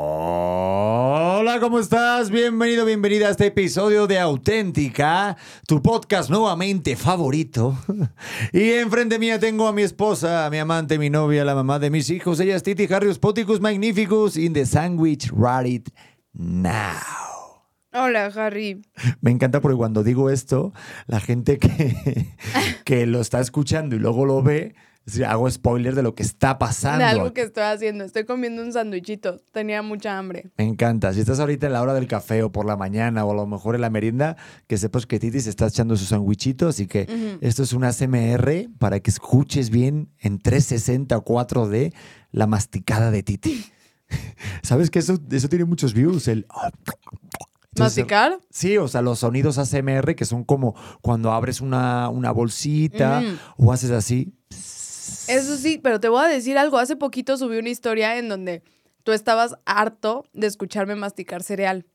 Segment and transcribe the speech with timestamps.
[0.00, 2.30] Hola, ¿cómo estás?
[2.30, 7.76] Bienvenido, bienvenida a este episodio de Auténtica, tu podcast nuevamente favorito.
[8.52, 11.90] Y enfrente mía tengo a mi esposa, a mi amante, mi novia, la mamá de
[11.90, 12.38] mis hijos.
[12.38, 15.88] Ella es Titi Harrius Poticus Magnificus in the sandwich right
[16.32, 17.64] now.
[17.92, 18.80] Hola, Harry.
[19.20, 20.72] Me encanta porque cuando digo esto,
[21.08, 22.36] la gente que,
[22.84, 24.76] que lo está escuchando y luego lo ve,
[25.08, 26.98] sí, hago spoiler de lo que está pasando.
[26.98, 28.04] De algo que estoy haciendo.
[28.04, 29.40] Estoy comiendo un sándwichito.
[29.52, 30.50] Tenía mucha hambre.
[30.56, 31.12] Me encanta.
[31.12, 33.46] Si estás ahorita en la hora del café o por la mañana o a lo
[33.46, 34.36] mejor en la merienda,
[34.66, 36.68] que sepas que Titi se está echando su sandwichito.
[36.68, 41.92] Así que esto es un ASMR para que escuches bien en 360 o 4D
[42.30, 43.64] la masticada de Titi.
[44.62, 46.28] ¿Sabes que eso, eso tiene muchos views?
[46.28, 46.46] El...
[47.74, 48.38] Entonces, ¿Masticar?
[48.50, 53.38] Sí, o sea, los sonidos ASMR que son como cuando abres una, una bolsita Mm.
[53.64, 54.34] o haces así.
[55.28, 56.78] Eso sí, pero te voy a decir algo.
[56.78, 58.62] Hace poquito subí una historia en donde
[59.04, 61.86] tú estabas harto de escucharme masticar cereal.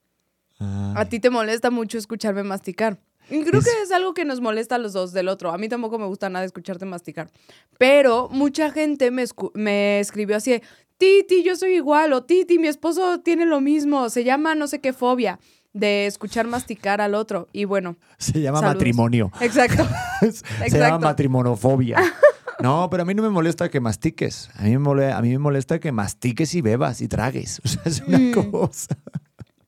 [0.59, 2.99] Ah, A ti te molesta mucho escucharme masticar.
[3.29, 5.51] Y creo Es- que es algo que nos molesta a los dos del otro.
[5.51, 7.31] A mí tampoco me gusta nada escucharte masticar.
[7.77, 10.63] Pero mucha gente me, escu- me escribió así, de,
[10.97, 14.79] Titi, yo soy igual, o Titi, mi esposo tiene lo mismo, se llama no sé
[14.79, 15.39] qué fobia
[15.73, 17.47] de escuchar masticar al otro.
[17.51, 18.75] Y bueno, se llama Saludos.
[18.75, 19.31] matrimonio.
[19.41, 19.87] exacto.
[20.69, 21.97] Se llama matrimonofobia.
[22.59, 24.49] No, pero a mí no me molesta que mastiques.
[24.55, 27.61] A mí me, mole- a mí me molesta que mastiques y bebas y tragues.
[27.65, 28.31] O sea, es una Mm.
[28.51, 28.97] cosa.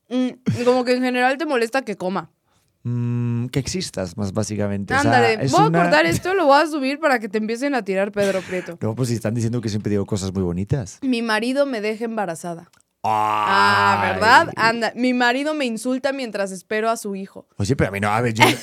[0.09, 2.31] Mm, como que en general te molesta que coma.
[2.83, 4.93] Mm, que existas, más básicamente.
[4.93, 7.27] O sea, Ándale, es voy a una- cortar esto, lo voy a subir para que
[7.27, 8.77] te empiecen a tirar Pedro Prieto.
[8.81, 10.99] No, pues si están diciendo que siempre digo cosas muy bonitas.
[11.01, 12.69] Mi marido me deja embarazada.
[13.03, 14.11] Ah.
[14.13, 14.51] ¿verdad?
[14.55, 17.47] Anda, mi marido me insulta mientras espero a su hijo.
[17.57, 18.45] Oye, pero a mí no, a ver, yo...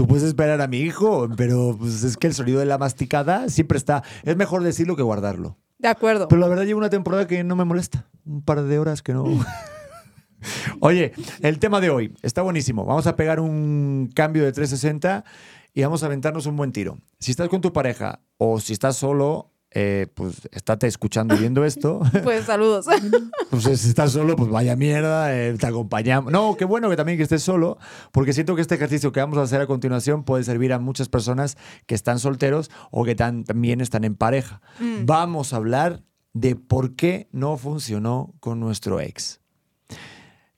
[0.00, 3.50] Tú puedes esperar a mi hijo, pero pues es que el sonido de la masticada
[3.50, 4.02] siempre está...
[4.22, 5.58] Es mejor decirlo que guardarlo.
[5.78, 6.26] De acuerdo.
[6.26, 8.08] Pero la verdad llevo una temporada que no me molesta.
[8.24, 9.26] Un par de horas que no.
[10.80, 11.12] Oye,
[11.42, 12.86] el tema de hoy está buenísimo.
[12.86, 15.22] Vamos a pegar un cambio de 360
[15.74, 16.96] y vamos a aventarnos un buen tiro.
[17.18, 21.64] Si estás con tu pareja o si estás solo, eh, pues estate escuchando y viendo
[21.64, 22.00] esto.
[22.24, 22.86] Pues saludos.
[23.50, 26.32] Pues si estás solo, pues vaya mierda, eh, te acompañamos.
[26.32, 27.78] No, qué bueno que también que estés solo,
[28.12, 31.08] porque siento que este ejercicio que vamos a hacer a continuación puede servir a muchas
[31.08, 34.60] personas que están solteros o que tan- también están en pareja.
[34.78, 35.04] Mm.
[35.06, 39.39] Vamos a hablar de por qué no funcionó con nuestro ex.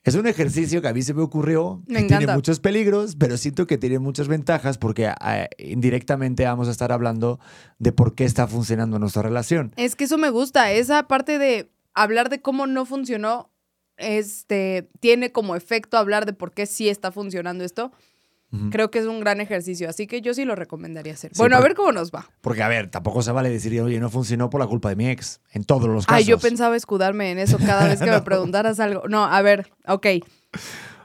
[0.05, 3.37] Es un ejercicio que a mí se me ocurrió, Me que tiene muchos peligros, pero
[3.37, 7.39] siento que tiene muchas ventajas porque eh, indirectamente vamos a estar hablando
[7.79, 9.73] de por qué está funcionando nuestra relación.
[9.77, 10.73] es que eso me gusta.
[10.73, 13.53] Esa parte de hablar de cómo no funcionó,
[13.97, 17.93] este, tiene como efecto hablar de por qué sí está funcionando esto.
[18.71, 21.31] Creo que es un gran ejercicio, así que yo sí lo recomendaría hacer.
[21.33, 22.29] Sí, bueno, a ver cómo nos va.
[22.43, 25.09] Porque, a ver, tampoco se vale decir, oye, no funcionó por la culpa de mi
[25.09, 25.41] ex.
[25.53, 26.19] En todos los casos.
[26.19, 29.09] Ay, yo pensaba escudarme en eso cada vez que me preguntaras algo.
[29.09, 30.07] No, a ver, ok.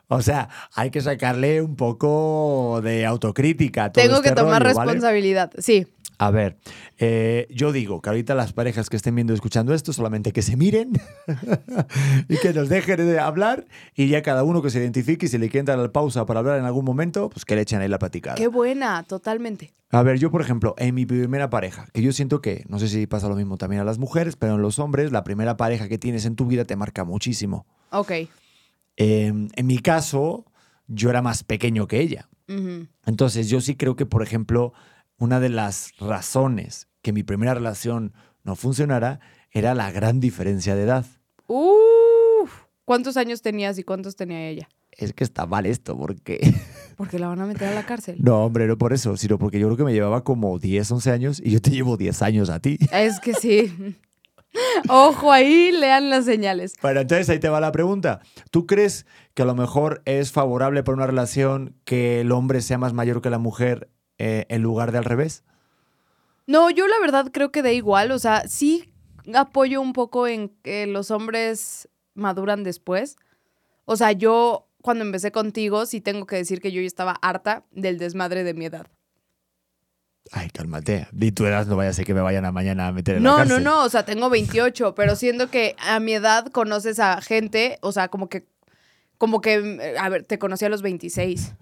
[0.09, 3.85] O sea, hay que sacarle un poco de autocrítica.
[3.85, 4.91] a todo Tengo este que tomar rollo, ¿vale?
[4.91, 5.51] responsabilidad.
[5.57, 5.87] Sí.
[6.19, 6.57] A ver,
[6.97, 10.41] eh, yo digo que ahorita las parejas que estén viendo y escuchando esto, solamente que
[10.41, 10.93] se miren
[12.29, 15.37] y que nos dejen de hablar y ya cada uno que se identifique y si
[15.37, 17.87] le quieren dar la pausa para hablar en algún momento, pues que le echen ahí
[17.87, 18.35] la platicada.
[18.35, 19.73] Qué buena, totalmente.
[19.91, 22.87] A ver, yo por ejemplo, en mi primera pareja, que yo siento que, no sé
[22.87, 25.87] si pasa lo mismo también a las mujeres, pero en los hombres, la primera pareja
[25.87, 27.67] que tienes en tu vida te marca muchísimo.
[27.91, 28.11] Ok.
[28.11, 28.27] Eh,
[29.55, 30.45] en mi caso,
[30.87, 32.27] yo era más pequeño que ella.
[33.05, 34.71] Entonces, yo sí creo que, por ejemplo,
[35.17, 39.19] una de las razones que mi primera relación no funcionara
[39.51, 41.05] era la gran diferencia de edad.
[41.47, 42.65] Uf.
[42.85, 44.69] ¿Cuántos años tenías y cuántos tenía ella?
[44.91, 46.39] Es que está mal esto, porque...
[46.97, 48.15] Porque la van a meter a la cárcel.
[48.17, 51.11] No, hombre, no por eso, sino porque yo creo que me llevaba como 10, 11
[51.11, 52.79] años y yo te llevo 10 años a ti.
[52.91, 53.71] Es que sí.
[54.89, 56.73] Ojo ahí, lean las señales.
[56.81, 58.21] Bueno, entonces ahí te va la pregunta.
[58.49, 59.05] ¿Tú crees
[59.35, 63.21] que a lo mejor es favorable para una relación que el hombre sea más mayor
[63.21, 65.43] que la mujer eh, en lugar de al revés?
[66.45, 68.11] No, yo la verdad creo que da igual.
[68.11, 68.93] O sea, sí
[69.33, 73.17] apoyo un poco en que los hombres maduran después.
[73.85, 77.65] O sea, yo cuando empecé contigo sí tengo que decir que yo ya estaba harta
[77.71, 78.87] del desmadre de mi edad.
[80.31, 81.07] Ay, cálmate.
[81.13, 83.23] Di tu edad, no vaya a ser que me vayan a mañana a meter en
[83.23, 83.63] No, la no, cárcel.
[83.63, 87.93] no, o sea, tengo 28, pero siendo que a mi edad conoces a gente, o
[87.93, 88.45] sea, como que,
[89.17, 91.53] como que, a ver, te conocí a los 26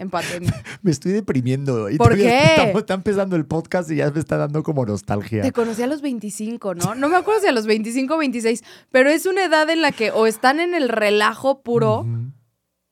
[0.00, 0.52] en pandemia.
[0.82, 1.90] Me estoy deprimiendo.
[1.90, 2.44] Y ¿Por qué?
[2.44, 5.42] Estamos, está empezando el podcast y ya me está dando como nostalgia.
[5.42, 6.94] Te conocí a los 25, ¿no?
[6.94, 9.92] No me acuerdo si a los 25 o 26, pero es una edad en la
[9.92, 12.06] que o están en el relajo puro,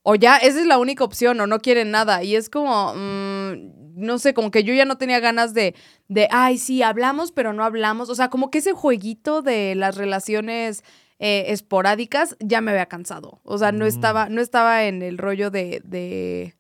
[0.02, 2.22] o ya esa es la única opción, o no quieren nada.
[2.22, 5.74] Y es como, mm, no sé, como que yo ya no tenía ganas de,
[6.08, 8.10] de, ay, sí, hablamos, pero no hablamos.
[8.10, 10.84] O sea, como que ese jueguito de las relaciones
[11.20, 13.40] eh, esporádicas ya me había cansado.
[13.42, 16.54] O sea, no estaba, no estaba en el rollo de, de,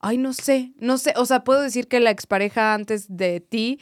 [0.00, 1.14] ay, no sé, no sé.
[1.16, 3.80] O sea, puedo decir que la expareja antes de ti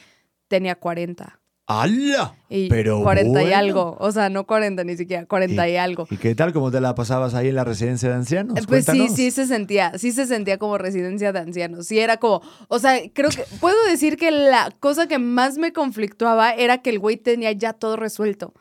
[0.48, 1.40] tenía 40.
[1.68, 2.36] ¡Hala!
[2.48, 3.96] Y Pero 40 y algo.
[3.98, 6.06] O sea, no 40 ni siquiera, 40 y, algo.
[6.10, 6.52] ¿Y qué tal?
[6.52, 8.66] ¿Cómo te la pasabas ahí en la residencia de ancianos?
[8.68, 11.88] Pues sí, sí se sentía, sí se sentía como residencia de ancianos.
[11.88, 15.72] Sí era como, o sea, creo que puedo decir que la cosa que más me
[15.72, 18.54] conflictuaba era que el güey tenía ya todo resuelto.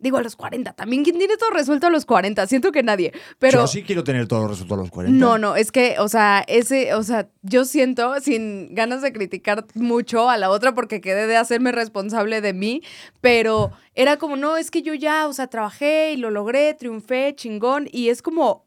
[0.00, 0.74] Digo, a los 40.
[0.74, 2.46] También, ¿quién tiene todo resuelto a los 40?
[2.46, 3.12] Siento que nadie.
[3.40, 5.18] Pero Yo sí quiero tener todo resuelto a los 40.
[5.18, 9.66] no, no, es que, o sea, ese, o sea, yo siento, sin ganas de criticar
[9.74, 12.82] mucho a la otra porque quedé de hacerme responsable de mí,
[13.20, 17.34] pero era como, no, es que yo ya, o sea, trabajé y lo logré, triunfé,
[17.34, 18.64] chingón, y es como,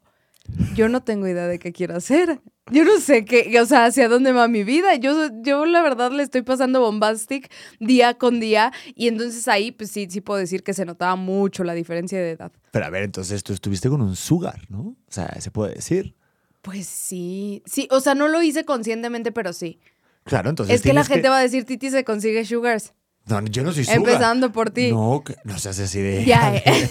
[0.74, 2.40] yo no tengo idea de qué quiero hacer.
[2.70, 4.94] Yo no sé qué, o sea, hacia dónde va mi vida.
[4.94, 7.50] Yo, yo la verdad le estoy pasando bombastic
[7.80, 11.64] día con día y entonces ahí, pues sí, sí puedo decir que se notaba mucho
[11.64, 12.52] la diferencia de edad.
[12.70, 14.80] Pero a ver, entonces tú estuviste con un sugar, ¿no?
[14.80, 16.14] O sea, se puede decir.
[16.62, 19.80] Pues sí, sí, o sea, no lo hice conscientemente, pero sí.
[20.24, 20.76] Claro, entonces.
[20.76, 22.94] Es que la gente va a decir, Titi se consigue sugars.
[23.26, 23.98] No, yo no soy sugar.
[23.98, 24.90] Empezando por ti.
[24.92, 26.24] No, que- no seas así de.
[26.24, 26.88] Ya, eh.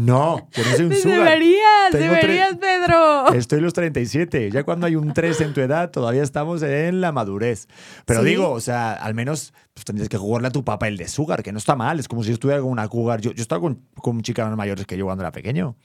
[0.00, 1.24] No, yo no soy un sugar.
[1.24, 3.28] deberías, Tengo deberías, Pedro.
[3.34, 4.48] Estoy los 37.
[4.52, 7.66] Ya cuando hay un 3 en tu edad, todavía estamos en la madurez.
[8.04, 8.28] Pero Sí.
[8.28, 11.42] digo, o sea, al menos pues, tendrías que jugarle a tu papá el de sugar,
[11.42, 11.98] que no está mal.
[11.98, 13.20] Es como si yo estuviera con una cougar.
[13.20, 15.76] Yo, yo estaba con, con chicas mayores que yo cuando era pequeño.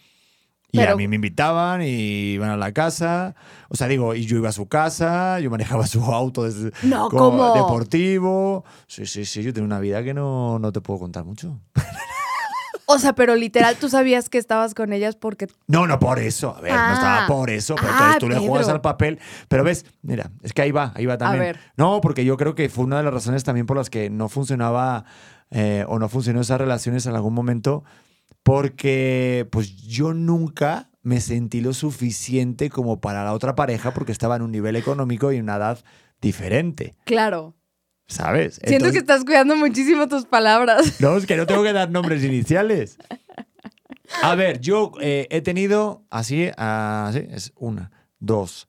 [0.72, 3.34] Y Pero- a mí me invitaban y iban a la casa.
[3.70, 7.10] O sea, digo, y yo iba a su casa, yo manejaba su auto desde, No,
[7.10, 7.54] como ¿cómo?
[7.56, 8.64] deportivo.
[8.88, 11.60] Sí, sí, sí, yo tenía una vida que no, no te puedo contar mucho.
[12.86, 15.48] O sea, pero literal, tú sabías que estabas con ellas porque...
[15.68, 16.56] No, no por eso.
[16.58, 16.94] A ver, no Ah.
[16.94, 17.76] estaba por eso.
[17.76, 18.48] Pero Ah, tú le Pedro.
[18.50, 19.20] juegas al papel.
[19.48, 21.44] Pero ves, mira, es que ahí va, ahí va también.
[21.44, 21.60] ver.
[21.78, 24.28] No, porque yo creo que fue una de las razones también por las que no
[24.30, 25.06] funcionaba
[25.52, 27.84] eh, o no funcionó esas relaciones en algún momento.
[28.44, 34.36] Porque pues yo nunca me sentí lo suficiente como para la otra pareja porque estaba
[34.36, 35.80] en un nivel económico y una edad
[36.22, 36.96] diferente.
[37.06, 37.56] Claro.
[38.08, 38.60] ¿Sabes?
[38.66, 41.00] Siento que estás cuidando muchísimo tus palabras.
[41.00, 42.98] no, es que no tengo que dar nombres iniciales.
[44.22, 48.68] A ver, yo eh, he tenido así, así, es una, dos,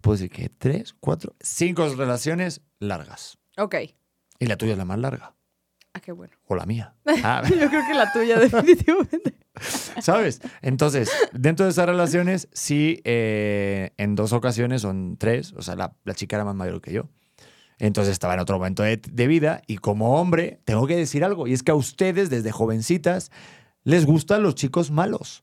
[0.00, 3.38] puedo decir que tres, cuatro, cinco relaciones largas.
[3.58, 3.76] Ok.
[4.38, 5.34] Y la tuya es la más larga.
[5.92, 6.34] Ah, qué bueno.
[6.46, 6.94] O la mía.
[7.22, 9.34] Ah, Yo creo que la tuya definitivamente.
[10.00, 10.40] ¿Sabes?
[10.62, 15.94] Entonces, dentro de esas relaciones, sí, eh, en dos ocasiones, son tres, o sea, la,
[16.04, 17.08] la chica era más mayor que yo.
[17.80, 21.48] Entonces estaba en otro momento de, de vida y como hombre tengo que decir algo,
[21.48, 23.32] y es que a ustedes desde jovencitas
[23.82, 25.42] les gustan los chicos malos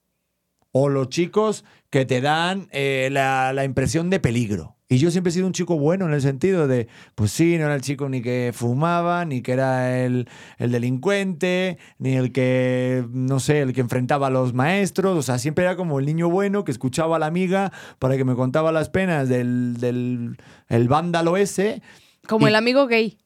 [0.72, 4.76] o los chicos que te dan eh, la, la impresión de peligro.
[4.90, 7.66] Y yo siempre he sido un chico bueno en el sentido de, pues sí, no
[7.66, 10.30] era el chico ni que fumaba, ni que era el,
[10.60, 15.18] el delincuente, ni el que, no sé, el que enfrentaba a los maestros.
[15.18, 18.24] O sea, siempre era como el niño bueno que escuchaba a la amiga para que
[18.24, 20.38] me contaba las penas del, del
[20.70, 21.82] el vándalo ese,
[22.28, 23.18] Como Y- el amigo gay.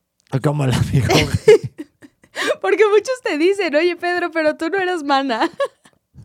[0.43, 1.08] como el amigo.
[2.62, 5.50] Porque muchos te dicen, oye Pedro, pero tú no eras mana.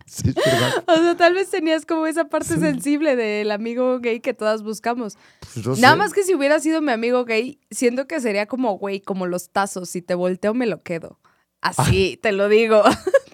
[0.09, 0.33] Sí.
[0.87, 5.19] O sea, tal vez tenías como esa parte sensible del amigo gay que todas buscamos.
[5.41, 5.99] Pues no Nada sé.
[5.99, 9.51] más que si hubiera sido mi amigo gay, siento que sería como, güey, como los
[9.51, 9.91] tazos.
[9.91, 11.19] Si te volteo, me lo quedo.
[11.61, 12.85] Así, te lo digo.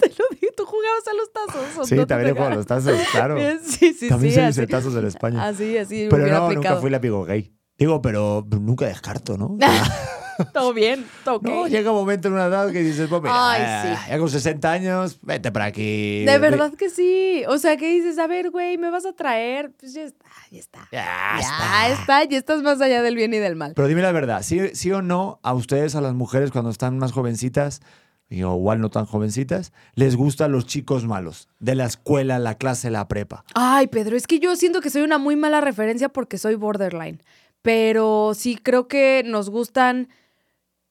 [0.00, 0.52] te lo digo.
[0.56, 1.78] ¿Tú jugabas a los tazos?
[1.78, 3.36] ¿O Sí, no te también he jugado a los tazos, claro.
[3.62, 4.36] Sí, sí, También sí.
[4.36, 4.60] soy así.
[4.60, 5.44] setazos en España.
[5.46, 7.52] Así, así Pero no, nunca fui el amigo gay.
[7.82, 9.58] Digo, pero nunca descarto, ¿no?
[10.52, 11.42] Todo bien, todo ok.
[11.44, 13.62] No, llega un momento en una edad que dices, pues mira, Ay,
[13.92, 14.10] eh, sí.
[14.10, 16.24] ya con 60 años, vete para aquí.
[16.24, 17.42] De verdad que sí.
[17.48, 19.72] O sea, que dices, a ver, güey, ¿me vas a traer?
[19.78, 20.78] Pues ya está, ya está.
[20.90, 21.88] Ya Ya está.
[21.90, 23.72] está, ya estás más allá del bien y del mal.
[23.76, 26.98] Pero dime la verdad, ¿sí, sí o no a ustedes, a las mujeres, cuando están
[26.98, 27.80] más jovencitas,
[28.28, 32.90] y igual no tan jovencitas, les gustan los chicos malos, de la escuela, la clase,
[32.90, 33.44] la prepa.
[33.54, 37.20] Ay, Pedro, es que yo siento que soy una muy mala referencia porque soy borderline.
[37.62, 40.08] Pero sí creo que nos gustan.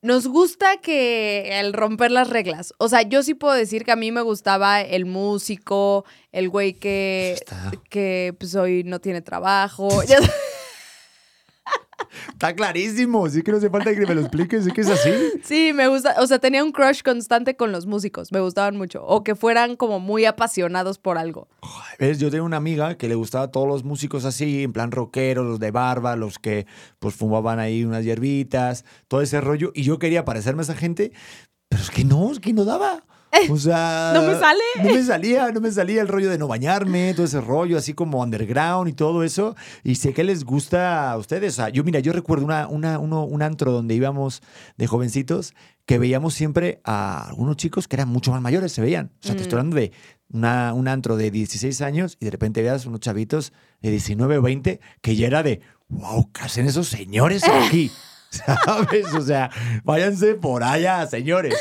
[0.01, 2.73] Nos gusta que el romper las reglas.
[2.79, 6.73] O sea, yo sí puedo decir que a mí me gustaba el músico, el güey
[6.73, 7.71] que, Está.
[7.87, 9.89] que pues hoy no tiene trabajo.
[12.29, 15.11] Está clarísimo, sí que no hace falta que me lo expliques, sí que es así.
[15.43, 19.03] Sí, me gusta, o sea, tenía un crush constante con los músicos, me gustaban mucho,
[19.05, 21.47] o que fueran como muy apasionados por algo.
[21.99, 22.19] ¿Ves?
[22.19, 25.43] Yo tenía una amiga que le gustaba a todos los músicos así, en plan rockero,
[25.43, 26.65] los de barba, los que
[26.99, 29.71] pues fumaban ahí unas hierbitas, todo ese rollo.
[29.73, 31.11] Y yo quería parecerme a esa gente,
[31.69, 33.03] pero es que no, es que no daba.
[33.49, 34.59] O sea, No me sale.
[34.83, 37.93] No me salía, no me salía el rollo de no bañarme, todo ese rollo así
[37.93, 39.55] como underground y todo eso.
[39.83, 41.53] Y sé que les gusta a ustedes.
[41.53, 44.41] O sea, yo, mira, yo recuerdo una, una, uno- un antro donde íbamos
[44.77, 45.53] de jovencitos
[45.85, 49.11] que veíamos siempre a algunos chicos que eran mucho más mayores, se veían.
[49.23, 49.91] O sea, te estoy hablando de
[50.31, 54.41] una- un antro de 16 años y de repente veas unos chavitos de 19 o
[54.41, 57.91] 20 que ya era de, wow, ¿qué hacen esos señores aquí?
[58.31, 59.13] ¿Sabes?
[59.13, 59.51] O sea,
[59.83, 61.53] váyanse por allá, señores.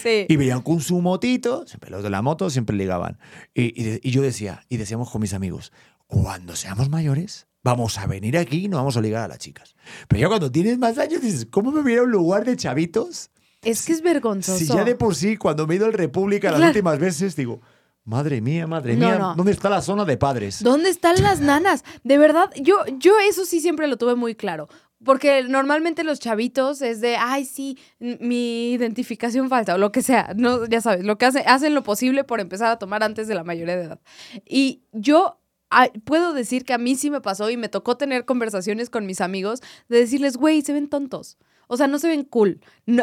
[0.00, 0.26] Sí.
[0.28, 3.18] Y veían con su motito, siempre los de la moto siempre ligaban.
[3.54, 5.72] Y, y y yo decía, y decíamos con mis amigos,
[6.06, 9.74] cuando seamos mayores, vamos a venir aquí y no vamos a ligar a las chicas.
[10.06, 12.44] Pero ya cuando tienes más años dices, ¿cómo me voy a ir a un lugar
[12.44, 13.30] de chavitos?
[13.62, 14.58] Es que es vergonzoso.
[14.58, 17.60] Si ya de por sí, cuando me he ido al República las últimas veces, digo,
[18.04, 19.34] madre mía, madre No, mía, no.
[19.34, 20.62] ¿dónde está la zona de padres?
[20.62, 21.84] ¿Dónde están las nanas?
[22.04, 24.68] De verdad, yo, yo eso sí siempre lo tuve muy claro.
[25.04, 30.32] Porque normalmente los chavitos es de, ay, sí, mi identificación falta o lo que sea.
[30.36, 33.34] No, ya sabes, lo que hace, hacen lo posible por empezar a tomar antes de
[33.34, 34.00] la mayoría de edad.
[34.44, 35.40] Y yo
[35.70, 39.06] ah, puedo decir que a mí sí me pasó y me tocó tener conversaciones con
[39.06, 41.38] mis amigos de decirles, güey, se ven tontos.
[41.68, 42.60] O sea, no se ven cool.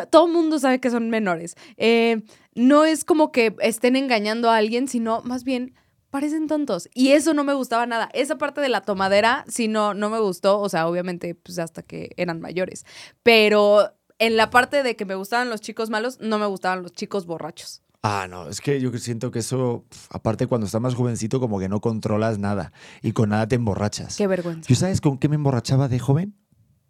[0.10, 1.56] Todo el mundo sabe que son menores.
[1.78, 2.24] Eh,
[2.56, 5.76] no es como que estén engañando a alguien, sino más bien
[6.16, 6.88] parecen tontos.
[6.94, 8.10] Y eso no me gustaba nada.
[8.14, 10.62] Esa parte de la tomadera, sí, no, no me gustó.
[10.62, 12.86] O sea, obviamente, pues hasta que eran mayores.
[13.22, 16.94] Pero en la parte de que me gustaban los chicos malos, no me gustaban los
[16.94, 17.82] chicos borrachos.
[18.02, 21.68] Ah, no, es que yo siento que eso, aparte cuando estás más jovencito, como que
[21.68, 24.16] no controlas nada y con nada te emborrachas.
[24.16, 24.70] Qué vergüenza.
[24.70, 26.34] ¿Yo sabes con qué me emborrachaba de joven?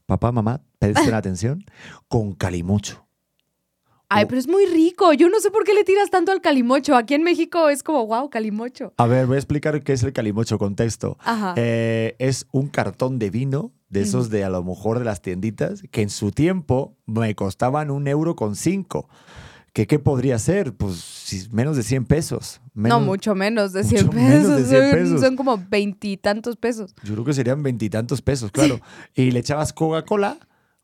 [0.06, 1.66] Papá, mamá, presten atención.
[2.08, 3.05] Con calimocho.
[4.16, 5.14] Ay, pero es muy rico.
[5.14, 6.96] Yo no sé por qué le tiras tanto al calimocho.
[6.96, 8.94] Aquí en México es como, wow, calimocho.
[8.98, 11.18] A ver, voy a explicar qué es el calimocho, contexto.
[11.24, 11.54] Ajá.
[11.58, 15.84] Eh, es un cartón de vino, de esos de a lo mejor de las tienditas,
[15.92, 19.08] que en su tiempo me costaban un euro con cinco.
[19.74, 20.74] ¿Qué, ¿Qué podría ser?
[20.74, 22.62] Pues menos de 100 pesos.
[22.74, 24.58] Menos- no, mucho menos de 100 mucho menos pesos.
[24.58, 25.22] de 100 Son- pesos.
[25.22, 26.96] Son, como veintitantos pesos.
[27.04, 28.80] Yo creo que serían veintitantos pesos, claro.
[29.14, 30.38] Y le echabas Coca-Cola,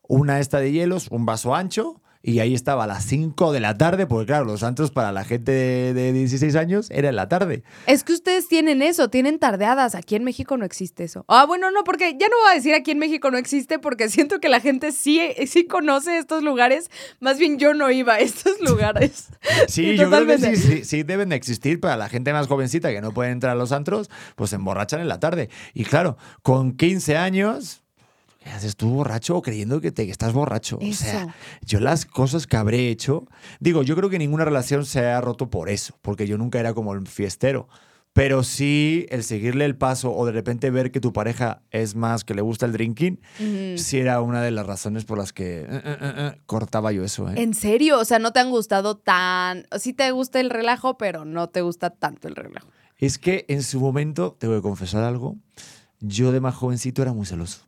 [0.06, 3.76] una esta de hielos, un vaso ancho, y ahí estaba a las 5 de la
[3.76, 7.28] tarde, porque claro, los antros para la gente de, de 16 años era en la
[7.28, 7.64] tarde.
[7.86, 9.94] Es que ustedes tienen eso, tienen tardeadas.
[9.94, 11.24] Aquí en México no existe eso.
[11.28, 14.08] Ah, bueno, no, porque ya no voy a decir aquí en México no existe, porque
[14.08, 16.90] siento que la gente sí, sí conoce estos lugares.
[17.20, 19.28] Más bien yo no iba a estos lugares.
[19.66, 22.90] Sí, yo creo que sí, sí, sí deben de existir para la gente más jovencita
[22.90, 25.48] que no puede entrar a los antros, pues se emborrachan en la tarde.
[25.74, 27.81] Y claro, con 15 años...
[28.42, 30.78] ¿Qué haces tú borracho o creyendo que, te, que estás borracho?
[30.78, 31.32] O sea, Eso.
[31.64, 33.26] yo las cosas que habré hecho,
[33.60, 36.74] digo, yo creo que ninguna relación se ha roto por eso, porque yo nunca era
[36.74, 37.68] como el fiestero.
[38.12, 42.24] Pero sí, el seguirle el paso o de repente ver que tu pareja es más
[42.24, 43.20] que le gusta el drinking,
[43.78, 47.26] sí era una de las razones por las que eh, eh, eh, cortaba yo eso.
[47.30, 49.66] En serio, o sea, no te han gustado tan.
[49.78, 52.68] Sí te gusta el relajo, pero no te gusta tanto el relajo.
[52.98, 55.36] Es que en su momento, tengo que confesar algo,
[56.00, 57.66] yo de más jovencito era muy celoso.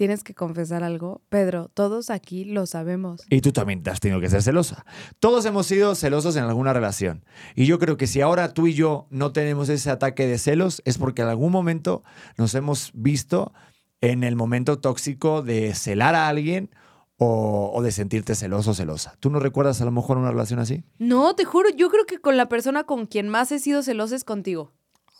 [0.00, 1.20] Tienes que confesar algo.
[1.28, 3.20] Pedro, todos aquí lo sabemos.
[3.28, 4.86] Y tú también te has tenido que ser celosa.
[5.18, 7.22] Todos hemos sido celosos en alguna relación.
[7.54, 10.80] Y yo creo que si ahora tú y yo no tenemos ese ataque de celos,
[10.86, 12.02] es porque en algún momento
[12.38, 13.52] nos hemos visto
[14.00, 16.70] en el momento tóxico de celar a alguien
[17.18, 19.18] o, o de sentirte celoso o celosa.
[19.20, 20.82] ¿Tú no recuerdas a lo mejor una relación así?
[20.98, 24.16] No, te juro, yo creo que con la persona con quien más he sido celosa
[24.16, 24.72] es contigo.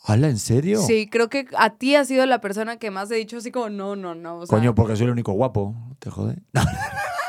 [0.03, 0.81] ¿Hala, en serio?
[0.81, 3.69] Sí, creo que a ti has sido la persona que más he dicho así como,
[3.69, 4.39] no, no, no.
[4.39, 5.75] o sea, Coño, porque soy el único guapo.
[5.99, 6.39] ¿Te jode?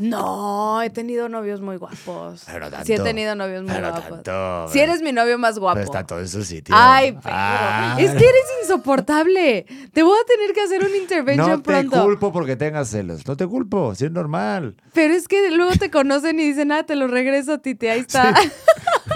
[0.00, 2.44] No, he tenido novios muy guapos.
[2.46, 2.84] Pero tanto.
[2.86, 4.22] sí he tenido novios muy Pero guapos.
[4.22, 4.68] tanto.
[4.72, 5.74] Si eres mi novio más guapo.
[5.76, 6.74] Pero está todo en su sitio.
[6.76, 7.30] Ay, Pedro.
[7.32, 7.96] Ah.
[7.98, 9.66] Es que eres insoportable.
[9.92, 12.02] Te voy a tener que hacer un intervention No te pronto.
[12.04, 13.26] culpo porque tengas celos.
[13.26, 14.76] No te culpo, si es normal.
[14.92, 18.00] Pero es que luego te conocen y dicen, ah, te lo regreso a ti, ahí
[18.00, 18.34] está.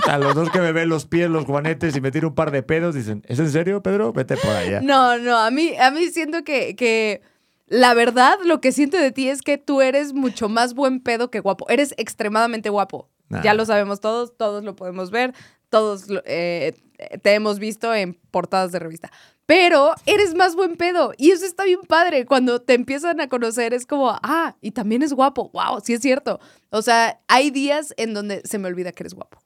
[0.06, 2.50] A los dos que me ven los pies, los guanetes y me tiro un par
[2.50, 4.12] de pedos, dicen, ¿es en serio, Pedro?
[4.12, 4.80] Vete por allá.
[4.80, 7.20] No, no, a mí, a mí siento que, que
[7.68, 11.30] la verdad, lo que siento de ti es que tú eres mucho más buen pedo
[11.30, 11.68] que guapo.
[11.68, 13.08] Eres extremadamente guapo.
[13.28, 13.42] Nah.
[13.42, 15.34] Ya lo sabemos todos, todos lo podemos ver,
[15.68, 16.74] todos eh,
[17.22, 19.12] te hemos visto en portadas de revista.
[19.44, 22.26] Pero eres más buen pedo y eso está bien padre.
[22.26, 25.50] Cuando te empiezan a conocer es como, ah, y también es guapo.
[25.52, 26.40] Wow, sí es cierto.
[26.70, 29.38] O sea, hay días en donde se me olvida que eres guapo.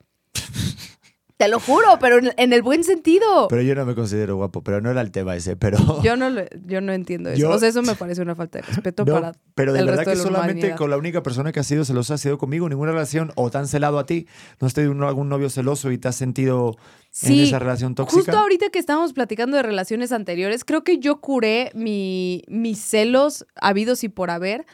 [1.42, 3.48] Te lo juro, pero en, en el buen sentido.
[3.48, 5.76] Pero yo no me considero guapo, pero no era el tema ese, pero...
[6.02, 7.40] Yo no, lo- yo no entiendo eso.
[7.40, 9.86] Yo- o sea, eso me parece una falta de respeto No, para pero de el
[9.86, 10.76] verdad resto que de solamente humanidad.
[10.78, 13.66] con la única persona que ha sido celosa ha sido conmigo, ninguna relación o tan
[13.66, 14.28] celado a ti.
[14.60, 16.76] ¿No has tenido un- algún novio celoso y te has sentido
[17.22, 18.18] en esa relación tóxica?
[18.22, 23.46] Justo ahorita que estábamos platicando de relaciones anteriores, creo que yo curé mi, mis celos
[23.60, 24.64] habidos y por haber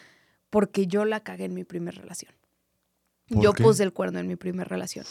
[0.51, 2.33] porque yo la cagué en mi primera relación.
[3.29, 3.63] ¿Por Yo qué?
[3.63, 5.05] puse el cuerno en mi primera relación.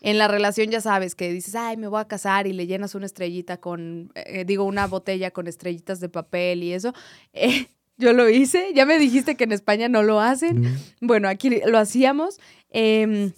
[0.00, 2.94] En la relación ya sabes que dices, ay, me voy a casar y le llenas
[2.94, 6.92] una estrellita con, eh, digo, una botella con estrellitas de papel y eso.
[7.32, 7.66] Eh,
[7.98, 10.62] yo lo hice, ya me dijiste que en España no lo hacen.
[10.62, 10.76] Mm.
[11.02, 12.40] Bueno, aquí lo hacíamos.
[12.70, 13.32] em,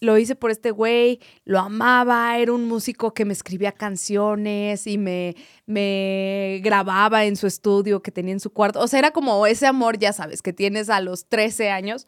[0.00, 4.96] lo hice por este güey, lo amaba, era un músico que me escribía canciones y
[4.96, 5.34] me,
[5.66, 8.80] me grababa en su estudio que tenía en su cuarto.
[8.80, 12.06] O sea, era como ese amor, ya sabes, que tienes a los 13 años.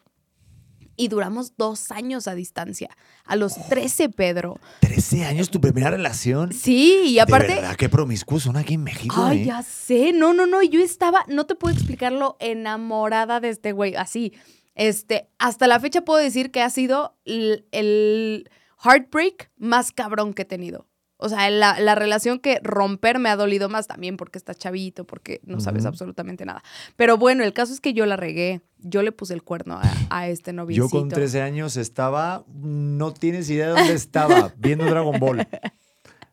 [1.01, 2.91] Y duramos dos años a distancia.
[3.25, 4.61] A los 13, Pedro.
[4.81, 6.53] 13 años tu primera relación.
[6.53, 7.49] Sí, y aparte...
[7.49, 9.45] De verdad, qué promiscuos son aquí en México, Ay, ¿eh?
[9.47, 10.13] ya sé.
[10.13, 10.63] No, no, no.
[10.63, 13.95] Yo estaba, no te puedo explicarlo, enamorada de este güey.
[13.95, 14.35] Así.
[14.75, 18.51] Este, hasta la fecha puedo decir que ha sido el, el
[18.85, 20.87] heartbreak más cabrón que he tenido.
[21.21, 25.05] O sea, la, la relación que romper me ha dolido más también porque estás chavito,
[25.05, 26.63] porque no sabes absolutamente nada.
[26.97, 28.61] Pero bueno, el caso es que yo la regué.
[28.79, 30.87] Yo le puse el cuerno a, a este noviecito.
[30.87, 35.47] Yo con 13 años estaba, no tienes idea de dónde estaba, viendo Dragon Ball.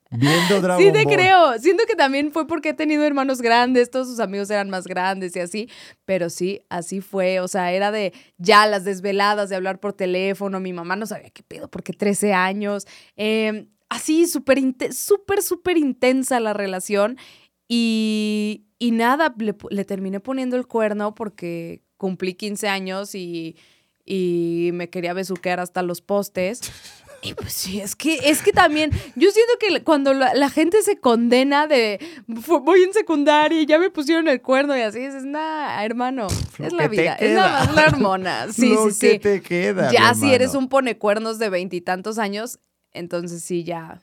[0.10, 1.14] Viendo Dragon Sí te Ball.
[1.16, 1.60] creo.
[1.60, 5.36] Siento que también fue porque he tenido hermanos grandes, todos sus amigos eran más grandes
[5.36, 5.70] y así,
[6.06, 7.42] pero sí, así fue.
[7.42, 10.62] O sea, era de ya las desveladas, de hablar por teléfono.
[10.62, 12.88] Mi mamá no sabía qué pedo porque 13 años.
[13.18, 14.60] Eh, así, súper,
[14.94, 17.18] súper, súper intensa la relación.
[17.68, 23.58] Y, y nada, le, le terminé poniendo el cuerno porque cumplí 15 años y,
[24.06, 26.62] y me quería besuquear hasta los postes.
[27.24, 30.84] Y pues sí, es que, es que también, yo siento que cuando la, la gente
[30.84, 32.00] se condena de
[32.42, 36.28] "Fu- voy en secundaria y ya me pusieron el cuerno y así, dices, nah, hermano,
[36.60, 38.48] Lo es la vida, es nada más la hormona.
[38.54, 39.20] Sí, Lo sí, que sí.
[39.20, 42.60] te queda, ya si eres un ponecuernos de veintitantos años,
[42.98, 44.02] entonces sí, ya.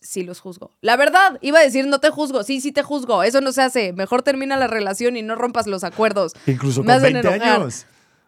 [0.00, 0.70] Sí los juzgo.
[0.82, 2.42] La verdad, iba a decir no te juzgo.
[2.44, 3.22] Sí, sí te juzgo.
[3.22, 3.92] Eso no se hace.
[3.92, 6.32] Mejor termina la relación y no rompas los acuerdos.
[6.46, 7.60] Incluso Me con hacen 20 enojar.
[7.60, 7.86] años.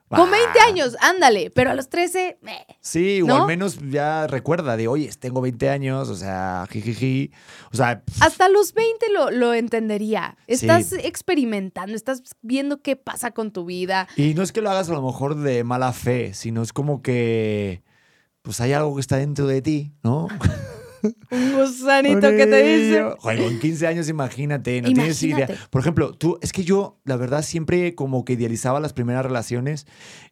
[0.08, 1.50] Con 20 Ah, años, ándale.
[1.54, 2.64] Pero a los 13, meh.
[2.80, 7.30] Sí, o al menos ya recuerda de, oye, tengo 20 años, o sea, jijiji.
[7.72, 10.38] O sea, Hasta los 20 lo, lo entendería.
[10.46, 10.96] Estás Sí.
[11.04, 14.08] experimentando, estás viendo qué pasa con tu vida.
[14.16, 17.02] y no es que lo hagas a lo mejor de mala fe, sino es como
[17.02, 17.82] que,
[18.48, 20.26] pues hay algo que está dentro de ti, ¿no?
[21.30, 23.14] Un gusanito que te dice.
[23.18, 25.37] Joder, con 15 años, imagínate, no tienes idea.
[25.40, 25.68] Imagínate.
[25.68, 29.87] Por ejemplo, tú, es que yo, la verdad, siempre como que idealizaba las primeras relaciones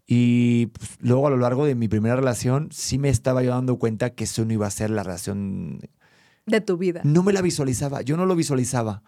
[0.06, 3.78] y pues, luego a lo largo de mi primera relación sí me estaba yo dando
[3.78, 5.80] cuenta que eso no iba a ser la relación.
[6.46, 7.02] De tu vida.
[7.04, 9.02] No me la visualizaba, yo no lo visualizaba.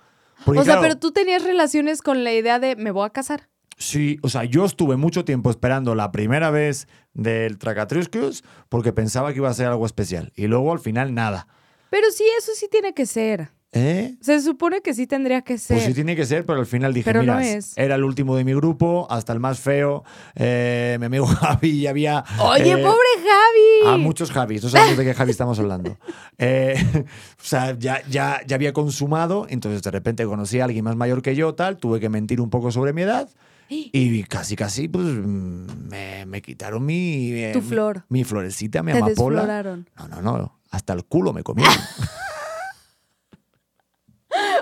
[0.45, 3.11] Porque, o sea, claro, pero tú tenías relaciones con la idea de me voy a
[3.11, 3.49] casar.
[3.79, 9.33] Sí, o sea, yo estuve mucho tiempo esperando la primera vez del Tracatruscus porque pensaba
[9.33, 10.33] que iba a ser algo especial.
[10.35, 11.47] Y luego al final nada.
[11.91, 13.51] Pero sí, eso sí tiene que ser.
[13.73, 14.17] ¿Eh?
[14.23, 15.77] Se supone que sí tendría que ser.
[15.77, 17.77] Pues sí tiene que ser, pero al final dije, Pero no mira, es.
[17.77, 20.05] era el último de mi grupo, hasta el más feo.
[20.35, 22.25] Eh, mi amigo Javi ya había...
[22.41, 23.95] Oye, eh, pobre Javi.
[23.95, 25.99] A muchos Javis, no sabemos de qué Javi estamos hablando.
[26.41, 30.95] Eh, o sea, ya, ya, ya había consumado, entonces de repente conocí a alguien más
[30.95, 33.29] mayor que yo, tal, tuve que mentir un poco sobre mi edad.
[33.71, 37.33] Y casi, casi, pues me, me quitaron mi.
[37.33, 38.05] eh, Tu flor.
[38.09, 39.41] Mi, florecita, mi Te amapola.
[39.41, 39.89] desfloraron.
[39.97, 40.59] No, no, no.
[40.71, 41.75] Hasta el culo me comieron.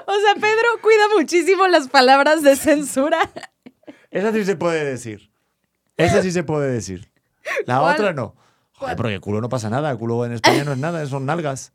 [0.08, 3.18] O sea, Pedro cuida muchísimo las palabras de censura.
[4.10, 5.30] Esa sí se puede decir.
[5.96, 7.10] Esa sí se puede decir.
[7.66, 7.94] La ¿Cuál?
[7.94, 8.34] otra no.
[8.72, 9.94] Joder, porque culo no pasa nada.
[9.96, 11.72] Culo en España no es nada, son nalgas.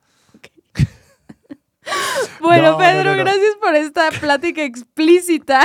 [2.40, 3.24] Bueno, No, no, Pedro, no, no.
[3.24, 5.62] gracias por esta plática explícita.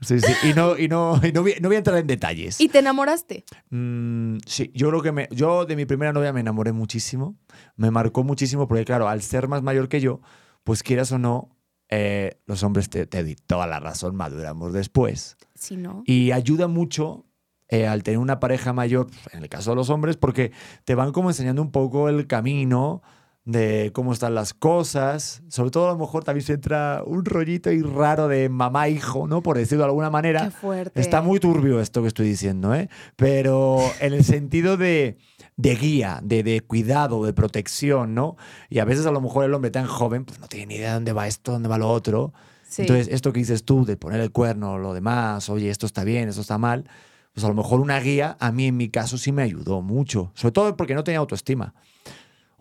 [0.00, 0.32] Sí, sí.
[0.48, 2.60] Y no, y no, y no, voy, no voy a entrar en detalles.
[2.60, 3.44] ¿Y te enamoraste?
[3.70, 7.36] Mm, sí, yo creo que me, yo de mi primera novia me enamoré muchísimo.
[7.76, 10.20] Me marcó muchísimo porque, claro, al ser más mayor que yo,
[10.64, 11.56] pues quieras o no,
[11.88, 15.36] eh, los hombres te, te di toda la razón, maduramos después.
[15.54, 16.02] Sí, ¿no?
[16.06, 17.26] Y ayuda mucho
[17.68, 20.50] eh, al tener una pareja mayor, en el caso de los hombres, porque
[20.84, 23.02] te van como enseñando un poco el camino
[23.44, 25.42] de cómo están las cosas.
[25.48, 29.42] Sobre todo a lo mejor también se entra un rollito y raro de mamá-hijo, ¿no?
[29.42, 30.44] Por decirlo de alguna manera.
[30.44, 31.00] Qué fuerte.
[31.00, 32.88] Está muy turbio esto que estoy diciendo, ¿eh?
[33.16, 35.18] Pero en el sentido de,
[35.56, 38.36] de guía, de, de cuidado, de protección, ¿no?
[38.68, 40.88] Y a veces a lo mejor el hombre tan joven pues no tiene ni idea
[40.88, 42.32] de dónde va esto, dónde va lo otro.
[42.68, 42.82] Sí.
[42.82, 46.28] Entonces, esto que dices tú de poner el cuerno, lo demás, oye, esto está bien,
[46.28, 46.88] esto está mal,
[47.32, 50.30] pues a lo mejor una guía, a mí en mi caso sí me ayudó mucho,
[50.34, 51.74] sobre todo porque no tenía autoestima.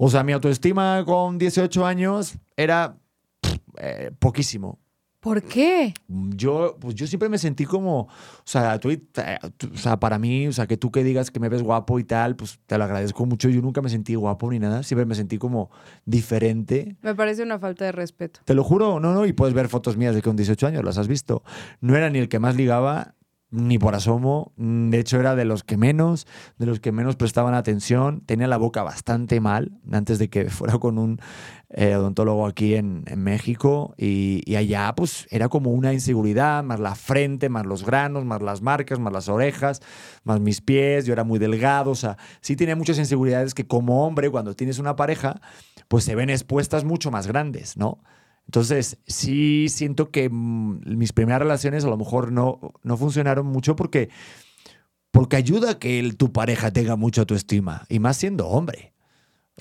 [0.02, 2.96] O sea, mi autoestima con 18 años era
[3.42, 4.80] pff, eh, poquísimo.
[5.20, 5.94] ¿Por qué?
[6.08, 8.08] Yo, pues yo siempre me sentí como, o
[8.46, 8.96] sea, tú,
[9.58, 12.00] tú- o sea, para mí, o sea, que tú que digas que me ves guapo
[12.00, 13.50] y tal, pues te lo agradezco mucho.
[13.50, 15.70] Yo nunca me sentí guapo ni nada, siempre me sentí como
[16.06, 16.96] diferente.
[17.02, 18.40] Me parece una falta de respeto.
[18.46, 20.98] Te lo juro, no, no, y puedes ver fotos mías de con 18 años, las
[20.98, 21.44] has visto.
[21.82, 23.16] No era ni el que más ligaba,
[23.52, 24.54] ni por asomo.
[24.58, 28.22] De hecho, era de los que menos, de los que menos prestaban atención.
[28.22, 31.20] Tenía la boca bastante mal antes de que fuera con un
[31.70, 33.96] eh, odontólogo aquí en, en México.
[33.98, 38.42] Y, y allá, pues, era como una inseguridad, más la frente, más los granos, más
[38.42, 39.82] las marcas, más las orejas,
[40.24, 41.06] más mis pies.
[41.06, 44.80] Yo era muy delgado, o sea, sí tenía muchas inseguridades que como hombre, cuando tienes
[44.80, 45.42] una pareja,
[45.88, 48.00] pues se ven expuestas mucho más grandes, ¿no?
[48.50, 53.76] Entonces, sí siento que mm, mis primeras relaciones a lo mejor no, no funcionaron mucho
[53.76, 54.10] porque,
[55.12, 58.92] porque ayuda a que el- tu pareja tenga mucha autoestima, y más siendo hombre.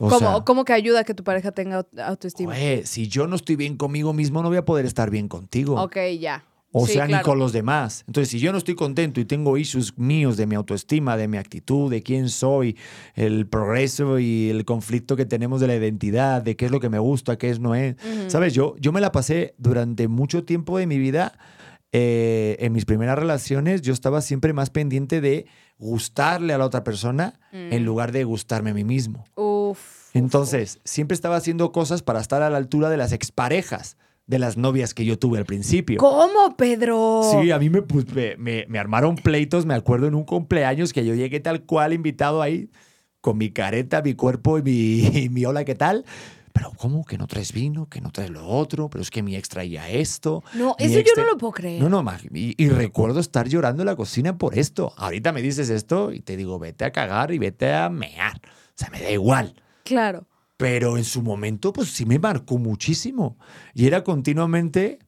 [0.01, 2.55] O ¿Cómo, sea, cómo que ayuda a que tu pareja tenga aut- autoestima?
[2.55, 5.79] güey, si yo no estoy bien conmigo mismo, no voy a poder estar bien contigo.
[5.83, 6.46] Ok, ya.
[6.71, 7.23] O Sí, sea, claro.
[7.23, 8.05] ni con los demás.
[8.07, 11.39] Entonces, si yo no estoy contento y tengo issues míos de mi autoestima, de mi
[11.39, 12.77] actitud, de quién soy,
[13.15, 16.91] el progreso y el conflicto que tenemos de la identidad, de qué es lo que
[16.91, 17.97] me gusta, qué es no es.
[18.27, 18.53] ¿Sabes?
[18.53, 21.33] Yo, yo me la pasé durante mucho tiempo de mi vida.
[21.91, 25.47] eh, en mis primeras relaciones, yo estaba siempre más pendiente de
[25.79, 27.87] gustarle a la otra persona en Mm.
[27.87, 29.25] lugar de gustarme a mí mismo.
[29.37, 29.79] Uf.
[29.79, 33.97] uf, Entonces, siempre estaba haciendo cosas para estar a la altura de las exparejas,
[34.29, 35.99] de las novias que yo tuve al principio.
[35.99, 37.23] ¿Cómo, Pedro?
[37.43, 40.93] Sí, a mí me, pues, me, me- me armaron pleitos, me acuerdo en un cumpleaños
[40.93, 42.71] que yo llegué tal cual invitado ahí,
[43.21, 44.71] con mi careta, mi cuerpo y mi,
[45.25, 46.05] y mi hola, ¿qué tal?
[46.53, 47.88] Pero ¿cómo que no traes vino?
[47.88, 50.43] Que no traes lo otro, pero es que mi ex traía esto.
[50.55, 51.83] No, eso yo no lo puedo creer.
[51.83, 54.93] No, no, y, y recuerdo estar llorando en la cocina por esto.
[54.97, 58.41] Ahorita me dices esto y te digo, vete a cagar y vete a mear.
[58.45, 59.55] O sea, me da igual.
[59.85, 60.27] Claro.
[60.59, 63.38] Pero en su momento, pues sí me marcó muchísimo.
[63.75, 64.99] Y era continuamente.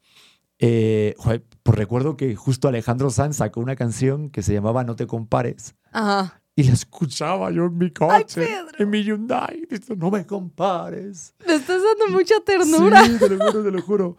[0.59, 4.95] eh, joder, pues recuerdo que justo Alejandro Sanz sacó una canción que se llamaba No
[4.97, 5.75] te compares.
[5.93, 6.41] Ajá.
[6.57, 8.77] Y la escuchaba yo en mi coche, Pedro.
[8.79, 9.63] en mi Hyundai.
[9.71, 11.35] Dice, no me compares.
[11.47, 13.05] Me estás dando mucha ternura.
[13.05, 14.17] Sí, te lo juro, te lo juro.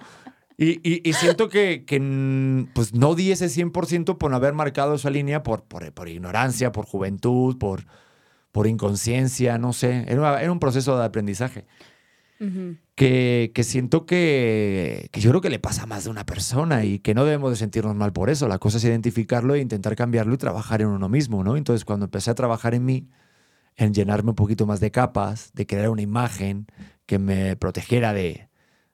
[0.58, 4.54] Y, y- y siento que, que, mm, pues no di ese 100% por no haber
[4.54, 7.86] marcado esa línea por, por, por ignorancia, por juventud, por,
[8.52, 10.06] por inconsciencia, no sé.
[10.08, 11.66] Era, era un proceso de aprendizaje
[12.96, 16.84] que, que siento que, que yo creo que le pasa a más de una persona
[16.84, 18.48] y que no debemos de sentirnos mal por eso.
[18.48, 21.56] La cosa es identificarlo e intentar cambiarlo y trabajar en uno mismo, ¿no?
[21.56, 23.08] Entonces, cuando empecé a trabajar en mí,
[23.76, 26.66] en llenarme un poquito más de capas, de crear una imagen
[27.06, 28.50] que me protegiera de,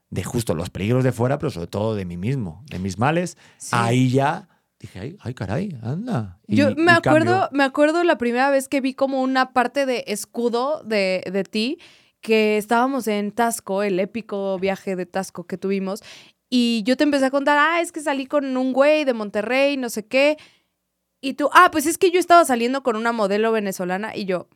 [0.09, 3.37] de justo los peligros de fuera, pero sobre todo de mí mismo, de mis males,
[3.57, 3.69] Sí.
[3.73, 6.39] ahí ya dije, ay, ay, caray, anda.
[6.47, 10.03] Y- Yo me acuerdo, me acuerdo la primera vez que vi como una parte de
[10.07, 11.79] escudo de, de ti,
[12.21, 16.03] que estábamos en Tasco, el épico viaje de Tasco que tuvimos,
[16.49, 19.77] y yo te empecé a contar, ah, es que salí con un güey de Monterrey,
[19.77, 20.37] no sé qué,
[21.21, 24.47] y tú, ah, pues es que yo estaba saliendo con una modelo venezolana, y yo,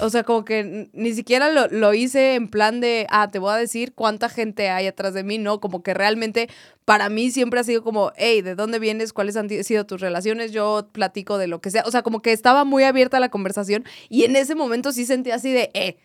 [0.00, 3.52] o sea, como que ni siquiera lo, lo hice en plan de, ah, te voy
[3.52, 6.48] a decir cuánta gente hay atrás de mí, no, como que realmente
[6.84, 9.12] para mí siempre ha sido como, hey, ¿de dónde vienes?
[9.12, 10.52] ¿Cuáles han sido tus relaciones?
[10.52, 11.84] Yo platico de lo que sea.
[11.86, 15.30] O sea, como que estaba muy abierta la conversación y en ese momento sí sentí
[15.30, 15.96] así de, eh,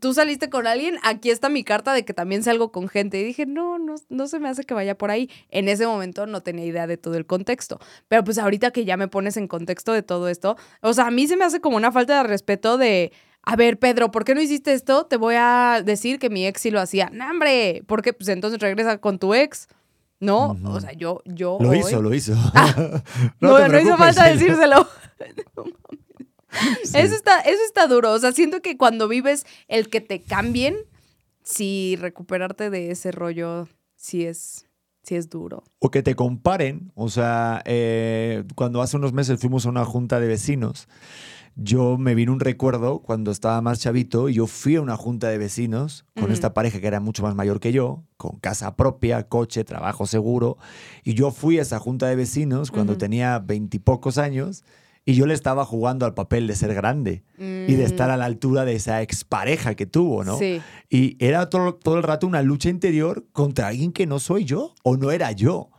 [0.00, 3.20] tú saliste con alguien, aquí está mi carta de que también salgo con gente.
[3.20, 5.30] Y dije, no, no, no se me hace que vaya por ahí.
[5.50, 7.78] En ese momento no tenía idea de todo el contexto.
[8.08, 11.10] Pero pues ahorita que ya me pones en contexto de todo esto, o sea, a
[11.10, 14.34] mí se me hace como una falta de respeto de, a ver, Pedro, ¿por qué
[14.34, 15.06] no hiciste esto?
[15.06, 17.10] Te voy a decir que mi ex sí lo hacía.
[17.12, 17.82] ¡No, hombre!
[17.86, 19.68] Porque pues entonces regresa con tu ex.
[20.20, 21.58] No, o sea, yo, yo.
[21.60, 22.32] Lo hoy- hizo, lo hizo.
[23.40, 24.86] No, te no, hizo falta decírselo.
[25.56, 26.27] No mames.
[26.84, 26.96] Sí.
[26.98, 28.12] Eso, está, eso está duro.
[28.12, 30.76] O sea, siento que cuando vives el que te cambien,
[31.42, 34.66] sí, recuperarte de ese rollo, sí es,
[35.02, 35.64] sí es duro.
[35.78, 36.92] O que te comparen.
[36.94, 40.88] O sea, eh, cuando hace unos meses fuimos a una junta de vecinos,
[41.60, 45.28] yo me vino un recuerdo cuando estaba más chavito y yo fui a una junta
[45.28, 49.28] de vecinos con esta pareja que era mucho más mayor que yo, con casa propia,
[49.28, 50.56] coche, trabajo seguro.
[51.02, 54.62] Y yo fui a esa junta de vecinos cuando tenía veintipocos años
[55.08, 58.26] Y yo le estaba jugando al papel de ser grande y de estar a la
[58.26, 60.36] altura de esa expareja que tuvo, ¿no?
[60.36, 60.38] Mm.
[60.38, 60.60] Sí.
[60.90, 64.74] Y era todo, todo el rato una lucha interior contra alguien que no soy yo
[64.82, 65.70] o no era yo.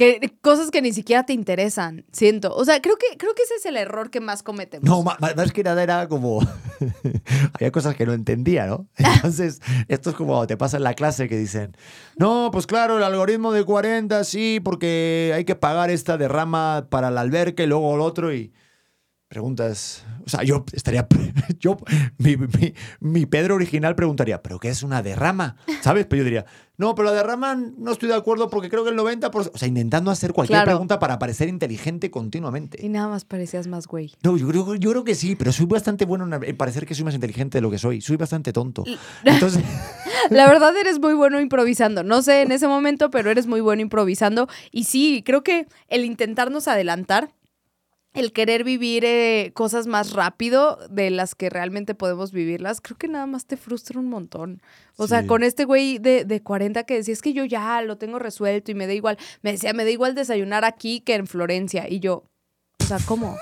[0.00, 2.54] Que, cosas que ni siquiera te interesan, siento.
[2.54, 4.88] O sea, creo que, creo que ese es el error que más cometemos.
[4.88, 6.40] No, ma- más, que nada era como.
[7.52, 8.86] Había cosas que no entendía, ¿no?
[8.96, 11.76] Entonces, esto es como te pasa en la clase que dicen:
[12.16, 17.08] No, pues claro, el algoritmo de 40, sí, porque hay que pagar esta derrama para
[17.08, 18.32] el alberca y luego el otro.
[18.32, 18.52] Y
[19.30, 20.04] preguntas.
[20.26, 21.06] O sea, yo estaría.
[21.60, 21.76] Yo,
[22.18, 25.56] mi, mi- mi Pedro original preguntaría: ¿Pero qué es una derrama?
[25.82, 26.06] ¿Sabes?
[26.06, 26.44] Pero yo diría:
[26.76, 29.50] No, pero la derrama no estoy de acuerdo porque creo que el 90%.
[29.54, 30.70] O sea, intentando hacer cualquier Claro.
[30.72, 32.84] pregunta para parecer inteligente continuamente.
[32.84, 34.12] Y nada más parecías más güey.
[34.22, 36.94] No, yo creo, yo creo que sí, pero soy bastante bueno en en parecer que
[36.94, 38.00] soy más inteligente de lo que soy.
[38.00, 38.84] Soy bastante tonto.
[39.24, 39.62] Entonces,
[40.30, 42.02] La verdad eres muy bueno improvisando.
[42.02, 44.48] No sé en ese momento, pero eres muy bueno improvisando.
[44.70, 47.30] Y sí, creo que el intentarnos adelantar,
[48.12, 53.08] el querer vivir eh, cosas más rápido de las que realmente podemos vivirlas, creo que
[53.08, 54.60] nada más te frustra un montón.
[54.96, 57.96] O sea, con este güey de, de 40 que decía, es que yo ya lo
[57.98, 59.16] tengo resuelto y me da igual.
[59.42, 61.88] Me decía, me da igual desayunar aquí que en Florencia.
[61.88, 62.24] Y yo,
[62.80, 63.36] o sea, ¿cómo?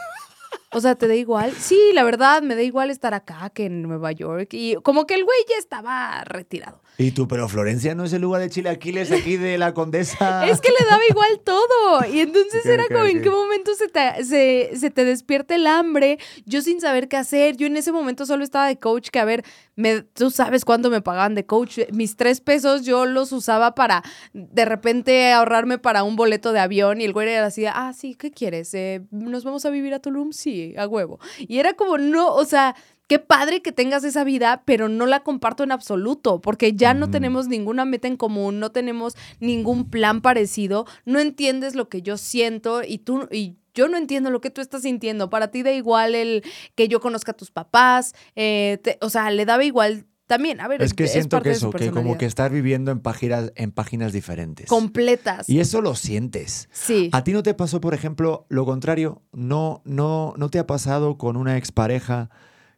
[0.71, 1.53] O sea, ¿te da igual?
[1.53, 4.49] Sí, la verdad, me da igual estar acá que en Nueva York.
[4.53, 6.83] Y como que el güey ya estaba retirado.
[6.99, 10.47] y tú, pero Florencia no es el lugar de chilaquiles aquí de la condesa.
[10.49, 12.05] Es que le daba igual todo.
[12.13, 16.19] Y entonces era como en qué momento se te, se, se te despierta el hambre,
[16.45, 17.57] yo sin saber qué hacer.
[17.57, 20.91] Yo en ese momento solo estaba de coach, que a ver, me, tú sabes cuánto
[20.91, 21.79] me pagaban de coach.
[21.93, 24.03] Mis tres pesos yo los usaba para
[24.35, 27.01] de repente ahorrarme para un boleto de avión.
[27.01, 28.75] Y el güey era así, ah, sí, ¿qué quieres?
[28.75, 30.33] Eh, ¿Nos vamos a vivir a Tulum?
[30.33, 31.19] Sí, a huevo.
[31.39, 32.75] Y era como, no, o sea...
[33.11, 37.07] Qué padre que tengas esa vida, pero no la comparto en absoluto, porque ya no
[37.07, 37.11] Mm.
[37.11, 42.19] tenemos ninguna meta en común, no tenemos ningún plan parecido, no entiendes lo que yo
[42.19, 45.31] siento y tú y yo no entiendo lo que tú estás sintiendo.
[45.31, 46.43] Para ti da igual el
[46.75, 50.61] que yo conozca a tus papás, eh, te- o sea, le daba igual también.
[50.61, 53.51] A ver, Es que siento parte que eso, que como que estar viviendo en páginas,
[53.57, 54.67] en páginas diferentes.
[54.69, 55.49] completas.
[55.49, 56.69] Y eso lo sientes.
[56.71, 57.09] Sí.
[57.13, 59.23] ¿A ti no te pasó, por ejemplo, lo contrario?
[59.33, 62.31] ¿No, no, ¿No te ha pasado con una expareja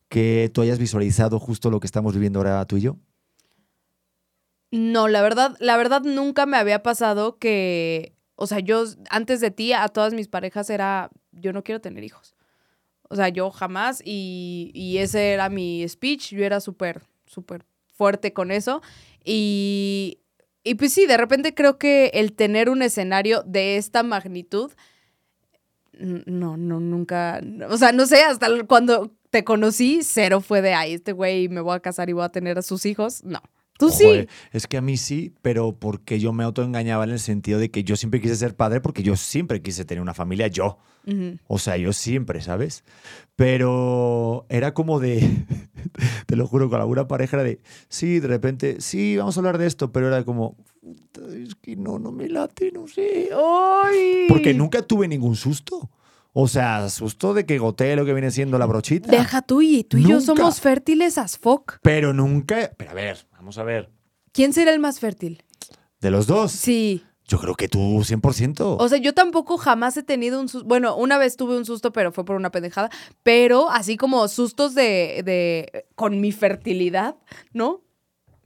[0.09, 2.97] que tú hayas visualizado justo lo que estamos viviendo ahora tú y yo?
[4.71, 9.51] No, la verdad, la verdad nunca me había pasado que, o sea, yo antes de
[9.51, 12.37] ti a todas mis parejas era, yo no quiero tener hijos.
[13.09, 18.33] O sea, yo jamás y, y ese era mi speech, yo era súper, súper fuerte
[18.33, 18.83] con eso.
[19.25, 20.19] Y,
[20.65, 24.73] y pues sí, de repente creo que el tener un escenario de esta magnitud,
[25.93, 30.95] no, no, nunca, o sea, no sé, hasta cuando te conocí, cero fue de, ay,
[30.95, 33.23] este güey me voy a casar y voy a tener a sus hijos.
[33.25, 33.41] No.
[33.81, 34.37] Tú Joder, sí.
[34.53, 37.83] Es que a mí sí, pero porque yo me autoengañaba en el sentido de que
[37.83, 40.77] yo siempre quise ser padre porque yo siempre quise tener una familia yo.
[41.07, 41.39] Ujú.
[41.47, 42.85] O sea, yo siempre, ¿sabes?
[43.37, 45.21] Pero era como de,
[46.27, 49.57] te lo juro, con alguna pareja era de, sí, de repente, sí, vamos a hablar
[49.57, 53.31] de esto, pero era como, "Puta, es que no, no me late, no sé.
[53.35, 54.27] ¡Ay!
[54.29, 55.89] Porque nunca tuve ningún susto.
[56.33, 59.11] O sea, susto de que goté lo que viene siendo la brochita.
[59.11, 61.79] Deja tú y tú y yo somos fértiles as fuck.
[61.83, 63.91] Pero nunca, pero a ver, vamos a ver.
[64.33, 65.43] ¿Quién será el más fértil?
[66.01, 67.03] De los dos, Sí.
[67.27, 68.77] yo creo que tú 100%.
[68.79, 70.67] O sea, yo tampoco jamás he tenido un susto.
[70.69, 72.91] Bueno, una vez tuve un susto, pero fue por una pendejada.
[73.25, 75.23] Pero así como sustos de.
[75.25, 77.17] de con mi fertilidad,
[77.53, 77.83] ¿no?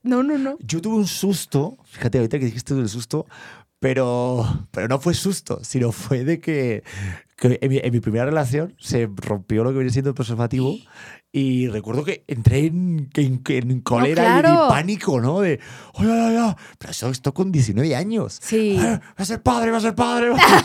[0.03, 0.57] No, no, no.
[0.61, 3.27] Yo tuve un susto, fíjate ahorita que dijiste del susto,
[3.85, 6.83] pero, pero no fue susto, sino fue de que,
[7.37, 10.75] que en, mi, en mi primera relación se rompió lo que viene siendo el preservativo
[11.31, 14.69] y recuerdo que entré en, en, en cólera y- y, claro.
[14.71, 15.41] pánico, ¿no?
[15.43, 15.61] De,
[15.97, 18.39] oye, oye, oye, pero eso esto con 19 años.
[18.43, 18.79] Sí.
[18.81, 20.31] "Ah, Va a ser padre, va a ser padre.
[20.31, 20.65] va a ser-".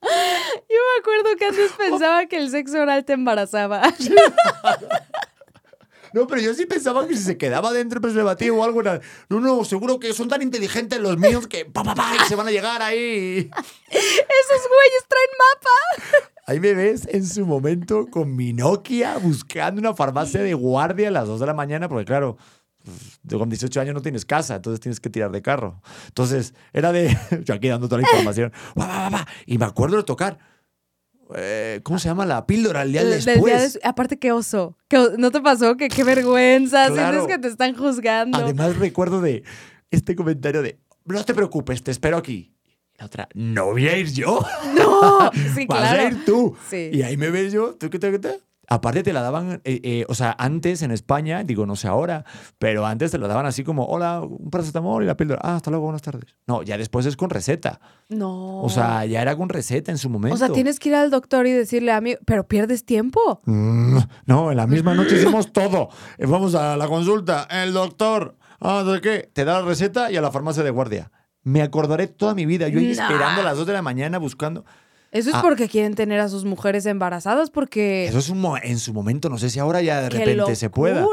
[0.00, 3.82] Yo me acuerdo que antes pensaba que el sexo oral te embarazaba.
[6.12, 9.00] No, pero yo sí pensaba que si se quedaba dentro el preservativo o algo era.
[9.28, 12.36] No, no, seguro que son tan inteligentes los míos que pa, pa, pa, y se
[12.36, 13.50] van a llegar ahí.
[13.88, 16.28] Esos güeyes traen mapa.
[16.46, 21.10] Ahí me ves en su momento con mi Nokia buscando una farmacia de guardia a
[21.10, 22.38] las 2 de la mañana, porque claro,
[22.84, 25.82] pues, con 18 años no tienes casa, entonces tienes que tirar de carro.
[26.06, 27.16] Entonces era de.
[27.44, 28.52] Yo aquí dando toda la información.
[29.46, 30.38] Y me acuerdo de tocar.
[31.34, 32.82] Eh, ¿Cómo se llama la píldora?
[32.82, 33.74] El día Del después.
[33.74, 34.76] día aparte, qué oso.
[34.88, 35.76] ¿Qué o- ¿No te pasó?
[35.76, 36.86] Que qué vergüenza.
[36.88, 37.18] Claro.
[37.18, 38.38] Sientes que te están juzgando.
[38.38, 39.42] Además, recuerdo de
[39.90, 42.52] este comentario de: No te preocupes, te espero aquí.
[42.98, 44.40] La otra, ¿no voy a ir yo?
[44.76, 46.02] No, sí, Vas claro.
[46.02, 46.56] a ir tú.
[46.68, 46.90] Sí.
[46.92, 48.40] Y ahí me ves yo, tú, ¿qué te, qué te?
[48.70, 52.24] Aparte te la daban, eh, eh, o sea, antes en España, digo, no sé ahora,
[52.58, 55.40] pero antes te la daban así como, hola, un paracetamol y la píldora.
[55.42, 56.36] Ah, hasta luego, buenas tardes.
[56.46, 57.80] No, ya después es con receta.
[58.10, 58.60] No.
[58.60, 60.34] O sea, ya era con receta en su momento.
[60.34, 63.40] O sea, tienes que ir al doctor y decirle a mí, pero pierdes tiempo.
[63.46, 65.88] Mm, no, en la misma noche hicimos todo.
[66.18, 69.30] Eh, Vamos a la consulta, el doctor, ah, ¿de qué?
[69.32, 71.10] Te da la receta y a la farmacia de guardia.
[71.42, 72.68] Me acordaré toda mi vida.
[72.68, 73.04] Yo ahí Nah.
[73.04, 74.66] esperando a las 2 de la mañana buscando.
[75.10, 75.42] Eso es Ah.
[75.42, 78.06] porque quieren tener a sus mujeres embarazadas porque...
[78.06, 80.54] Eso es un mo- en su momento, no sé si ahora ya de ¡Qué repente
[80.54, 81.06] se pueda.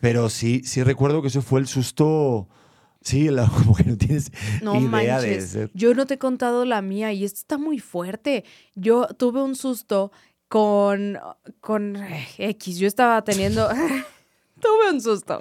[0.00, 2.48] Pero sí, sí recuerdo que eso fue el susto.
[3.02, 4.30] Sí, la- como que no tienes
[4.62, 5.50] No idea de manches.
[5.50, 5.70] ser.
[5.74, 8.44] Yo no te he contado la mía y esto está muy fuerte.
[8.76, 10.12] Yo tuve un susto
[10.48, 11.18] con,
[11.60, 12.78] con eh, X.
[12.78, 13.68] Yo estaba teniendo.
[14.60, 15.38] tuve un susto.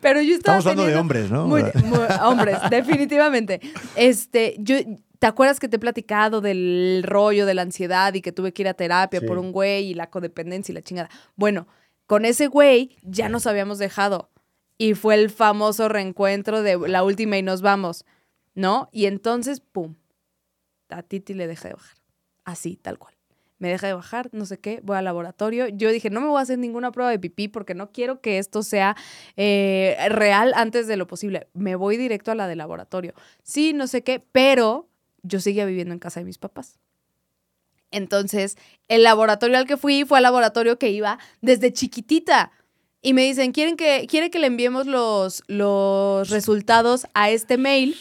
[0.00, 0.58] Pero yo estaba.
[0.58, 1.46] Estamos hablando de teniendo hombres, ¿no?
[1.46, 3.60] muy- muy- hombres, definitivamente.
[3.96, 4.76] Este, yo.
[5.20, 8.62] ¿Te acuerdas que te he platicado del rollo de la ansiedad y que tuve que
[8.62, 9.26] ir a terapia Sí.
[9.26, 11.10] por un güey y la codependencia y la chingada?
[11.36, 11.68] Bueno,
[12.06, 14.30] con ese güey ya nos habíamos dejado.
[14.78, 18.04] Y fue el famoso reencuentro de la última y nos vamos.
[18.54, 18.88] ¿No?
[18.92, 19.94] Y entonces, pum,
[20.88, 21.96] a Titi le deja de bajar.
[22.44, 23.14] Así, tal cual.
[23.58, 25.68] Me deja de bajar, no sé qué, voy al laboratorio.
[25.68, 28.38] Yo dije, no me voy a hacer ninguna prueba de pipí porque no quiero que
[28.38, 28.96] esto sea
[29.36, 31.46] eh, real antes de lo posible.
[31.52, 33.12] Me voy directo a la del laboratorio.
[33.42, 34.88] Sí, no sé qué, pero
[35.22, 36.78] yo seguía viviendo en casa de mis papás.
[37.90, 38.56] Entonces,
[38.88, 42.52] el laboratorio al que fui fue al laboratorio que iba desde chiquitita.
[43.02, 47.96] Y me dicen, ¿quieren que, ¿quiere que le enviemos los, los resultados a este mail?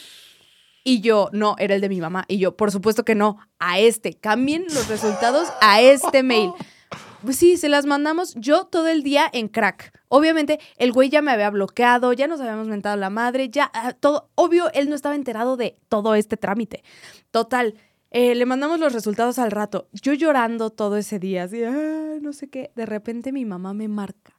[0.84, 2.26] Y yo, no, era el de mi mamá.
[2.28, 4.14] Y yo, por supuesto que no, a este.
[4.14, 6.52] Cambien los resultados a este mail.
[7.24, 9.92] Pues sí, se las mandamos yo todo el día en crack.
[10.08, 13.94] Obviamente, el güey ya me había bloqueado, ya nos habíamos mentado la madre, ya ah,
[13.94, 14.30] todo.
[14.36, 16.84] Obvio, él no estaba enterado de todo este trámite.
[17.32, 17.76] Total,
[18.12, 19.90] eh, le mandamos los resultados al rato.
[19.92, 22.72] Yo llorando todo ese día, así, "Ah, no sé qué.
[22.76, 24.38] De repente mi mamá me marca.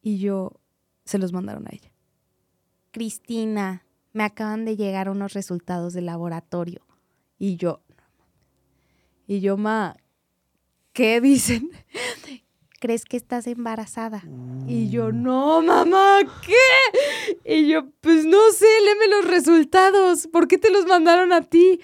[0.00, 0.52] Y yo,
[1.04, 1.92] se los mandaron a ella.
[2.90, 6.86] Cristina, me acaban de llegar unos resultados del laboratorio.
[7.38, 7.82] Y yo,
[9.26, 9.96] y yo, ma,
[10.94, 11.70] ¿qué dicen?
[12.80, 14.22] ¿Crees que estás embarazada?
[14.66, 17.52] Y yo, no, mamá, ¿qué?
[17.56, 20.26] Y yo, pues no sé, léeme los resultados.
[20.26, 21.80] ¿Por qué te los mandaron a ti?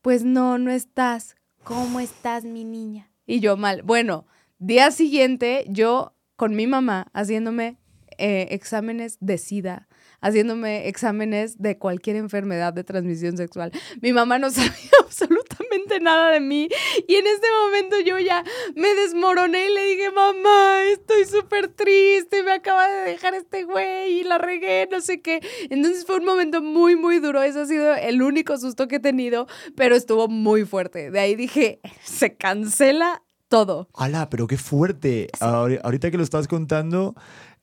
[0.00, 1.34] Pues no, no estás.
[1.64, 3.10] ¿Cómo estás, mi niña?
[3.26, 3.82] Y yo mal.
[3.82, 4.26] Bueno,
[4.58, 7.78] día siguiente, yo con mi mamá haciéndome
[8.18, 9.88] eh, exámenes de SIDA,
[10.24, 13.70] haciéndome exámenes de cualquier enfermedad de transmisión sexual.
[14.00, 16.68] Mi mamá no sabía absolutamente nada de mí
[17.06, 18.42] y en este momento yo ya
[18.74, 24.20] me desmoroné y le dije, mamá, estoy súper triste, me acaba de dejar este güey
[24.20, 25.40] y la regué, no sé qué.
[25.70, 27.42] Entonces fue un momento muy, muy duro.
[27.42, 31.10] Ese ha sido el único susto que he tenido, pero estuvo muy fuerte.
[31.10, 33.88] De ahí dije, se cancela todo.
[33.94, 34.30] ¡Hala!
[34.30, 35.28] Pero qué fuerte.
[35.40, 37.14] Ahori- Ahorita que lo estás contando,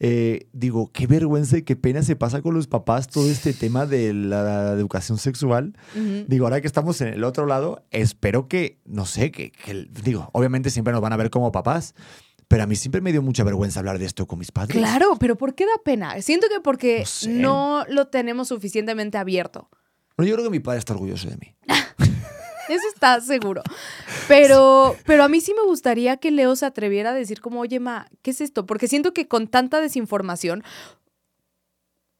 [0.04, 3.86] eh, digo, qué vergüenza y qué pena se pasa con los papás todo este tema
[3.86, 5.78] de la educación sexual.
[5.96, 6.26] Ujú.
[6.28, 10.30] Digo, ahora que estamos en el otro lado, espero que, no sé, que, que- digo,
[10.34, 11.94] obviamente siempre nos van a ver como papás,
[12.48, 14.76] pero a mí siempre me dio mucha vergüenza hablar de esto con mis padres.
[14.76, 16.20] Claro, pero ¿por qué da pena?
[16.22, 17.30] Siento que porque No sé.
[17.30, 19.70] no lo tenemos suficientemente abierto.
[20.18, 21.56] No, yo creo que mi padre está orgulloso de mí.
[22.72, 23.62] Eso está seguro.
[24.28, 27.80] Pero, pero a mí sí me gustaría que Leo se atreviera a decir como, oye,
[27.80, 28.66] ma, ¿qué es esto?
[28.66, 30.64] Porque siento que con tanta desinformación,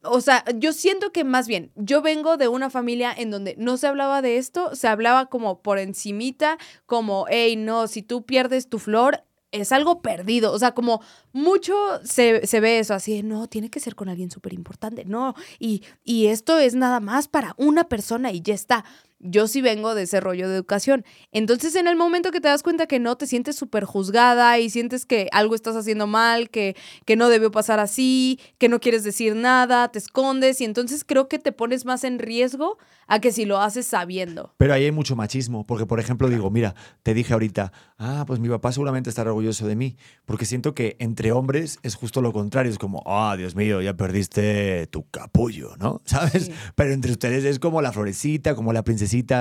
[0.04, 3.76] o sea, yo siento que más bien, yo vengo de una familia en donde no
[3.76, 8.68] se hablaba de esto, se hablaba como por encimita, como, hey, no, si tú pierdes
[8.68, 10.52] tu flor, es algo perdido.
[10.52, 14.30] O sea, como mucho se, se ve eso así, no, tiene que ser con alguien
[14.30, 18.84] súper importante, no, y, y esto es nada más para una persona y ya está.
[19.22, 21.04] Yo sí vengo de ese rollo de educación.
[21.32, 24.68] Entonces, en el momento que te das cuenta que no te sientes súper juzgada y
[24.68, 29.04] sientes que algo estás haciendo mal, que, que no debió pasar así, que no quieres
[29.04, 33.32] decir nada, te escondes y entonces creo que te pones más en riesgo a que
[33.32, 34.54] si lo haces sabiendo.
[34.56, 38.40] Pero ahí hay mucho machismo, porque por ejemplo digo, mira, te dije ahorita, ah, pues
[38.40, 42.32] mi papá seguramente estará orgulloso de mí, porque siento que entre hombres es justo lo
[42.32, 46.00] contrario, es como, ah, Dios mío, ya perdiste tu capullo, ¿no?
[46.06, 46.46] ¿Sabes?
[46.46, 46.52] Sí.
[46.74, 48.82] Pero entre ustedes es como la florecita, como la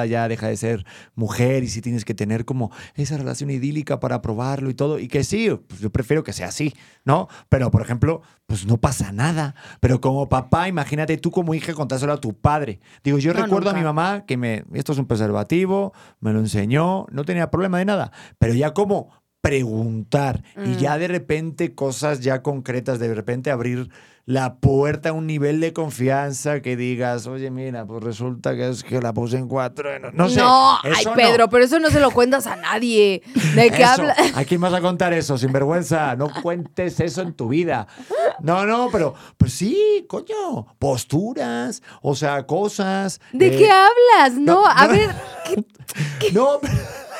[0.06, 4.22] ya deja de ser mujer y sí tienes que tener como esa relación idílica para
[4.22, 6.74] probarlo y todo, y que sí, pues yo prefiero que sea así,
[7.06, 7.28] ¿no?
[7.50, 12.14] Pero por ejemplo, pues no pasa nada, pero como papá, imagínate tú como hija contárselo
[12.14, 12.80] a tu padre.
[13.04, 13.94] Digo, yo No, recuerdo a mi nunca.
[13.94, 18.12] mamá que me, esto es un preservativo, me lo enseñó, no tenía problema de nada.
[18.40, 19.10] Pero ya como
[19.42, 23.90] preguntar y ya de repente cosas ya concretas, de repente abrir
[24.26, 28.84] la puerta a un nivel de confianza que digas, oye, mira, pues resulta que es
[28.84, 29.98] que la puse en cuatro.
[30.00, 30.40] No, no sé.
[30.40, 31.14] No, ay, no.
[31.14, 33.24] Pedro, pero eso no se lo cuentas a nadie.
[33.56, 34.18] ¿De qué hablas?
[34.36, 35.38] ¿A quién vas a contar eso?
[35.38, 37.88] Sinvergüenza, no cuentes eso en tu vida.
[38.42, 43.20] No, no, pero pues sí, coño, posturas, o sea, cosas.
[43.34, 44.40] ¿De eh, qué hablas?
[44.40, 44.88] No, no, a
[46.32, 46.60] no.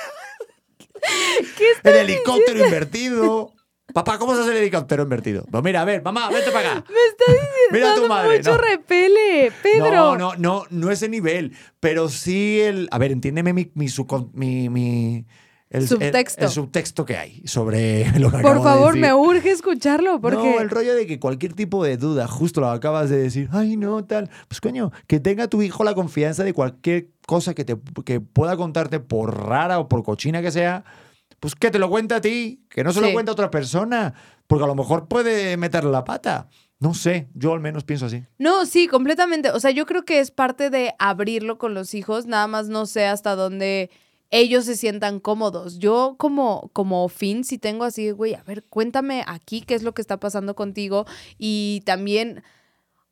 [1.02, 1.46] ver,
[1.84, 3.54] No, el helicóptero invertido.
[3.94, 5.44] Papá, ¿cómo se hace el helicóptero invertido?
[5.52, 6.86] Pues mira, a ver, mamá, vete para acá.
[6.90, 8.58] me está diciendo Mira a tu madre, mucho no.
[8.58, 9.90] repele, Pedro.
[9.92, 11.52] No, no, no, no ese nivel.
[11.82, 12.88] Pero sí el.
[12.92, 13.88] A ver, entiéndeme mi, mi,
[14.34, 15.26] mi, mi-
[15.72, 16.46] el, Subtexto.
[16.46, 19.02] El, subtexto que hay sobre lo que Por acabo de favor, decir.
[19.02, 22.70] me urge escucharlo porque No, el rollo de que cualquier tipo de duda, justo lo
[22.70, 24.30] acabas de decir, ay, no, tal.
[24.50, 28.58] Pues coño, que tenga tu hijo la confianza de cualquier cosa que, te, que pueda
[28.58, 30.84] contarte, por rara o por cochina que sea,
[31.40, 34.14] pues que te lo cuente a ti, que no se lo cuente a otra persona,
[34.48, 36.50] porque a lo mejor puede meterle la pata.
[36.80, 38.26] No sé, yo al menos pienso así.
[38.40, 39.52] No, sí, completamente.
[39.52, 42.88] O sea, yo creo que es parte de abrirlo con los hijos, nada más no
[42.88, 43.90] sé hasta dónde
[44.32, 45.78] ellos se sientan cómodos.
[45.78, 49.94] Yo como, como fin, si tengo así, güey, a ver, cuéntame aquí qué es lo
[49.94, 51.06] que está pasando contigo
[51.38, 52.44] y también,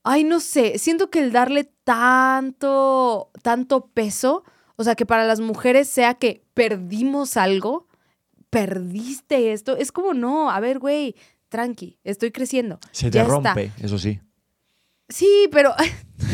[0.04, 4.44] ay, no sé, siento que el darle tanto, tanto peso,
[4.78, 7.88] o sea, que para las mujeres sea que perdimos algo,
[8.50, 11.16] perdiste esto, es como, no, a ver, güey,
[11.50, 12.80] tranqui, estoy creciendo.
[12.92, 13.34] Se te ya está.
[13.54, 14.22] rompe, eso sí.
[15.10, 15.74] Sí, pero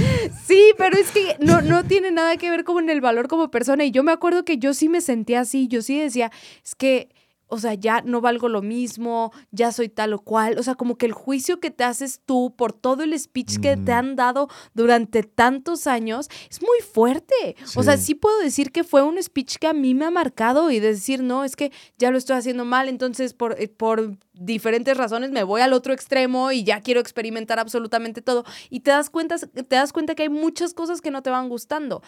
[0.46, 3.50] sí, pero es que no, no tiene nada que ver como en el valor como
[3.52, 3.86] persona.
[3.86, 6.32] Y yo me acuerdo que yo sí me sentía así, yo sí decía,
[6.64, 7.10] es que,
[7.48, 10.58] o sea, ya no valgo lo mismo, ya soy tal o cual.
[10.58, 13.78] O sea, como que el juicio que te haces tú por todo el speech que
[13.78, 17.56] te han dado durante tantos años es muy fuerte.
[17.76, 18.04] O sea, Sí.
[18.06, 21.22] sí puedo decir que fue un speech que a mí me ha marcado y decir,
[21.22, 25.44] no, es que ya lo estoy haciendo mal, entonces por, eh, por diferentes razones me
[25.44, 28.44] voy al otro extremo y ya quiero experimentar absolutamente todo.
[28.70, 31.50] Y te das cuenta, te das cuenta que hay muchas cosas que no te van
[31.50, 32.02] gustando.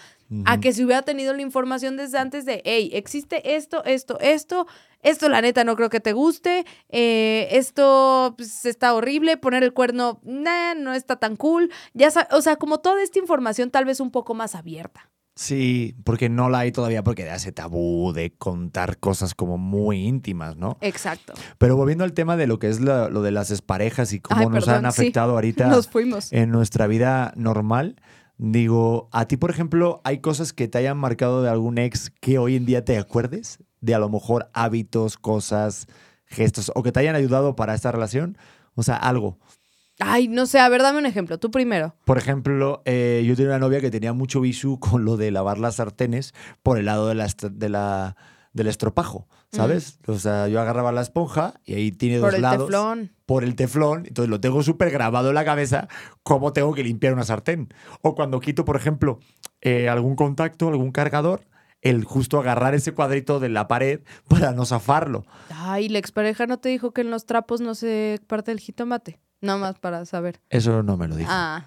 [0.46, 4.68] A que si hubiera tenido la información desde antes de, hey, existe esto, esto, esto,
[5.02, 9.74] esto la neta no creo que te guste, eh, esto pues, está horrible, poner el
[9.74, 11.72] cuerno, nah, no está tan cool.
[11.94, 15.10] Ya o sea, como toda esta información tal vez un poco más abierta.
[15.40, 20.08] Sí, porque no la hay todavía porque da ese tabú de contar cosas como muy
[20.08, 20.80] íntimas, ¿no?
[20.82, 21.34] Exacto.
[21.60, 24.42] Pero volviendo al tema de lo que es la- lo de las exparejas y cómo
[24.42, 25.02] Ay, nos perdón, han sí.
[25.02, 26.34] afectado ahorita Nos fuimos.
[26.34, 27.98] en nuestra vida normal,
[28.40, 32.40] digo, a ti, por ejemplo, ¿hay cosas que te hayan marcado de algún ex que
[32.40, 33.60] hoy en día te acuerdes?
[33.80, 35.86] De a lo mejor hábitos, cosas,
[36.26, 38.38] gestos, o que te hayan ayudado para esta relación.
[38.74, 39.38] O sea, algo.
[40.00, 41.40] Ay, no sé, a ver, dame un ejemplo.
[41.40, 41.96] Tú primero.
[42.06, 45.58] Por ejemplo, eh, yo tenía una novia que tenía mucho visu con lo de lavar
[45.58, 48.16] las sartenes por el lado de la, est- de la-
[48.54, 50.00] del estropajo, ¿sabes?
[50.08, 52.66] O sea, yo agarraba la esponja y ahí tiene Por dos el lados.
[52.68, 53.12] teflón.
[53.28, 55.88] Por el teflón, entonces lo tengo súper grabado en la cabeza
[56.24, 57.70] cómo tengo que limpiar una sartén.
[58.02, 59.20] O cuando quito, por ejemplo,
[59.62, 61.42] eh, algún contacto, algún cargador,
[61.82, 65.26] el justo agarrar ese cuadrito de la pared para no zafarlo.
[65.54, 69.20] Ay, la expareja no te dijo que en los trapos no se parte el jitomate.
[69.42, 70.40] Nada más para saber.
[70.50, 71.30] Eso no me lo dijo.
[71.32, 71.66] Ah,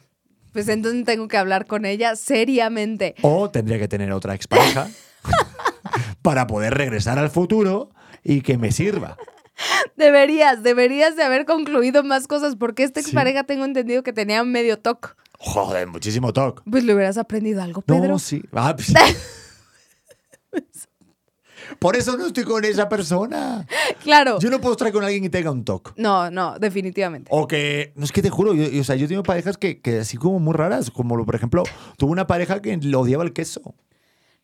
[0.52, 3.14] pues entonces tengo que hablar con ella seriamente.
[3.22, 4.88] O tendría que tener otra expareja
[6.22, 7.90] para poder regresar al futuro
[8.24, 9.16] y que me sirva.
[9.96, 13.06] Deberías, deberías de haber concluido más cosas porque esta Sí.
[13.06, 15.16] expareja tengo entendido que tenía medio toc.
[15.38, 16.62] Joder, muchísimo toque.
[16.70, 18.08] Pues le hubieras aprendido algo, Pedro.
[18.08, 18.42] No, sí.
[18.52, 18.92] Ah, pues-
[21.78, 23.66] Por eso no estoy con esa persona.
[24.02, 24.38] Claro.
[24.40, 25.92] Yo no puedo estar con alguien que tenga un toque.
[25.96, 27.28] No, no, definitivamente.
[27.32, 29.80] O que, no es que te juro, yo, yo- o sea, yo tengo parejas que,
[29.80, 31.62] que así como muy raras, como por ejemplo,
[31.96, 33.74] tuve una pareja que le odiaba el queso.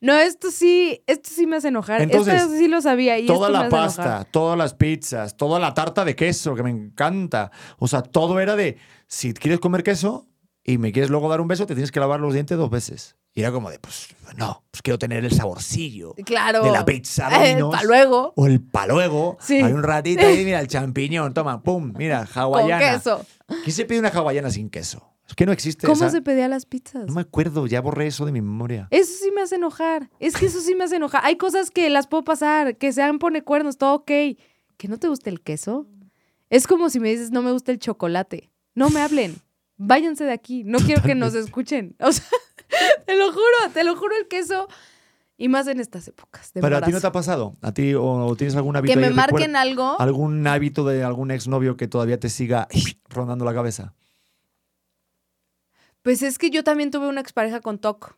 [0.01, 2.03] No, esto sí, esto sí me hace enojar.
[2.03, 4.25] Entonces, esto sí lo sabía y toda esto me la hace pasta, enojar.
[4.31, 7.51] todas las pizzas, toda la tarta de queso, que me encanta.
[7.79, 10.27] O sea, todo era de, si quieres comer queso
[10.63, 13.17] y me quieres luego dar un beso, te tienes que lavar los dientes dos veces.
[13.37, 16.65] Y era como de, pues no, pues quiero tener el saborcillo Claro.
[16.65, 17.73] de la pizza Domino's.
[17.77, 18.33] pa' luego.
[18.35, 19.37] O el paluego.
[19.41, 19.57] Sí.
[19.61, 22.83] Hay un ratito ahí, mira, el champiñón, toma, pum, mira, hawaiana.
[22.93, 23.27] Con queso.
[23.63, 25.13] ¿Quién se pide una hawaiana sin queso?
[25.29, 26.11] Es que no existe ¿Cómo esa.
[26.11, 27.05] se pedía las pizzas?
[27.07, 28.89] No me acuerdo, ya borré eso de mi memoria.
[28.91, 30.09] Eso sí me hace enojar.
[30.19, 31.21] Es que eso sí me hace enojar.
[31.25, 34.07] Hay cosas que las puedo pasar, que sean pone cuernos, todo ok.
[34.07, 35.87] ¿Que no te guste el queso?
[36.49, 38.51] Es como si me dices, no me gusta el chocolate.
[38.75, 39.37] No me hablen.
[39.77, 40.65] Váyanse de aquí.
[40.65, 41.97] No quiero que nos escuchen.
[42.07, 42.27] O sea,
[43.07, 44.67] te lo juro, te lo juro el queso.
[45.39, 46.53] Y más en estas épocas.
[46.53, 47.55] De Pero a ti no te ha pasado.
[47.61, 50.01] ¿A ti o, tienes algún hábito Que me marquen algo.
[50.01, 52.69] ¿Algún hábito de algún exnovio que todavía te siga
[53.09, 53.95] rondando la cabeza?
[56.03, 58.17] Pues es que yo también tuve una expareja con TOC.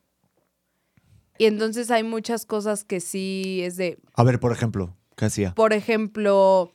[1.39, 3.99] Y entonces hay muchas cosas que sí es de.
[4.15, 4.95] A ver, por ejemplo.
[5.17, 5.53] ¿Qué hacía?
[5.55, 6.73] Por ejemplo,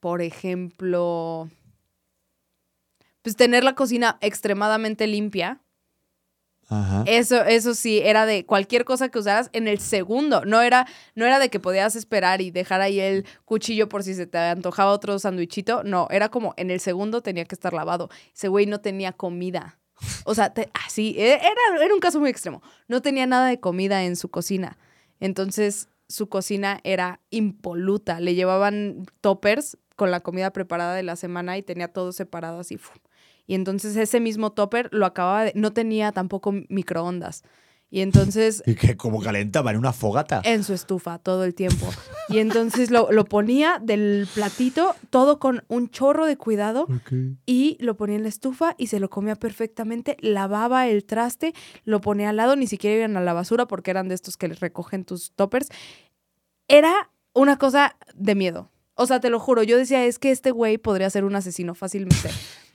[0.00, 1.50] por ejemplo,
[3.28, 5.60] pues tener la cocina extremadamente limpia.
[6.70, 7.04] Ajá.
[7.06, 10.44] Eso, eso sí, era de cualquier cosa que usaras en el segundo.
[10.46, 14.14] No era, no era de que podías esperar y dejar ahí el cuchillo por si
[14.14, 15.82] se te antojaba otro sandwichito.
[15.84, 18.08] No, era como en el segundo tenía que estar lavado.
[18.34, 19.78] Ese güey no tenía comida.
[20.24, 22.62] O sea, te- así, e- era, era un caso muy extremo.
[22.86, 24.78] No tenía nada de comida en su cocina.
[25.20, 28.20] Entonces, su cocina era impoluta.
[28.20, 32.78] Le llevaban toppers con la comida preparada de la semana y tenía todo separado así.
[33.48, 35.52] Y entonces ese mismo topper lo acababa de...
[35.56, 37.42] No tenía tampoco microondas.
[37.90, 40.40] Y entonces Y que como calentaba en una fogata.
[40.44, 41.88] en su estufa todo el tiempo.
[42.28, 46.86] Y entonces lo, lo ponía del platito, todo con un chorro de cuidado,
[47.44, 50.16] y lo ponía en la estufa y se lo comía perfectamente.
[50.20, 54.06] Lavaba el traste, lo ponía al lado, ni siquiera iban a la basura porque eran
[54.06, 55.70] de estos que les recogen tus toppers.
[56.68, 58.70] Era una cosa de miedo.
[58.98, 61.74] O sea, te lo juro, yo decía, es que este güey podría ser un asesino
[61.74, 62.30] fácilmente.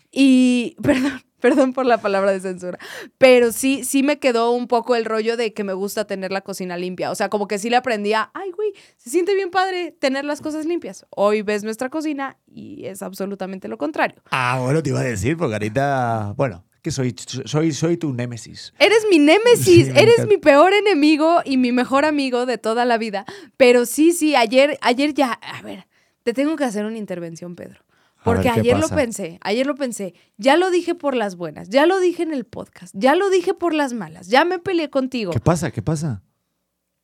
[0.10, 2.80] Y, perdón, perdón por la palabra de censura,
[3.18, 6.40] pero sí, sí me quedó un poco el rollo de que me gusta tener la
[6.40, 7.12] cocina limpia.
[7.12, 10.40] O sea, como que sí le aprendía, ay, güey, se siente bien padre tener las
[10.40, 11.06] cosas limpias.
[11.10, 14.24] Hoy ves nuestra cocina y es absolutamente lo contrario.
[14.32, 17.16] Ah, bueno, te iba a decir, porque ahorita, bueno, que soy,
[17.46, 18.74] soy, soy tu némesis.
[18.80, 22.98] Eres mi némesis, Sí, eres mi peor enemigo y mi mejor amigo de toda la
[22.98, 23.26] vida.
[23.58, 25.88] Pero sí, sí, ayer, ayer ya, a ver,
[26.24, 27.80] te tengo que hacer una intervención, Pedro.
[27.80, 31.70] Ver, Porque ¿qué ayer lo pensé, ayer lo pensé, ya lo dije por las buenas,
[31.70, 34.90] ya lo dije en el podcast, ya lo dije por las malas, ya me peleé
[34.90, 35.34] contigo.
[35.34, 35.72] ¿Qué pasa?
[35.72, 36.24] ¿Qué pasa?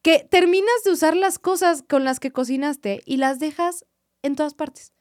[0.01, 3.86] Que terminas de usar las cosas con las que cocinaste y las dejas
[4.24, 4.93] en todas partes.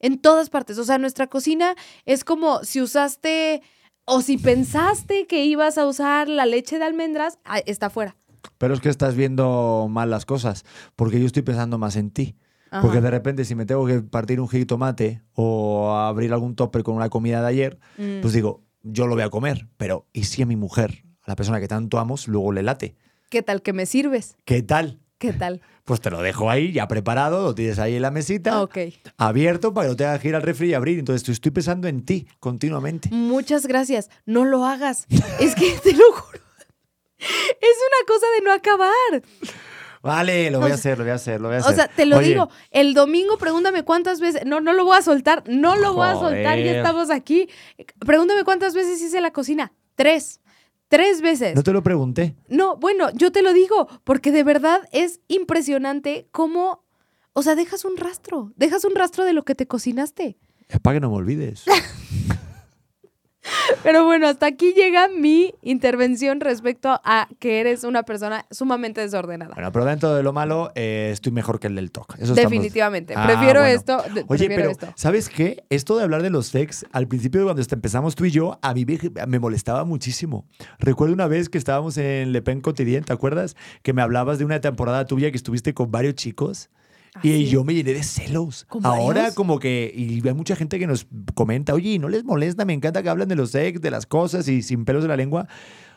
[0.00, 0.78] En todas partes.
[0.78, 3.62] O sea, nuestra cocina es como si usaste
[4.04, 8.16] o si pensaste que ibas a usar la leche de almendras, ah, está fuera.
[8.58, 10.64] Pero es que estás viendo mal las cosas,
[10.96, 12.34] porque yo estoy pensando más en ti.
[12.72, 12.80] Ajá.
[12.82, 16.96] Porque de repente si me tengo que partir un jitomate o abrir algún topper con
[16.96, 18.20] una comida de ayer, Mm.
[18.22, 21.36] pues digo, yo lo voy a comer, pero ¿y si a mi mujer, a la
[21.36, 22.96] persona que tanto amo, luego le late?
[23.30, 24.36] ¿Qué tal que me sirves?
[24.46, 25.00] ¿Qué tal?
[25.18, 25.60] ¿Qué tal?
[25.84, 28.78] Pues te lo dejo ahí ya preparado, lo tienes ahí en la mesita, Ok.
[29.16, 30.96] abierto para que no tengas que ir al refri y abrir.
[31.00, 33.08] Entonces estoy pensando en ti continuamente.
[33.10, 34.08] Muchas gracias.
[34.24, 35.06] No lo hagas.
[35.40, 36.38] es que te lo juro.
[37.18, 39.22] Es una cosa de no acabar.
[40.02, 41.74] Vale, lo O voy a hacer, lo voy a hacer, lo voy a O hacer.
[41.76, 45.02] sea, te lo Oye, digo, el domingo pregúntame cuántas veces, no, no lo voy a
[45.02, 47.48] soltar, no lo voy a soltar, ya estamos aquí.
[48.00, 49.72] Pregúntame cuántas veces hice la cocina.
[49.94, 50.40] Tres.
[50.88, 51.54] Tres veces.
[51.54, 52.36] No te lo pregunté.
[52.48, 56.84] No, bueno, yo te lo digo, porque de verdad es impresionante cómo,
[57.32, 60.36] o sea, dejas un rastro, dejas un rastro de lo que te cocinaste.
[60.68, 61.64] Es para que no me olvides.
[63.82, 69.54] Pero bueno, hasta aquí llega mi intervención respecto a que eres una persona sumamente desordenada.
[69.54, 72.14] Bueno, pero dentro de lo malo, eh, estoy mejor que el del TOC.
[72.14, 73.14] Eso estamos- Definitivamente.
[73.16, 73.74] Ah, prefiero bueno.
[73.74, 73.96] esto.
[73.98, 74.92] Oye, prefiero pero esto.
[74.96, 75.64] ¿sabes qué?
[75.70, 78.84] Esto de hablar de los sex, al principio cuando empezamos tú y yo, a mí
[78.84, 80.46] me, me molestaba muchísimo.
[80.78, 83.56] Recuerdo una vez que estábamos en Le Pen Quotidien, ¿te acuerdas?
[83.82, 86.70] Que me hablabas de una temporada tuya que estuviste con varios chicos.
[87.14, 88.64] ¿Ah, Y yo me llené de celos.
[88.68, 92.64] ¿Con Ahora como que, y hay mucha gente que nos comenta, oye, ¿no les molesta?
[92.64, 95.16] Me encanta que hablen de los sex, de las cosas y sin pelos de la
[95.16, 95.46] lengua.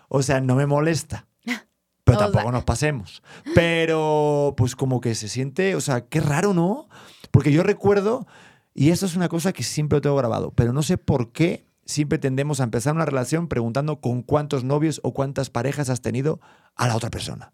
[0.10, 1.28] O sea, no me molesta.
[2.04, 3.24] Pero O sea- tampoco nos pasemos.
[3.56, 6.88] Pero pues como que se siente, o sea, qué raro, ¿no?
[7.32, 8.28] Porque yo recuerdo,
[8.74, 11.66] y eso es una cosa que siempre lo tengo grabado, pero no sé por qué
[11.86, 16.40] siempre tendemos a empezar una relación preguntando con cuántos novios o cuántas parejas has tenido
[16.76, 17.54] a la otra persona.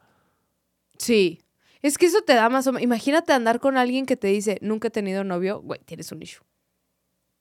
[0.97, 1.41] Sí.
[1.81, 2.83] Es que eso te da más o menos.
[2.83, 6.43] Imagínate andar con alguien que te dice, nunca he tenido novio, güey, tienes un issue.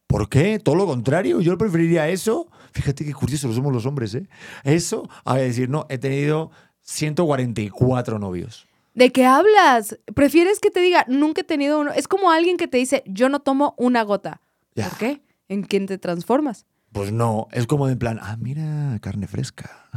[0.06, 0.58] ¿Por qué?
[0.58, 1.40] Todo lo contrario.
[1.40, 2.48] Yo preferiría eso.
[2.72, 4.28] Fíjate qué curiosos somos los hombres, ¿eh?
[4.64, 6.50] Eso a decir, no, he tenido
[6.82, 8.66] 144 novios.
[8.94, 9.98] ¿De qué hablas?
[10.14, 11.92] ¿Prefieres que te diga, nunca he tenido uno?
[11.92, 14.40] Es como alguien que te dice, yo no tomo una gota.
[14.74, 14.88] Ya.
[14.88, 15.22] ¿Por qué?
[15.48, 16.66] ¿En quién te transformas?
[16.92, 19.88] Pues no, es como en plan, ah, mira, carne fresca.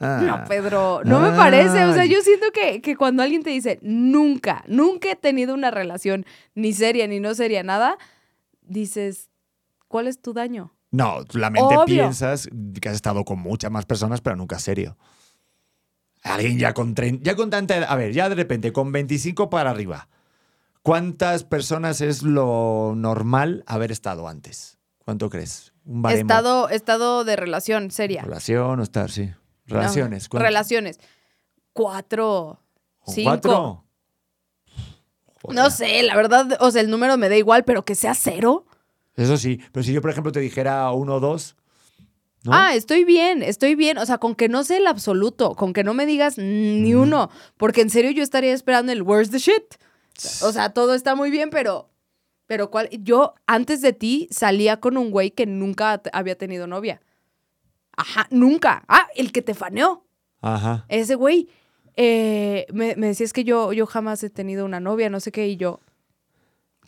[0.00, 1.84] No, Pedro, no me parece.
[1.84, 5.70] O sea, yo siento que, que cuando alguien te dice, nunca, nunca he tenido una
[5.70, 6.24] relación
[6.54, 7.98] ni seria ni no seria, nada,
[8.62, 9.30] dices,
[9.88, 10.74] ¿cuál es tu daño?
[10.90, 11.84] No, la mente Obvio.
[11.84, 12.48] piensas
[12.80, 14.96] que has estado con muchas más personas, pero nunca serio.
[16.22, 19.50] Alguien ya con 30, ya con tanta edad, a ver, ya de repente con 25
[19.50, 20.08] para arriba.
[20.82, 24.78] ¿Cuántas personas es lo normal haber estado antes?
[25.04, 25.72] ¿Cuánto crees?
[25.88, 26.20] Un baremo.
[26.20, 28.22] Estado, estado de relación seria.
[28.22, 29.30] Relación o estar, sí.
[29.64, 30.28] Relaciones.
[30.30, 31.00] Relaciones.
[31.72, 32.60] Cuatro.
[33.00, 33.30] ¿Con Cinco.
[33.30, 33.84] ¿Cuatro?
[35.42, 35.56] Joder.
[35.56, 38.66] No sé, la verdad, o sea, el número me da igual, pero que sea cero.
[39.16, 41.56] Eso sí, pero si yo, por ejemplo, te dijera uno o dos.
[42.44, 42.52] ¿no?
[42.52, 43.96] Ah, estoy bien, estoy bien.
[43.96, 47.30] O sea, con que no sé el absoluto, con que no me digas ni uno.
[47.56, 49.74] Porque en serio yo estaría esperando el where's the shit.
[50.42, 51.88] O sea, todo está muy bien, pero,
[52.48, 52.88] pero ¿cuál?
[52.90, 57.00] Yo antes de ti salía con un güey que nunca había tenido novia.
[57.96, 58.84] Ajá, nunca.
[58.88, 60.04] Ah, el que te faneó.
[60.40, 60.86] Ajá.
[60.88, 61.48] Ese güey
[61.94, 65.30] eh, me, me decía, es que yo, yo jamás he tenido una novia, no sé
[65.30, 65.80] qué, y yo,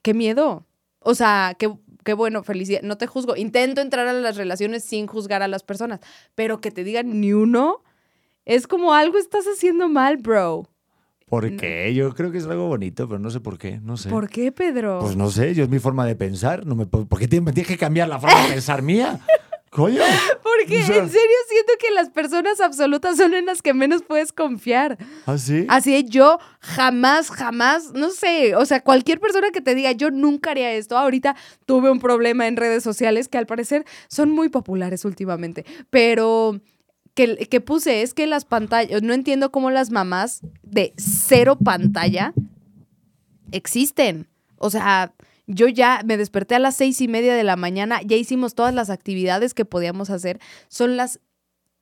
[0.02, 0.66] qué miedo.
[1.00, 1.70] O sea, qué,
[2.04, 2.80] qué bueno, felicidad.
[2.82, 3.36] No te juzgo.
[3.36, 6.00] Intento entrar a las relaciones sin juzgar a las personas,
[6.34, 7.82] pero que te digan ni uno,
[8.46, 10.68] es como algo estás haciendo mal, bro.
[11.30, 11.94] ¿Por qué?
[11.94, 13.78] Yo creo que es algo bonito, pero no sé por qué.
[13.82, 14.10] No sé.
[14.10, 14.98] ¿Por qué, Pedro?
[15.00, 16.66] Pues no sé, yo es mi forma de pensar.
[16.66, 19.20] No me, ¿Por qué me tienes que cambiar la forma de pensar mía?
[19.70, 20.00] Coño.
[20.42, 24.02] Porque o sea- en serio siento que las personas absolutas son en las que menos
[24.02, 24.98] puedes confiar.
[25.26, 25.64] ¿Ah, sí?
[25.68, 30.10] Así es, yo jamás, jamás, no sé, o sea, cualquier persona que te diga, yo
[30.10, 30.98] nunca haría esto.
[30.98, 36.60] Ahorita tuve un problema en redes sociales que al parecer son muy populares últimamente, pero
[37.48, 42.32] que, puse es que las pantallas, no entiendo cómo las mamás de cero pantalla
[43.52, 44.28] existen.
[44.56, 45.12] O sea,
[45.46, 48.74] yo ya me desperté a las seis y media de la mañana, ya hicimos todas
[48.74, 50.40] las actividades que podíamos hacer.
[50.68, 51.20] Son las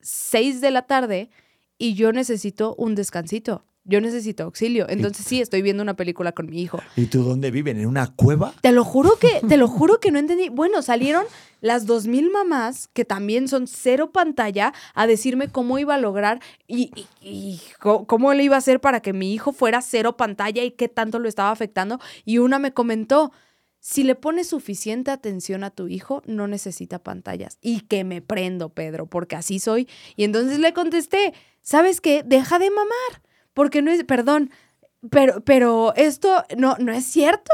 [0.01, 1.31] seis de la tarde
[1.77, 3.65] y yo necesito un descansito.
[3.89, 4.87] Yo necesito auxilio.
[4.89, 6.79] Entonces sí, estoy viendo una película con mi hijo.
[6.95, 7.81] ¿Y tú dónde viven?
[7.81, 8.53] ¿En una cueva?
[8.61, 10.51] Te lo juro que, te lo juro que no entendí.
[10.51, 11.25] Bueno, salieron
[11.61, 16.41] las dos mil mamás, que también son cero pantalla, a decirme cómo iba a lograr
[16.69, 20.71] y, y- cómo le iba a hacer para que mi hijo fuera cero pantalla y
[20.73, 21.99] qué tanto lo estaba afectando.
[22.27, 23.33] Y una me comentó,
[23.81, 27.57] si le pones suficiente atención a tu hijo, no necesita pantallas.
[27.63, 29.89] Y que me prendo, Pedro, porque así soy.
[30.15, 31.33] Y entonces le contesté,
[31.63, 32.23] ¿sabes qué?
[32.25, 33.23] Deja de mamar.
[33.55, 34.51] Porque no es, perdón,
[35.11, 37.53] pero, pero esto no, no es cierto.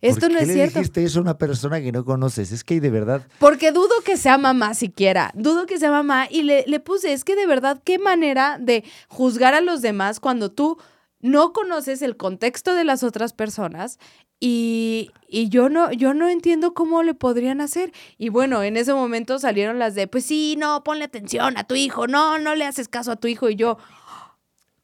[0.00, 0.78] Esto ¿Por no qué es le cierto.
[0.78, 2.52] dijiste eso a una persona que no conoces?
[2.52, 3.26] Es que de verdad...
[3.38, 5.30] Porque dudo que sea mamá siquiera.
[5.34, 6.28] Dudo que sea mamá.
[6.30, 10.20] Y le, le puse, es que de verdad, qué manera de juzgar a los demás
[10.20, 10.78] cuando tú
[11.20, 13.98] no conoces el contexto de las otras personas.
[14.40, 17.92] Y, y yo no, yo no entiendo cómo le podrían hacer.
[18.18, 21.74] Y bueno, en ese momento salieron las de, pues sí, no, ponle atención a tu
[21.74, 23.50] hijo, no, no le haces caso a tu hijo.
[23.50, 23.78] Y yo,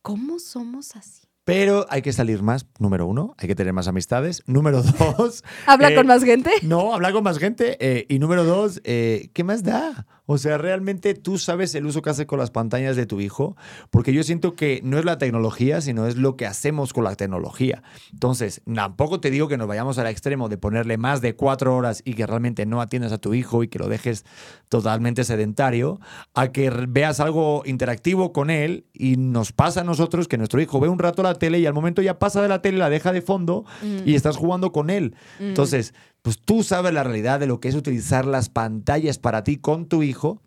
[0.04, 1.22] ¿cómo somos así?
[1.44, 4.42] Pero hay que salir más, número uno, hay que tener más amistades.
[4.46, 4.82] Número
[5.18, 5.42] dos...
[5.66, 6.50] ¿Habla eh, con más gente?
[6.62, 7.78] No, hablar con más gente.
[7.80, 10.06] eh, y número dos, eh, ¿qué más da?
[10.26, 13.56] O sea, realmente tú sabes el uso que hace con las pantallas de tu hijo,
[13.90, 17.14] porque yo siento que no es la tecnología, sino es lo que hacemos con la
[17.14, 17.82] tecnología.
[18.12, 22.02] Entonces, tampoco te digo que nos vayamos al extremo de ponerle más de cuatro horas
[22.04, 24.24] y que realmente no atiendas a tu hijo y que lo dejes
[24.68, 26.00] totalmente sedentario,
[26.34, 30.80] a que veas algo interactivo con él y nos pasa a nosotros que nuestro hijo
[30.80, 33.12] ve un rato la tele y al momento ya pasa de la tele, la deja
[33.12, 33.64] de fondo
[34.04, 35.14] y estás jugando con él.
[35.38, 35.94] Entonces,
[36.24, 39.86] pues tú sabes la realidad de lo que es utilizar las pantallas para ti con
[39.86, 40.40] tu hijo.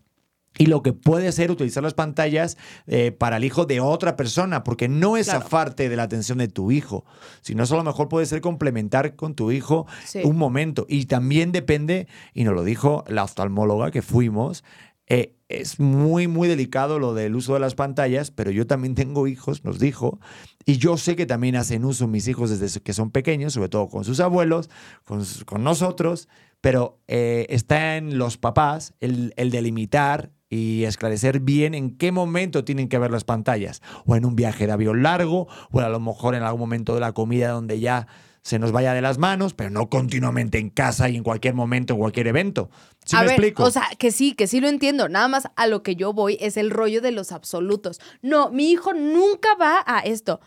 [0.60, 2.58] Y lo que puede ser utilizar las pantallas
[2.88, 5.42] eh, para el hijo de otra persona, porque no es Claro.
[5.42, 7.06] zafarte de la atención de tu hijo,
[7.42, 10.22] sino eso a lo mejor puede ser complementar con tu hijo Sí.
[10.24, 10.88] un momento.
[10.90, 14.64] Y también depende, y nos lo dijo la oftalmóloga que fuimos,
[15.06, 19.28] eh, es muy, muy delicado lo del uso de las pantallas, pero yo también tengo
[19.28, 20.20] hijos, nos dijo,
[20.66, 23.88] y yo sé que también hacen uso mis hijos desde que son pequeños, sobre todo
[23.88, 24.70] con sus abuelos,
[25.06, 26.28] con, con nosotros,
[26.60, 32.64] pero eh, está en los papás el, el delimitar y esclarecer bien en qué momento
[32.64, 36.00] tienen que ver las pantallas, o en un viaje de avión largo, o a lo
[36.00, 38.08] mejor en algún momento de la comida donde ya
[38.48, 41.92] se nos vaya de las manos, pero no continuamente en casa y en cualquier momento,
[41.96, 42.70] en cualquier evento.
[43.04, 43.66] ¿Sí a me ver, explico?
[43.66, 45.10] o sea, que sí, que sí lo entiendo.
[45.10, 48.00] Nada más a lo que yo voy es el rollo de los absolutos.
[48.22, 50.40] No, mi hijo nunca va a esto.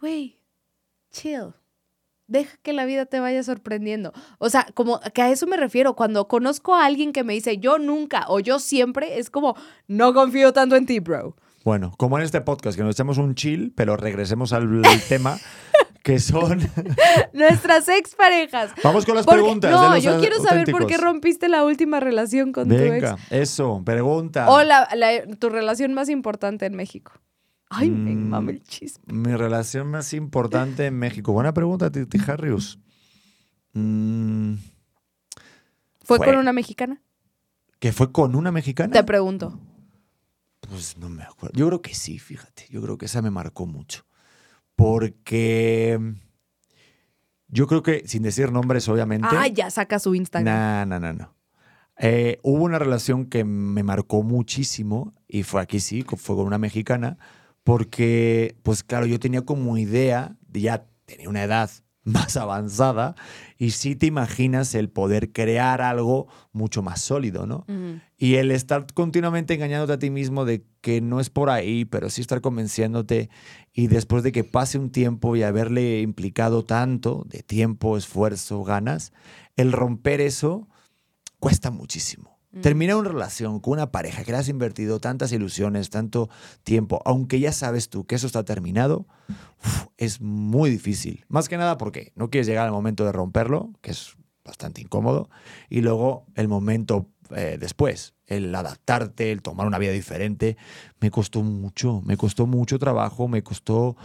[0.00, 0.40] Güey,
[1.12, 1.54] chill.
[2.26, 4.12] Deja que la vida te vaya sorprendiendo.
[4.38, 5.94] O sea, como que a eso me refiero.
[5.94, 9.54] Cuando conozco a alguien que me dice yo nunca o yo siempre, es como,
[9.86, 11.36] no confío tanto en ti, bro.
[11.62, 15.38] Bueno, como en este podcast, que nos echamos un chill, pero regresemos al, al tema,
[16.04, 16.60] que son...
[17.32, 18.70] Nuestras exparejas.
[18.84, 19.70] Vamos con las Porque- preguntas.
[19.72, 23.10] No, de los yo quiero saber por qué rompiste la última relación con tu ex.
[23.30, 24.48] Eso, pregunta.
[24.50, 27.12] O la- la- tu relación más importante en México.
[27.70, 28.28] Ay, me Mm.
[28.28, 29.02] mama el chisme.
[29.12, 31.32] Mi relación más importante en México.
[31.32, 32.78] Buena pregunta, Titi Harrius.
[33.72, 34.54] Mm,
[36.04, 36.26] ¿Fue, Fue.
[36.26, 37.00] con una mexicana?
[37.80, 38.92] ¿Que fue con una mexicana?
[38.92, 39.58] Te pregunto.
[40.60, 41.58] Pues no me acuerdo.
[41.58, 42.66] Yo creo que sí, fíjate.
[42.70, 44.04] Yo creo que esa me marcó mucho.
[44.76, 45.98] Porque
[47.48, 49.28] yo creo que, sin decir nombres, obviamente.
[49.30, 50.88] Ah, ya saca su Instagram.
[50.88, 51.34] No, no, no, no.
[51.98, 56.58] Eh, hubo una relación que me marcó muchísimo y fue aquí sí, fue con una
[56.58, 57.18] mexicana,
[57.62, 61.70] porque, pues claro, yo tenía como idea, de ya tenía una edad
[62.04, 63.14] más avanzada
[63.58, 67.66] y sí te imaginas el poder crear algo mucho más sólido, ¿no?
[68.18, 72.10] Y el estar continuamente engañándote a ti mismo de que no es por ahí, pero
[72.10, 73.30] sí estar convenciéndote
[73.72, 79.12] y después de que pase un tiempo y haberle implicado tanto de tiempo, esfuerzo, ganas,
[79.56, 80.68] el romper eso
[81.38, 82.33] cuesta muchísimo.
[82.62, 86.28] Terminar una relación con una pareja que le has invertido tantas ilusiones, tanto
[86.62, 89.06] tiempo, aunque ya sabes tú que eso está terminado,
[89.64, 91.24] uf, es muy difícil.
[91.28, 95.30] Más que nada porque no quieres llegar al momento de romperlo, que es bastante incómodo,
[95.68, 100.56] y luego el momento eh, después, el adaptarte, el tomar una vida diferente,
[101.00, 103.96] me costó mucho, me costó mucho trabajo, me costó,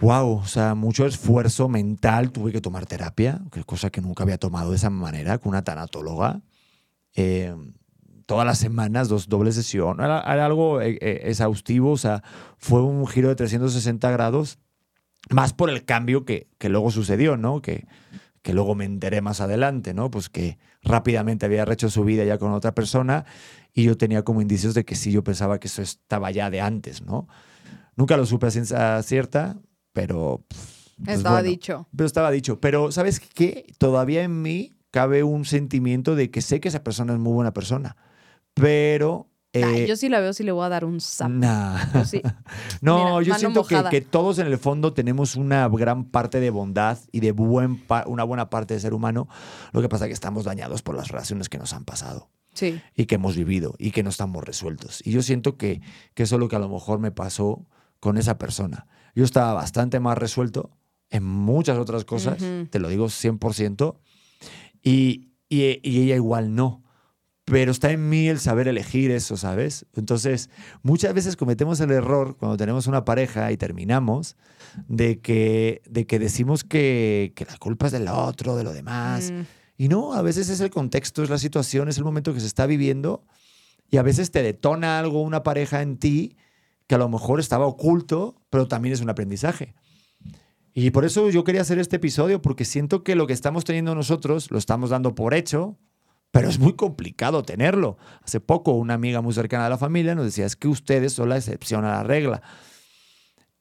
[0.00, 4.70] wow, o sea, mucho esfuerzo mental, tuve que tomar terapia, cosa que nunca había tomado
[4.70, 6.42] de esa manera, con una tanatóloga.
[7.14, 7.54] Eh,
[8.26, 10.00] todas las semanas, dos dobles sesión.
[10.00, 12.22] Era, era algo eh, eh, exhaustivo, o sea,
[12.56, 14.58] fue un giro de 360 grados,
[15.30, 17.60] más por el cambio que, que luego sucedió, ¿no?
[17.60, 17.86] Que,
[18.42, 20.10] que luego me enteré más adelante, ¿no?
[20.10, 23.24] Pues que rápidamente había rehecho su vida ya con otra persona
[23.72, 26.60] y yo tenía como indicios de que sí, yo pensaba que eso estaba ya de
[26.60, 27.28] antes, ¿no?
[27.96, 29.58] Nunca lo supe a ciencia cierta,
[29.92, 30.44] pero...
[30.48, 31.88] pues, Estaba bueno, dicho.
[31.94, 32.60] Pero estaba dicho.
[32.60, 33.66] Pero ¿sabes qué?
[33.78, 37.52] Todavía en mí cabe un sentimiento de que sé que esa persona es muy buena
[37.52, 37.96] persona,
[38.54, 39.28] pero...
[39.54, 41.28] Ay, eh, yo sí la veo, sí le voy a dar un zap.
[41.28, 41.78] nah.
[41.92, 42.22] Yo sí.
[42.80, 46.48] No, Mira, yo siento que, que todos en el fondo tenemos una gran parte de
[46.48, 49.28] bondad y de buen una buena parte de ser humano.
[49.72, 52.80] Lo que pasa es que estamos dañados por las relaciones que nos han pasado Sí.
[52.94, 55.02] y que hemos vivido y que no estamos resueltos.
[55.06, 55.82] Y yo siento que,
[56.14, 57.66] que eso es lo que a lo mejor me pasó
[58.00, 58.86] con esa persona.
[59.14, 60.70] Yo estaba bastante más resuelto
[61.10, 62.68] en muchas otras cosas, Ujú.
[62.70, 63.96] te lo digo 100%,
[64.82, 66.82] y, y, y ella igual no.
[67.44, 69.84] Pero está en mí el saber elegir eso, ¿sabes?
[69.96, 70.48] Entonces,
[70.82, 74.36] muchas veces cometemos el error cuando tenemos una pareja y terminamos
[74.86, 79.32] de que, de que decimos que, que la culpa es del otro, de lo demás.
[79.32, 79.40] Mm,
[79.76, 82.46] Y no, a veces es el contexto, es la situación, es el momento que se
[82.46, 83.24] está viviendo
[83.90, 86.36] y a veces te detona algo, una pareja en ti
[86.86, 89.74] que a lo mejor estaba oculto, pero también es un aprendizaje.
[90.74, 93.94] Y por eso yo quería hacer este episodio, porque siento que lo que estamos teniendo
[93.94, 95.78] nosotros lo estamos dando por hecho,
[96.30, 97.98] pero es muy complicado tenerlo.
[98.22, 101.28] Hace poco una amiga muy cercana de la familia nos decía, es que ustedes son
[101.28, 102.42] la excepción a la regla.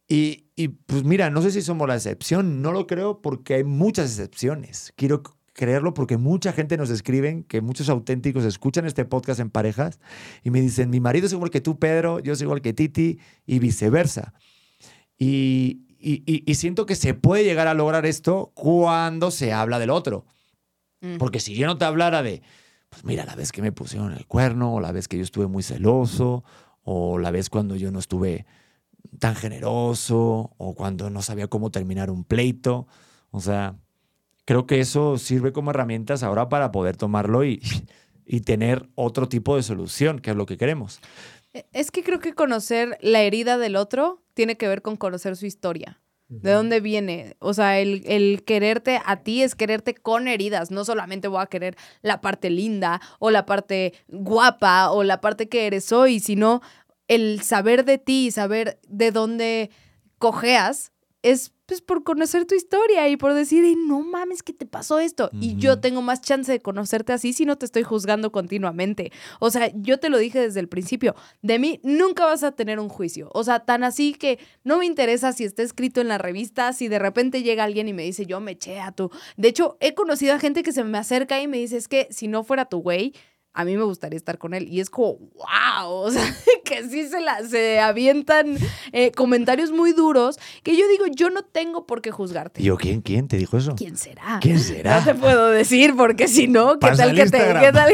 [0.07, 3.63] Y, y, pues mira, no sé si somos la excepción, no lo creo porque hay
[3.65, 4.93] muchas excepciones.
[4.95, 5.21] Quiero
[5.53, 9.99] creerlo porque mucha gente nos escriben, que muchos auténticos escuchan este podcast en parejas
[10.43, 13.19] y me dicen, mi marido es igual que tú, Pedro, yo soy igual que Titi
[13.45, 14.33] y viceversa.
[15.17, 19.79] Y, y- y- y siento que se puede llegar a lograr esto cuando se habla
[19.79, 20.25] del otro.
[21.01, 21.17] mm.
[21.17, 22.41] Porque si yo no te hablara de,
[22.89, 25.47] pues mira, la vez que me pusieron el cuerno, o la vez que yo estuve
[25.47, 26.43] muy celoso,
[26.83, 28.45] o la vez cuando yo no estuve
[29.19, 32.87] tan generoso, o cuando no sabía cómo terminar un pleito.
[33.31, 33.75] O sea,
[34.45, 37.61] creo que eso sirve como herramientas ahora para poder tomarlo y,
[38.25, 40.99] y tener otro tipo de solución, que es lo que queremos.
[41.53, 45.35] E- Es que creo que conocer la herida del otro tiene que ver con conocer
[45.35, 45.99] su historia.
[46.27, 47.35] ¿De dónde viene?
[47.39, 50.71] O sea, el, el quererte a ti es quererte con heridas.
[50.71, 55.49] No solamente voy a querer la parte linda o la parte guapa o la parte
[55.49, 56.61] que eres hoy, sino
[57.09, 59.71] el saber de ti y saber de dónde
[60.19, 60.90] cojeas
[61.21, 64.99] es pues por conocer tu historia y por decir, "Ey, no mames, que te pasó
[64.99, 65.29] esto.
[65.39, 69.13] Y yo tengo más chance de conocerte así si no te estoy juzgando continuamente.
[69.39, 72.77] O sea, yo te lo dije desde el principio, de mí nunca vas a tener
[72.77, 73.29] un juicio.
[73.33, 76.89] O sea, tan así que no me interesa si está escrito en la revista, si
[76.89, 79.09] de repente llega alguien y me dice, yo me eché a tu...
[79.37, 82.09] De hecho, he conocido a gente que se me acerca y me dice, es que
[82.11, 83.13] si no fuera tu güey,
[83.53, 84.67] a mí me gustaría estar con él.
[84.69, 86.23] Y es como, wow, o sea,
[86.65, 88.57] que sí se, la, se avientan
[88.91, 92.61] eh, comentarios muy duros que yo digo, yo no tengo por qué juzgarte.
[92.61, 93.75] Y yo, ¿quién, quién te dijo eso?
[93.75, 94.39] ¿Quién será?
[94.41, 94.99] ¿Quién será?
[95.01, 97.37] No te puedo decir porque si no, ¿qué Pasa tal que te...
[97.37, 97.91] ¿qué tal?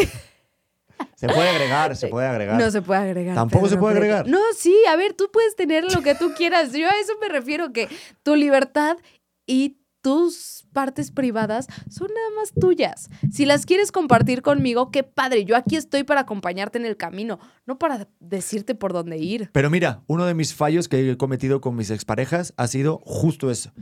[1.15, 2.59] Se puede agregar, se puede agregar.
[2.59, 3.35] No se puede agregar.
[3.35, 4.27] Tampoco se puede agregar.
[4.27, 6.73] No, sí, a ver, tú puedes tener lo que tú quieras.
[6.73, 7.87] Yo a eso me refiero, que
[8.23, 8.97] tu libertad
[9.45, 9.77] y
[10.07, 13.09] tus partes privadas son nada más tuyas.
[13.29, 15.43] Si las quieres compartir conmigo, qué padre.
[15.43, 19.49] Yo aquí estoy para acompañarte en el camino, no para decirte por dónde ir.
[19.51, 23.51] Pero mira, uno de mis fallos que he cometido con mis exparejas ha sido justo
[23.51, 23.73] eso,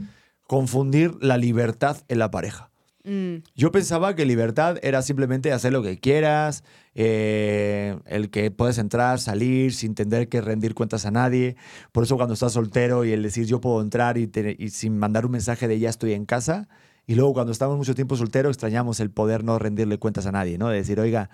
[0.48, 2.72] confundir la libertad en la pareja.
[3.06, 6.64] Mm, Yo pensaba que libertad era simplemente hacer lo que quieras,
[6.96, 11.56] eh, el que puedes entrar, salir, sin tener que rendir cuentas a nadie.
[11.92, 14.98] Por eso cuando estás soltero y el decir yo puedo entrar y, te- y sin
[14.98, 16.68] mandar un mensaje de ya estoy en casa.
[17.08, 20.58] Y luego cuando estamos mucho tiempo soltero extrañamos el poder no rendirle cuentas a nadie,
[20.58, 20.70] ¿no?
[20.70, 21.30] De decir, oiga,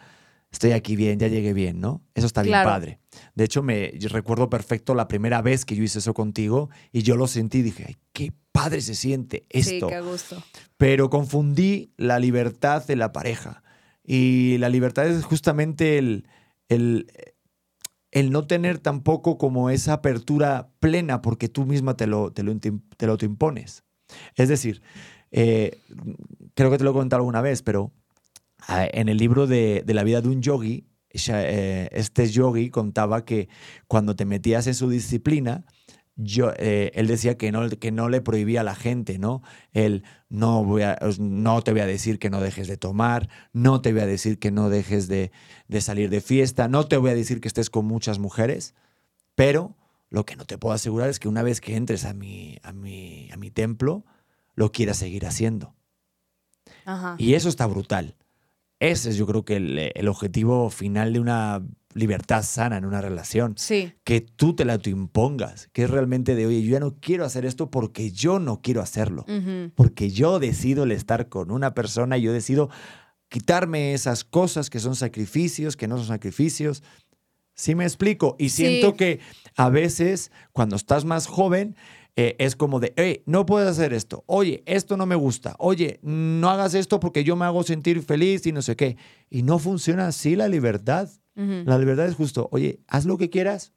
[0.51, 2.01] estoy aquí bien, ya llegué bien, ¿no?
[2.13, 2.69] Eso está bien Claro.
[2.69, 2.99] padre.
[3.35, 7.03] De hecho, me yo recuerdo perfecto la primera vez que yo hice eso contigo y
[7.03, 9.87] yo lo sentí y dije, ay, qué padre se siente Sí, esto.
[9.87, 10.43] qué gusto.
[10.77, 13.63] Pero confundí la libertad de la pareja.
[14.03, 16.27] Y la libertad es justamente el,
[16.67, 17.07] el,
[18.11, 22.57] el no tener tampoco como esa apertura plena porque tú misma te lo, te lo,
[22.59, 23.83] te lo impones.
[24.35, 24.81] Es decir,
[25.31, 25.79] eh,
[26.55, 27.93] creo que te lo he contado alguna vez, pero
[28.67, 33.49] en el libro de, de la vida de un yogi, eh, este yogi contaba que
[33.87, 35.65] cuando te metías en su disciplina,
[36.15, 39.41] yo, eh, él decía que no, que no le prohibía a la gente, ¿no?
[39.71, 43.81] Él no, voy a, no te voy a decir que no dejes de tomar, no
[43.81, 45.31] te voy a decir que no dejes de,
[45.67, 48.75] de salir de fiesta, no te voy a decir que estés con muchas mujeres,
[49.35, 49.75] pero
[50.09, 52.73] lo que no te puedo asegurar es que una vez que entres a mi, a
[52.73, 54.05] mi, a mi templo,
[54.55, 55.73] lo quieras seguir haciendo.
[56.85, 57.15] Ajá.
[57.17, 58.15] Y eso está brutal.
[58.81, 61.63] Ese es yo creo que el, el objetivo final de una
[61.93, 63.53] libertad sana en una relación.
[63.57, 63.93] Sí.
[64.03, 67.45] Que tú te la autoimpongas, que es realmente de, oye, yo ya no quiero hacer
[67.45, 69.25] esto porque yo no quiero hacerlo.
[69.75, 72.69] Porque yo decido el estar con una persona y yo decido
[73.29, 76.81] quitarme esas cosas que son sacrificios, que no son sacrificios.
[77.53, 78.35] Sí me explico.
[78.39, 78.65] Y Sí.
[78.65, 79.19] siento que
[79.57, 81.75] a veces cuando estás más joven
[82.15, 84.23] eh, es como de, hey, no puedes hacer esto.
[84.27, 85.55] Oye, esto no me gusta.
[85.59, 88.97] Oye, no hagas esto porque yo me hago sentir feliz y no sé qué.
[89.29, 91.09] Y no funciona así la libertad.
[91.33, 93.73] La libertad es justo, oye, haz lo que quieras,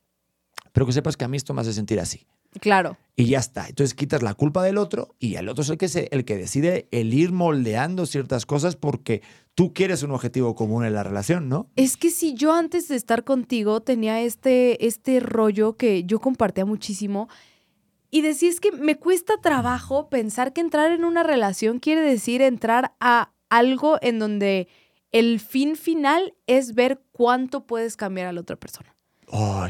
[0.73, 2.27] pero que sepas que a mí esto me hace sentir así.
[2.61, 2.99] Claro.
[3.17, 3.69] Y ya está.
[3.69, 6.37] Entonces quitas la culpa del otro y el otro es el que, se, el que
[6.37, 9.23] decide el ir moldeando ciertas cosas porque
[9.55, 11.71] tú quieres un objetivo común en la relación, ¿no?
[11.77, 16.65] Es que si yo antes de estar contigo tenía este, este rollo que yo compartía
[16.65, 17.29] muchísimo
[18.15, 22.43] y decía es que me cuesta trabajo pensar que entrar en una relación quiere decir
[22.43, 24.69] entrar a algo en donde
[25.11, 28.95] el fin final es ver cuánto puedes cambiar a la otra persona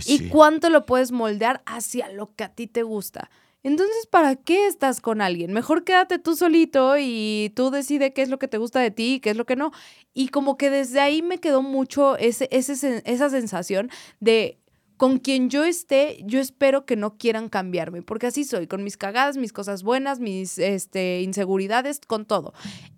[0.05, 3.31] y cuánto lo puedes moldear hacia lo que a ti te gusta.
[3.63, 5.55] Entonces, ¿para qué estás con alguien?
[5.55, 9.15] Mejor quédate tú solito y tú decide qué es lo que te gusta de ti
[9.15, 9.73] y qué es lo que no.
[10.13, 13.89] Y como que desde ahí me quedó mucho ese, ese esa sensación
[14.21, 14.59] de
[15.05, 18.97] con quien yo esté, yo espero que no quieran cambiarme, porque así soy, con mis
[18.97, 22.55] cagadas, mis cosas buenas, mis este, inseguridades, con todo.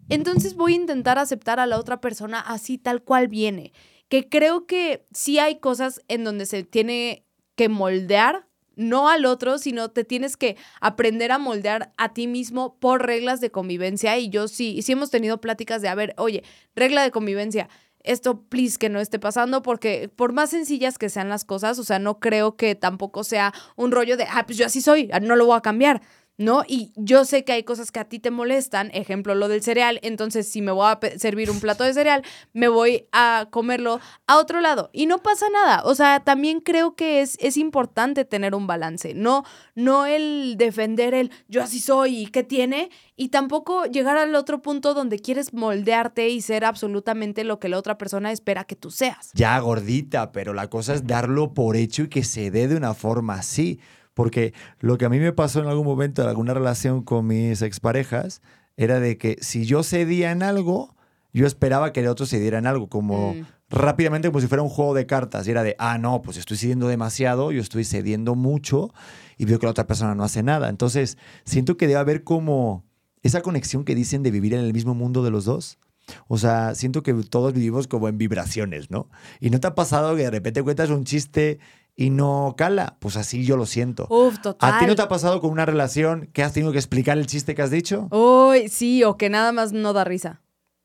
[0.09, 3.73] Entonces voy a intentar aceptar a la otra persona así tal cual viene,
[4.09, 7.27] que creo que sí hay cosas en donde se tiene
[7.57, 8.47] que moldear,
[8.77, 13.41] no al otro, sino te tienes que aprender a moldear a ti mismo por reglas
[13.41, 14.17] de convivencia.
[14.17, 16.45] Y yo sí, sí hemos tenido pláticas de, a ver, oye,
[16.77, 17.69] regla de convivencia,
[18.07, 21.85] esto, please, que no esté pasando, porque por más sencillas que sean las cosas, o
[21.85, 25.37] sea, no creo que tampoco sea un rollo de, ah, pues yo así soy, no
[25.37, 26.03] lo voy a cambiar.
[26.39, 26.65] ¿No?
[26.67, 29.99] Y yo sé que hay cosas que a ti te molestan, ejemplo, lo del cereal,
[30.03, 32.23] entonces si me voy a servir un plato de cereal,
[32.53, 35.83] me voy a comerlo a otro lado y no pasa nada.
[35.85, 41.15] O sea, también creo que es, es importante tener un balance, no, no el defender
[41.15, 45.55] el yo así soy y qué tiene, y tampoco llegar al otro punto donde quieres
[45.55, 49.31] moldearte y ser absolutamente lo que la otra persona espera que tú seas.
[49.35, 52.95] Ya gordita, pero la cosa es darlo por hecho y que se dé de una
[52.95, 53.81] forma así.
[54.17, 57.61] Porque lo que a mí me pasó en algún momento en alguna relación con mis
[57.61, 58.41] exparejas
[58.79, 60.97] era de que si yo cedía en algo,
[61.35, 63.43] yo esperaba que el otro cediera en algo, como Mm.
[63.69, 65.47] rápidamente como si fuera un juego de cartas.
[65.47, 68.91] Y era de, ah, no, pues estoy cediendo demasiado, yo estoy cediendo mucho
[69.37, 70.71] y veo que la otra persona no hace nada.
[70.71, 72.85] Entonces, siento que debe haber como
[73.23, 75.79] esa conexión que dicen de vivir en el mismo mundo de los dos.
[76.27, 79.11] O sea, siento que todos vivimos como en vibraciones, ¿no?
[79.41, 81.59] ¿Y no te ha pasado que de repente cuentas un chiste
[81.97, 82.97] y no cala?
[83.01, 84.07] Pues así yo lo siento.
[84.11, 84.75] Uf, total.
[84.75, 87.27] ¿A ti no te ha pasado con una relación que has tenido que explicar el
[87.27, 88.09] chiste que has dicho?
[88.11, 90.43] Uy, sí, o que nada más no da risa.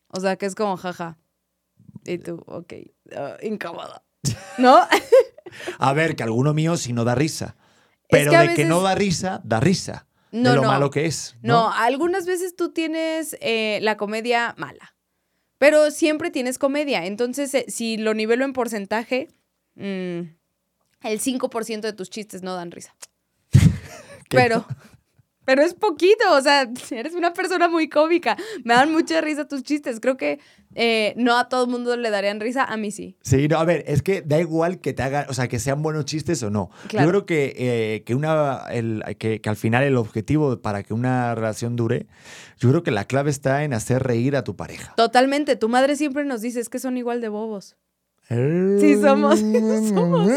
[0.08, 1.18] O sea, que es como jaja.
[2.06, 2.74] Y tú, ok,
[3.16, 4.02] ah, incómodo.
[4.58, 4.80] ¿No?
[5.80, 7.56] A ver, que alguno mío sí no da risa.
[8.10, 10.08] Pero que a de que veces- no da risa, da risa.
[10.32, 10.68] No, de lo no.
[10.70, 11.36] malo que es.
[11.42, 11.74] No, ¿no?
[11.74, 14.96] algunas veces tú tienes eh, la comedia mala,
[15.58, 17.06] pero siempre tienes comedia.
[17.06, 19.28] Entonces, eh, si lo nivelo en porcentaje,
[19.76, 20.22] mm,
[21.04, 22.96] el 5% de tus chistes no dan risa.
[24.30, 24.66] Pero,
[25.44, 28.38] pero es poquito, o sea, eres una persona muy cómica.
[28.64, 30.00] Me dan mucha risa tus chistes.
[30.00, 30.40] Creo que
[30.76, 33.18] eh, no a todo el mundo le darían risa, a mí sí.
[33.24, 35.82] Sí, no, a ver, es que da igual que te hagan, o sea, que sean
[35.82, 36.70] buenos chistes o no.
[36.88, 37.06] Claro.
[37.08, 40.94] Yo creo que, eh, que, una, el- que, que al final el objetivo para que
[40.94, 42.08] una relación dure,
[42.58, 44.94] yo creo que la clave está en hacer reír a tu pareja.
[44.96, 45.58] Totalmente.
[45.58, 47.76] Tu madre siempre nos dice es que son igual de bobos.
[48.28, 49.40] Sí, somos.
[49.90, 50.30] somos.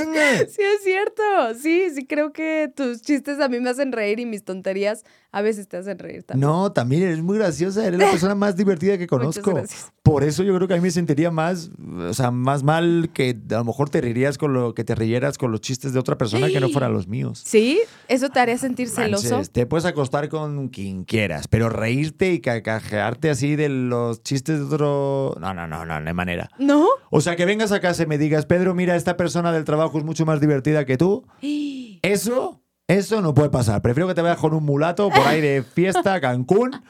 [0.48, 1.22] Sí, es cierto.
[1.60, 5.04] Sí, sí, creo que tus chistes a mí me hacen reír y mis tonterías
[5.34, 6.48] A veces te hacen reír también.
[6.48, 9.60] No, también eres muy graciosa, eres la persona más divertida que conozco.
[10.04, 11.72] Por eso yo creo que a mí me sentiría más,
[12.08, 15.36] o sea, más mal que a lo mejor te reirías con lo que te rieras
[15.36, 17.42] con los chistes de otra persona que no fueran los míos.
[17.44, 17.80] ¿Sí?
[18.06, 19.28] ¿Eso te haría sentir celoso?
[19.28, 24.60] Manches, te puedes acostar con quien quieras, pero reírte y cacajearte así de los chistes
[24.60, 25.34] de otro.
[25.40, 26.48] No, no, no, no, no hay manera.
[26.60, 26.86] ¿No?
[27.10, 29.98] O sea, que vengas a casa y me digas, Pedro, mira, esta persona del trabajo
[29.98, 31.26] es mucho más divertida que tú.
[32.02, 33.82] Eso, eso no puede pasar.
[33.82, 36.82] Prefiero que te vayas con un mulato por ahí de fiesta a Cancún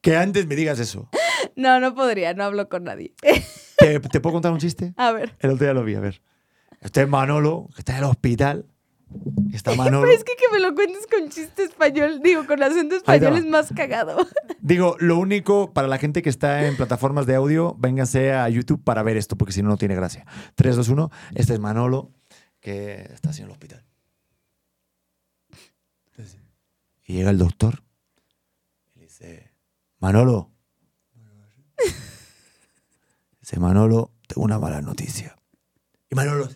[0.00, 1.08] que antes me digas eso.
[1.56, 3.14] No, no podría, no hablo con nadie.
[3.78, 4.94] ¿Te, te puedo contar un chiste?
[4.96, 5.36] A ver.
[5.38, 6.22] El otro día lo vi, a ver.
[6.80, 8.66] Este es Manolo, que está en el hospital.
[9.52, 10.02] Está Manolo.
[10.02, 13.46] Pero es que que me lo cuentes con chiste español, digo, con acento español es
[13.46, 14.26] más cagado.
[14.60, 18.82] Digo, lo único para la gente que está en plataformas de audio, vénganse a YouTube
[18.82, 20.24] para ver esto, porque si no, no tiene gracia.
[20.54, 21.10] 3, 2, 1.
[21.34, 22.12] Este es Manolo,
[22.60, 23.84] que está así en el hospital.
[27.04, 27.82] Y llega el doctor
[28.94, 29.52] y le dice,
[29.98, 30.50] Manolo.
[33.40, 35.36] Dice, Manolo, tengo una mala noticia.
[36.10, 36.48] Y Manolo...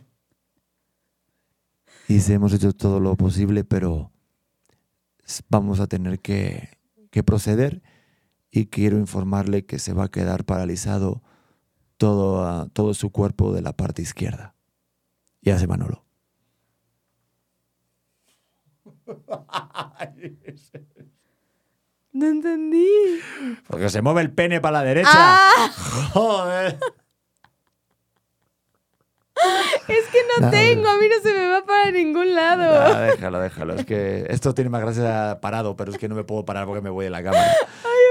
[2.09, 4.13] Dice, hemos hecho todo lo posible, pero
[5.49, 6.79] vamos a tener que,
[7.11, 7.83] que proceder
[8.51, 11.23] y quiero informarle que se va a quedar paralizado
[11.97, 14.55] todo, ah, todo su cuerpo de la parte izquierda.
[15.41, 16.06] Y hace Manolo.
[22.13, 23.21] No entendí.
[23.69, 25.11] Porque se mueve el pene para la derecha.
[25.13, 25.71] ¡Ah!
[26.13, 26.79] Joder.
[29.87, 32.75] Es que no No, tengo, a mí no se me va para ningún lado.
[32.75, 33.75] Ah, déjalo, déjalo.
[33.75, 36.81] Es que esto tiene más gracia parado, pero es que no me puedo parar porque
[36.81, 37.55] me voy de la cámara.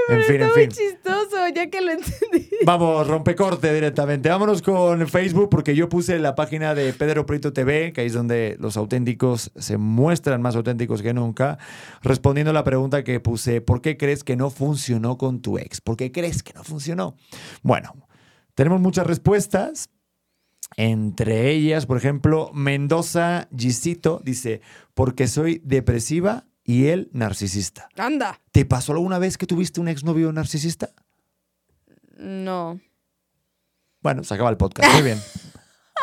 [0.08, 0.70] En fin, en Está muy fin.
[0.70, 2.48] chistoso, ya que lo entendí.
[2.64, 4.28] Vamos, rompecorte directamente.
[4.28, 8.12] Vámonos con Facebook porque yo puse la página de Pedro Prieto TV, que ahí es
[8.12, 11.58] donde los auténticos se muestran más auténticos que nunca,
[12.02, 15.80] respondiendo a la pregunta que puse, ¿por qué crees que no funcionó con tu ex?
[15.80, 17.16] ¿Por qué crees que no funcionó?
[17.62, 17.94] Bueno,
[18.54, 19.90] tenemos muchas respuestas.
[20.76, 24.60] Entre ellas, por ejemplo, Mendoza Gisito dice,
[24.94, 27.88] porque soy depresiva y él narcisista.
[27.96, 28.40] Anda.
[28.52, 30.90] ¿Te pasó alguna vez que tuviste un exnovio narcisista?
[32.18, 32.80] No.
[34.00, 34.92] Bueno, se acaba el podcast.
[34.92, 35.18] Muy bien.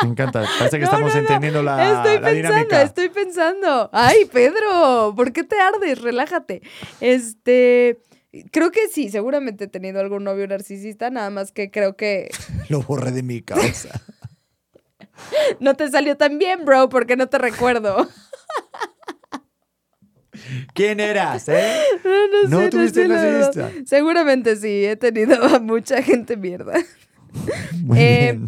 [0.02, 0.44] Me encanta.
[0.60, 1.20] Parece que No, estamos no, no.
[1.22, 2.82] entendiendo la, estoy la pensando, dinámica.
[2.82, 3.90] estoy pensando.
[3.94, 6.02] Ay, Pedro, ¿por qué te ardes?
[6.02, 6.62] Relájate.
[7.00, 8.02] Este,
[8.52, 12.30] creo que sí, seguramente he tenido algún novio narcisista, nada más que creo que
[12.70, 14.02] Lo borré de mi cabeza.
[15.60, 18.08] no te salió tan bien, bro, porque no te recuerdo.
[20.74, 21.78] ¿Quién eras, eh?
[22.04, 23.72] No, no, ¿No sé, tuviste sé, la?
[23.86, 26.74] Seguramente sí, he tenido a mucha gente mierda.
[27.82, 28.48] Muy Eh, bien.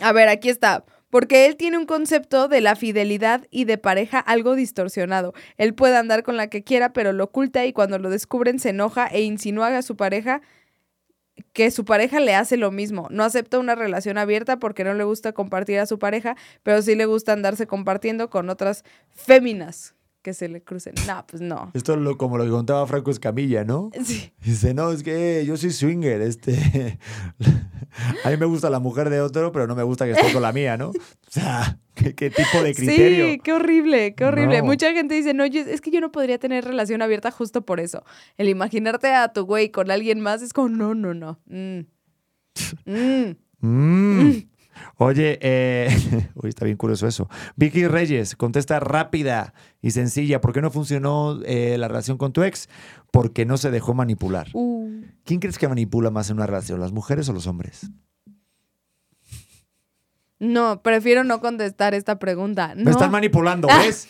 [0.00, 0.84] A ver, aquí está.
[1.10, 5.32] Porque él tiene un concepto de la fidelidad y de pareja algo distorsionado.
[5.56, 8.70] Él puede andar con la que quiera, pero lo oculta y cuando lo descubren se
[8.70, 10.42] enoja e insinúa a su pareja
[11.52, 13.06] que su pareja le hace lo mismo.
[13.10, 16.94] No acepta una relación abierta porque no le gusta compartir a su pareja, pero sí
[16.94, 20.94] le gusta andarse compartiendo con otras féminas que se le crucen.
[21.06, 21.70] No, pues no.
[21.74, 23.90] Esto es lo, como lo que contaba Franco Escamilla, ¿no?
[24.04, 24.32] Sí.
[24.44, 26.98] Dice, no, es que yo soy swinger, este...
[28.24, 30.42] A mí me gusta la mujer de otro, pero no me gusta que esté con
[30.42, 30.88] la mía, ¿no?
[30.90, 30.92] O
[31.30, 33.26] sea, ¿qué, qué tipo de criterio?
[33.26, 34.58] Sí, qué horrible, qué horrible.
[34.58, 34.64] No.
[34.66, 37.80] Mucha gente dice, no, yo- es que yo no podría tener relación abierta justo por
[37.80, 38.04] eso.
[38.36, 41.40] El imaginarte a tu güey con alguien más es como, no, no, no.
[41.46, 41.86] Mm.
[42.84, 43.36] Mm.
[43.60, 44.48] Mm.
[44.96, 45.88] Oye, eh,
[46.34, 47.28] uy, está bien curioso eso.
[47.56, 50.40] Vicky Reyes contesta rápida y sencilla.
[50.40, 52.68] ¿Por qué no funcionó eh, la relación con tu ex?
[53.10, 54.48] Porque no se dejó manipular.
[54.52, 55.02] Uh.
[55.24, 57.90] ¿Quién crees que manipula más en una relación, las mujeres o los hombres?
[60.40, 62.74] No, prefiero no contestar esta pregunta.
[62.74, 62.84] No.
[62.84, 64.08] Me estás manipulando, ¿ves?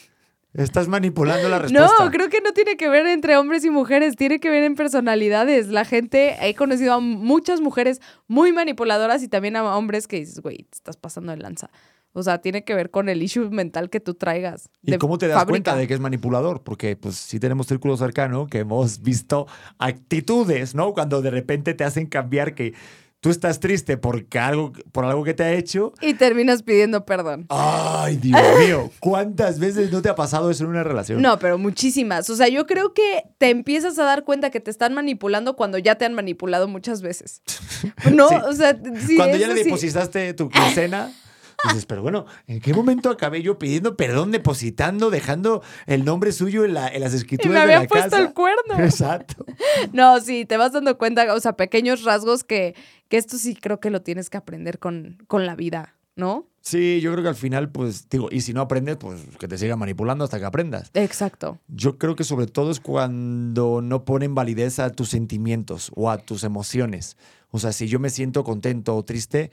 [0.58, 2.04] Estás manipulando la respuesta.
[2.04, 4.74] No, creo que no tiene que ver entre hombres y mujeres, tiene que ver en
[4.74, 5.68] personalidades.
[5.68, 10.40] La gente, he conocido a muchas mujeres muy manipuladoras y también a hombres que dices,
[10.40, 11.70] güey, te estás pasando de lanza.
[12.12, 14.70] O sea, tiene que ver con el issue mental que tú traigas.
[14.82, 15.52] ¿Y de cómo te das fábrica.
[15.52, 16.62] cuenta de que es manipulador?
[16.64, 19.46] Porque pues sí tenemos círculo cercano que hemos visto
[19.78, 20.92] actitudes, ¿no?
[20.92, 22.74] Cuando de repente te hacen cambiar que
[23.20, 25.92] tú estás triste porque algo, por algo que te ha hecho.
[26.00, 27.46] Y terminas pidiendo perdón.
[27.48, 31.20] Ay, Dios mío, ¿cuántas veces no te ha pasado eso en una relación?
[31.20, 32.30] No, pero muchísimas.
[32.30, 35.78] O sea, yo creo que te empiezas a dar cuenta que te están manipulando cuando
[35.78, 37.42] ya te han manipulado muchas veces.
[38.12, 38.34] No, Sí.
[38.46, 39.64] o sea, sí, Cuando ya le sí.
[39.64, 41.12] depositaste tu quincena,
[41.62, 46.64] dices, pero bueno, ¿en qué momento acabé yo pidiendo perdón, depositando, dejando el nombre suyo
[46.64, 48.22] en, la- en las Y escrituras me de había la puesto casa?
[48.22, 48.78] el cuerno.
[48.78, 49.44] Exacto.
[49.92, 52.74] No, sí, te vas dando cuenta, o sea, pequeños rasgos que,
[53.08, 56.46] que esto sí creo que lo tienes que aprender con, con la vida, ¿no?
[56.60, 59.56] Sí, yo creo que al final, pues, digo, y si no aprendes, pues que te
[59.56, 60.90] sigan manipulando hasta que aprendas.
[60.94, 61.58] Exacto.
[61.68, 66.18] Yo creo que sobre todo es cuando no ponen validez a tus sentimientos o a
[66.18, 67.16] tus emociones.
[67.50, 69.50] O sea, si yo me siento contento o triste,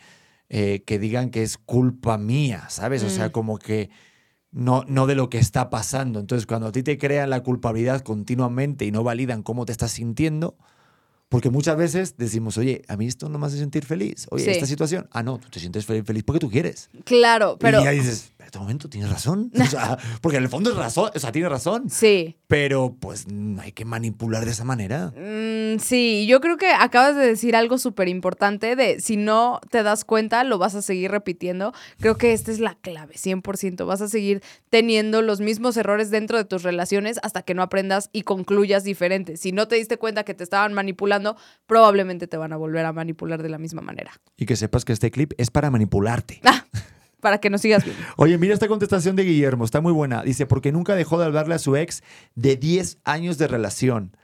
[0.49, 3.03] eh, que digan que es culpa mía, ¿sabes?
[3.03, 3.31] O sea, Mm.
[3.31, 3.89] como que
[4.51, 6.19] no, no de lo que está pasando.
[6.19, 9.91] Entonces, cuando a ti te crean la culpabilidad continuamente y no validan cómo te estás
[9.91, 10.55] sintiendo,
[11.27, 14.27] porque muchas veces decimos, oye, a mí esto no me hace sentir feliz.
[14.29, 14.51] Oye, Sí.
[14.51, 16.89] esta situación, ah, no, tú te sientes fe- feliz porque tú quieres.
[17.03, 17.81] Claro, pero.
[17.81, 19.51] y ya dices, pero este momento tienes razón.
[19.59, 21.89] O sea, porque en el fondo es razón, o sea, tiene razón.
[21.89, 22.37] Sí.
[22.47, 25.11] Pero pues no hay que manipular de esa manera.
[25.17, 29.81] Mm, sí, yo creo que acabas de decir algo súper importante de si no te
[29.81, 31.73] das cuenta, lo vas a seguir repitiendo.
[31.99, 33.85] Creo que esta es la clave, 100%.
[33.85, 38.09] Vas a seguir teniendo los mismos errores dentro de tus relaciones hasta que no aprendas
[38.13, 39.37] y concluyas diferente.
[39.37, 41.35] Si no te diste cuenta que te estaban manipulando,
[41.65, 44.11] probablemente te van a volver a manipular de la misma manera.
[44.37, 46.41] Y que sepas que este clip es para manipularte.
[46.43, 46.65] Ah,
[47.25, 47.83] para que nos sigas.
[48.17, 50.21] Oye, mira esta contestación de Guillermo, está muy buena.
[50.21, 52.03] Dice, porque nunca dejó de hablarle a su ex
[52.35, 54.15] de 10 años de relación.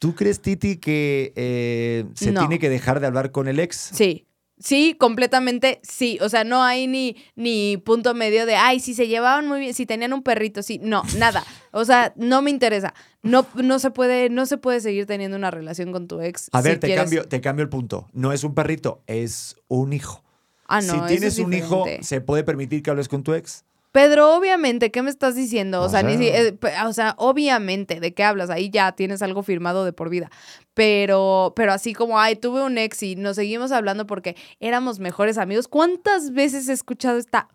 [0.00, 2.40] ¿Tú crees, Titi, que eh, se No.
[2.40, 3.76] tiene que dejar de hablar con el ex?
[3.94, 4.26] Sí.
[4.58, 6.18] Sí, completamente sí.
[6.22, 9.74] O sea, no hay ni, ni punto medio de, ay, si se llevaban muy bien,
[9.74, 10.80] si tenían un perrito, sí.
[10.82, 11.44] No, nada.
[11.72, 12.94] O sea, no me interesa.
[13.22, 16.48] No, no, se, puede, no se puede seguir teniendo una relación con tu ex.
[16.52, 18.08] A si ver, te, quieres- cambio, te cambio el punto.
[18.12, 20.22] No es un perrito, es un hijo.
[20.66, 22.04] Ah, no, si eso tienes es un hijo, diferente.
[22.04, 23.64] ¿se puede permitir que hables con tu ex?
[23.92, 25.80] Pedro, obviamente, ¿qué me estás diciendo?
[25.80, 28.50] O O sea, ni si- eh, o sea, obviamente, ¿de qué hablas?
[28.50, 30.32] Ahí ya tienes algo firmado de por vida.
[30.74, 35.38] Pero, pero así como, ay, tuve un ex y nos seguimos hablando porque éramos mejores
[35.38, 35.68] amigos.
[35.68, 37.48] ¿Cuántas veces he escuchado esta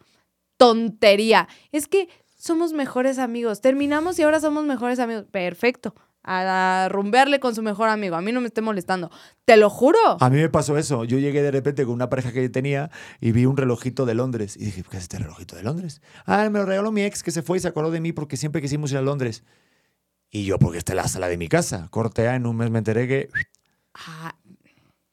[0.58, 1.48] tontería?
[1.72, 2.08] Es que
[2.38, 3.60] somos mejores amigos.
[3.62, 5.26] Terminamos y ahora somos mejores amigos.
[5.30, 5.94] Perfecto.
[6.24, 8.16] A rumbearle con su mejor amigo.
[8.16, 9.10] A mí no me esté molestando.
[9.46, 9.98] Te lo juro.
[10.20, 11.04] A mí me pasó eso.
[11.06, 12.92] Yo llegué de repente con una pareja que yo tenía
[13.22, 14.58] y vi un relojito de Londres.
[14.58, 16.02] Y dije, ¿qué es este relojito de Londres?
[16.26, 18.36] Ah, me lo regaló mi ex que se fue y se acordó de mí porque
[18.38, 19.44] siempre quisimos ir a Londres.
[20.30, 21.88] Y yo, porque está en la sala de mi casa.
[21.90, 23.30] Corte A, en un mes me enteré que
[23.96, 24.36] Ah,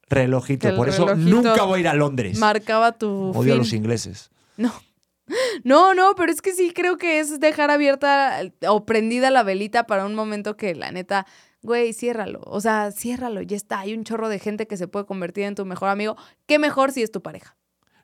[0.08, 0.74] relojito.
[0.76, 2.38] Por eso nunca voy a ir a Londres.
[2.38, 4.30] marcaba tu Odio a los ingleses.
[4.56, 4.72] No.
[5.64, 9.86] No, no, pero es que sí creo que es dejar abierta o prendida la velita
[9.86, 11.26] para un momento que la neta,
[11.62, 12.40] güey, ciérralo.
[12.44, 13.80] O sea, ciérralo, ya está.
[13.80, 16.16] Hay un chorro de gente que se puede convertir en tu mejor amigo.
[16.46, 17.56] ¿Qué mejor si es tu pareja?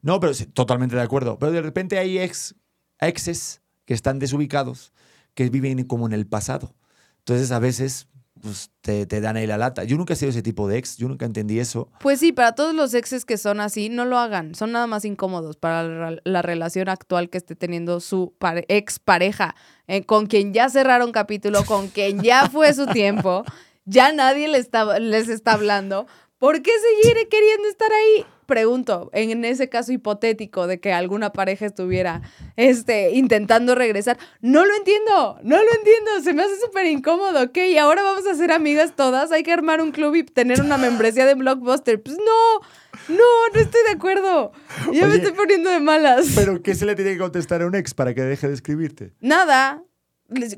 [0.03, 1.39] No, pero sí, totalmente de acuerdo.
[1.39, 2.57] Pero de repente hay ex,
[2.99, 4.93] exes que están desubicados,
[5.35, 6.75] que viven como en el pasado.
[7.19, 8.09] Entonces a veces
[8.43, 9.85] pues, te, te dan ahí la lata.
[9.85, 11.89] Yo nunca he sido ese tipo de ex, yo nunca entendí eso.
[12.01, 14.55] Pues sí, para todos los exes que son así, no lo hagan.
[14.55, 18.99] Son nada más incómodos para la, la relación actual que esté teniendo su pare- ex
[18.99, 19.55] pareja,
[19.87, 23.45] eh, con quien ya cerraron capítulo, con quien ya fue su tiempo,
[23.85, 26.07] ya nadie les está, les está hablando.
[26.39, 26.73] ¿Por qué
[27.03, 28.27] seguir queriendo estar ahí?
[28.47, 32.23] Pregunto, en ese caso hipotético de que alguna pareja estuviera
[32.57, 34.19] este, intentando regresar.
[34.41, 37.57] No lo entiendo, no lo entiendo, se me hace súper incómodo, ¿ok?
[37.71, 40.77] Y ahora vamos a ser amigas todas, hay que armar un club y tener una
[40.77, 42.03] membresía de Blockbuster.
[42.03, 43.25] Pues no, no,
[43.55, 44.53] no estoy de acuerdo.
[44.93, 46.33] Ya me estoy poniendo de malas.
[46.35, 49.13] Pero ¿qué se le tiene que contestar a un ex para que deje de escribirte?
[49.21, 49.83] Nada.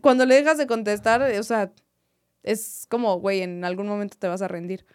[0.01, 1.73] Cuando le dejas de contestar, o sea,
[2.43, 4.87] es como, güey, en algún momento te vas a rendir.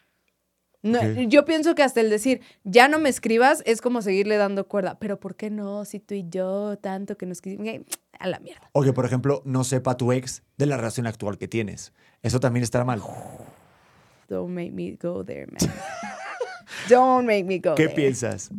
[0.81, 1.01] No.
[1.23, 4.97] Yo pienso que hasta el decir, ya no me escribas, es como seguirle dando cuerda.
[4.99, 5.83] Pero ¿por qué no?
[5.83, 7.67] Si tú y yo, tanto que nos quisimos.
[8.17, 8.69] A la mierda.
[8.73, 11.93] O que, por ejemplo, no sepa tu ex de la relación actual que tienes.
[12.21, 13.01] Eso también estará mal.
[14.29, 15.57] Don't make me go there, man.
[16.89, 17.95] Don't make me go ¿Qué there.
[17.95, 18.51] piensas?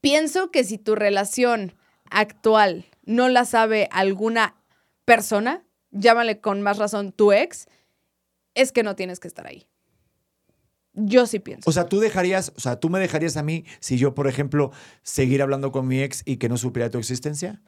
[0.00, 1.74] Pienso que si tu relación
[2.10, 4.56] actual no la sabe alguna
[5.04, 7.66] persona, llámale con más razón tu ex,
[8.54, 9.66] es que no tienes que estar ahí.
[10.94, 11.68] Yo sí pienso.
[11.68, 14.72] O sea, tú dejarías, o sea, tú me dejarías a mí si yo, por ejemplo,
[15.02, 17.62] seguir hablando con mi ex y que no supiera tu existencia.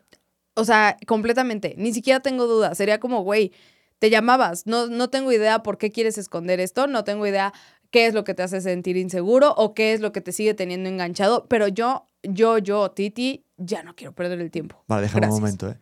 [0.54, 1.74] O sea, completamente.
[1.78, 2.74] Ni siquiera tengo duda.
[2.74, 3.52] Sería como, güey,
[3.98, 4.66] te llamabas.
[4.66, 6.86] No, no tengo idea por qué quieres esconder esto.
[6.86, 7.52] No tengo idea
[7.90, 10.54] qué es lo que te hace sentir inseguro o qué es lo que te sigue
[10.54, 11.46] teniendo enganchado.
[11.48, 14.84] Pero yo, yo, yo, Titi, ya no quiero perder el tiempo.
[14.86, 15.34] Vale, déjame Gracias.
[15.34, 15.78] un momento, ¿eh?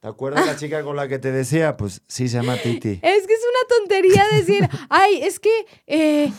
[0.00, 1.76] ¿Te acuerdas la chica con la que te decía?
[1.76, 2.98] Pues sí, se llama Titi.
[3.02, 3.34] Es que
[3.68, 5.50] tontería decir, ay, es que
[5.86, 6.32] eh,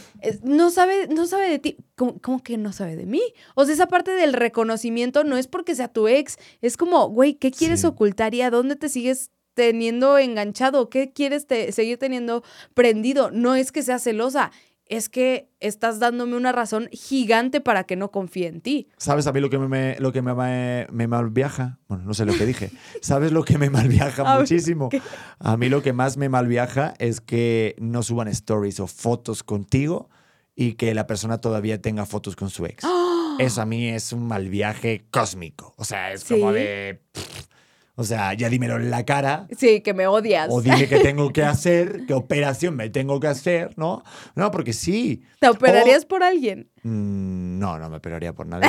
[0.43, 1.77] no, sabe, no sabe de ti.
[1.95, 3.21] ¿Cómo, cómo que no sabe de mí?
[3.55, 6.37] O sea, esa parte del reconocimiento no es porque sea tu ex.
[6.61, 7.87] Es como, güey, ¿qué quieres Sí.
[7.87, 10.89] ocultar y a dónde te sigues teniendo enganchado?
[10.89, 12.43] ¿Qué quieres te- seguir teniendo
[12.73, 13.29] prendido?
[13.31, 14.51] No es que sea celosa.
[14.87, 18.89] Es que estás dándome una razón gigante para que no confíe en ti.
[18.97, 21.79] ¿Sabes a mí lo que me, lo que me, me, me malviaja?
[21.87, 22.71] Bueno, no sé lo que dije.
[23.01, 24.89] ¿Sabes lo que me malviaja muchísimo?
[24.89, 25.01] ¿qué?
[25.39, 30.09] A mí lo que más me malviaja es que no suban stories o fotos contigo
[30.55, 32.83] y que la persona todavía tenga fotos con su ex.
[33.39, 35.73] Eso a mí es un mal viaje cósmico.
[35.77, 37.01] O sea, es como de.
[37.11, 37.47] pff,
[37.95, 39.47] o sea, ya dímelo en la cara.
[39.57, 40.47] Sí, que me odias.
[40.51, 44.03] O dime qué tengo que hacer, qué operación me tengo que hacer, ¿no?
[44.35, 45.23] No, porque sí.
[45.39, 46.69] ¿Te operarías O- por alguien?
[46.83, 48.67] Mm, no, no me operaría por nadie.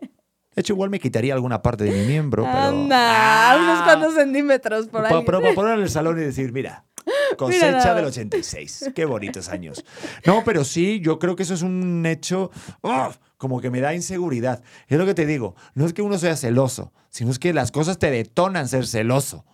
[0.00, 2.56] De hecho, igual me quitaría alguna parte de mi miembro, pero.
[2.58, 3.56] Anda, ¡Ah!
[3.62, 5.02] unos cuantos centímetros por.
[5.02, 6.86] Pero para poner en el salón y decir, mira,
[7.36, 8.12] cosecha nada del más.
[8.12, 8.92] 86.
[8.94, 9.84] Qué bonitos años.
[10.24, 12.50] No, pero sí, yo creo que eso es un hecho
[12.82, 13.10] ¡ah!
[13.36, 14.62] Como que me da inseguridad.
[14.88, 17.72] Es lo que te digo, no es que uno sea celoso, sino es que las
[17.72, 19.44] cosas te detonan ser celoso.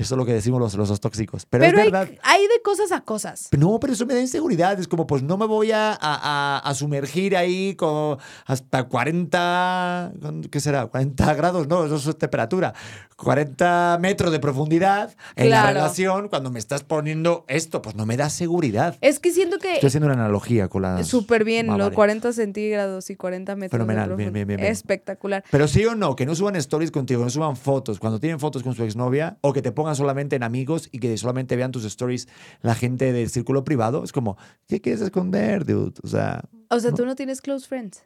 [0.00, 1.46] Eso es lo que decimos los celosos tóxicos.
[1.46, 2.08] Pero, Pero es hay, verdad.
[2.22, 3.48] hay de cosas a cosas.
[3.56, 4.78] No, pero eso me da inseguridad.
[4.80, 8.16] Es como, pues no me voy a, a- a- sumergir ahí con
[8.46, 10.86] hasta 40, ¿con- ¿qué será?
[10.86, 12.72] 40 grados, no, eso es temperatura.
[13.16, 18.16] 40 metros de profundidad en la relación cuando me estás poniendo esto, pues no me
[18.16, 18.96] da seguridad.
[19.02, 21.06] Es que siento que Estoy haciendo una analogía con las...
[21.06, 21.94] súper bien, los vale.
[21.94, 23.70] 40 centígrados y 40 metros.
[23.72, 24.32] de Fenomenal, bien, profundo.
[24.32, 24.72] bien, bien, bien.
[24.72, 25.44] Espectacular.
[25.50, 27.98] Pero sí o no, que no suban stories contigo, no suban fotos.
[28.00, 31.16] Cuando tienen fotos con su exnovia, o que te pongan solamente en amigos y que
[31.16, 32.28] solamente vean tus stories
[32.62, 34.36] la gente del círculo privado, es como,
[34.66, 35.94] ¿qué quieres esconder, dude?
[36.02, 36.96] O sea, O sea, No.
[36.96, 38.04] tú no tienes close friends.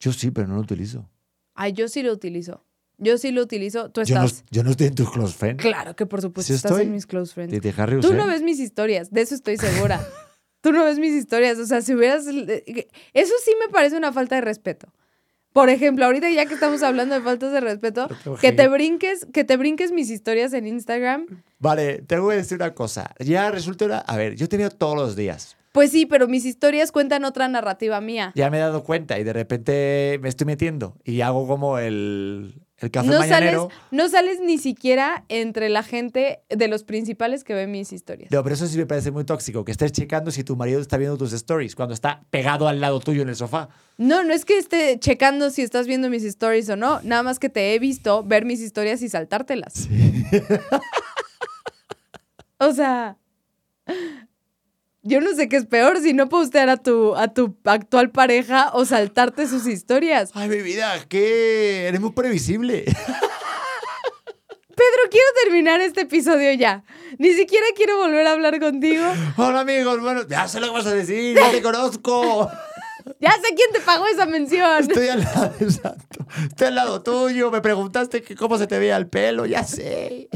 [0.00, 1.08] yo sí, pero no lo utilizo.
[1.54, 2.64] Ay, yo sí lo utilizo.
[2.98, 3.90] Yo sí lo utilizo.
[3.90, 4.44] Tú Yo no, estás.
[4.50, 5.60] yo no estoy en tus close friends.
[5.62, 6.86] Claro que por supuesto Sí estás estoy.
[6.86, 7.52] en mis close friends.
[7.52, 10.00] De, de Harry Tú no ves mis historias, de eso estoy segura.
[10.60, 12.24] Tú no ves mis historias, o sea, si hubieras...
[12.26, 14.92] Eso sí me parece una falta de respeto.
[15.52, 19.26] Por ejemplo, ahorita ya que estamos hablando de faltas de respeto, tengo que te brinques,
[19.32, 21.26] que te brinques mis historias en Instagram.
[21.58, 23.14] Vale, te voy a decir una cosa.
[23.18, 23.98] Ya resulta una...
[23.98, 25.56] A ver, yo te veo todos los días.
[25.72, 28.32] Pues sí, pero mis historias cuentan otra narrativa mía.
[28.34, 32.60] Ya me he dado cuenta y de repente me estoy metiendo y hago como el,
[32.82, 33.58] el café No sales,
[33.90, 38.30] no sales ni siquiera entre la gente de los principales que ven mis historias.
[38.30, 40.96] No, pero eso sí me parece muy tóxico, que estés checando si tu marido está
[40.96, 43.68] viendo tus stories cuando está pegado al lado tuyo en el sofá.
[43.98, 47.38] No, no es que esté checando si estás viendo mis stories o no, nada más
[47.38, 49.88] que te he visto ver mis historias y saltártelas.
[52.58, 53.18] o sea,
[55.02, 58.70] yo no sé qué es peor, si no postear a tu, a tu actual pareja
[58.72, 60.30] o saltarte sus historias.
[60.34, 62.84] Ay, mi vida, que eres muy previsible.
[64.74, 66.84] Pedro, quiero terminar este episodio ya.
[67.18, 69.04] Ni siquiera quiero volver a hablar contigo.
[69.36, 72.50] Hola amigos, bueno, ya sé lo que vas a decir, ya te conozco.
[73.18, 74.80] Ya sé quién te pagó esa mención.
[74.80, 76.24] Estoy al lado, exacto.
[76.48, 80.28] Estoy al lado tuyo, me preguntaste que cómo se te veía el pelo, ya sé.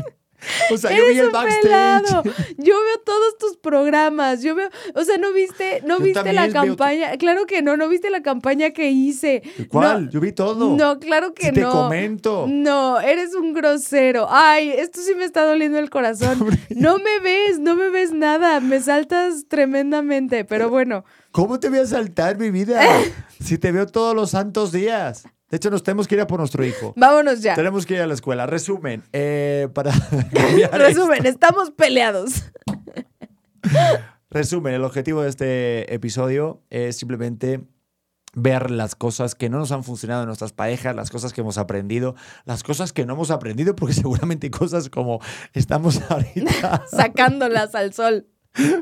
[0.73, 1.63] O sea, yo vi el backstage.
[1.63, 2.23] pelado.
[2.57, 4.43] Yo veo todos tus programas.
[4.43, 7.17] Yo veo, o sea, no viste, no Yo viste la veo campaña.
[7.19, 9.43] Claro que no, no viste la campaña que hice.
[9.69, 10.07] ¿Cuál?
[10.07, 10.77] No, Yo vi todo.
[10.77, 11.71] No, claro que Si te no.
[11.73, 12.47] comento.
[12.49, 14.27] No, eres un grosero.
[14.31, 16.39] Ay, esto sí me está doliendo el corazón.
[16.71, 18.61] No me ves, no me ves nada.
[18.61, 21.05] Me saltas tremendamente, pero bueno.
[21.31, 22.81] ¿Cómo te voy a saltar, mi vida?
[23.41, 25.25] si te veo todos los santos días.
[25.51, 26.93] De hecho, nos tenemos que ir a por nuestro hijo.
[26.97, 27.55] Vámonos ya.
[27.55, 28.47] Tenemos que ir a la escuela.
[28.47, 29.93] Resumen, eh, para
[30.73, 32.45] Resumen, estamos peleados.
[34.31, 37.61] Resumen, el objetivo de este episodio es simplemente
[38.35, 41.59] ver las cosas que no nos han funcionado en nuestras parejas, las cosas que hemos
[41.59, 42.15] aprendido,
[42.45, 45.21] las cosas que no hemos aprendido, porque seguramente hay cosas como
[45.55, 48.27] estamos ahorita Sacándolas al sol.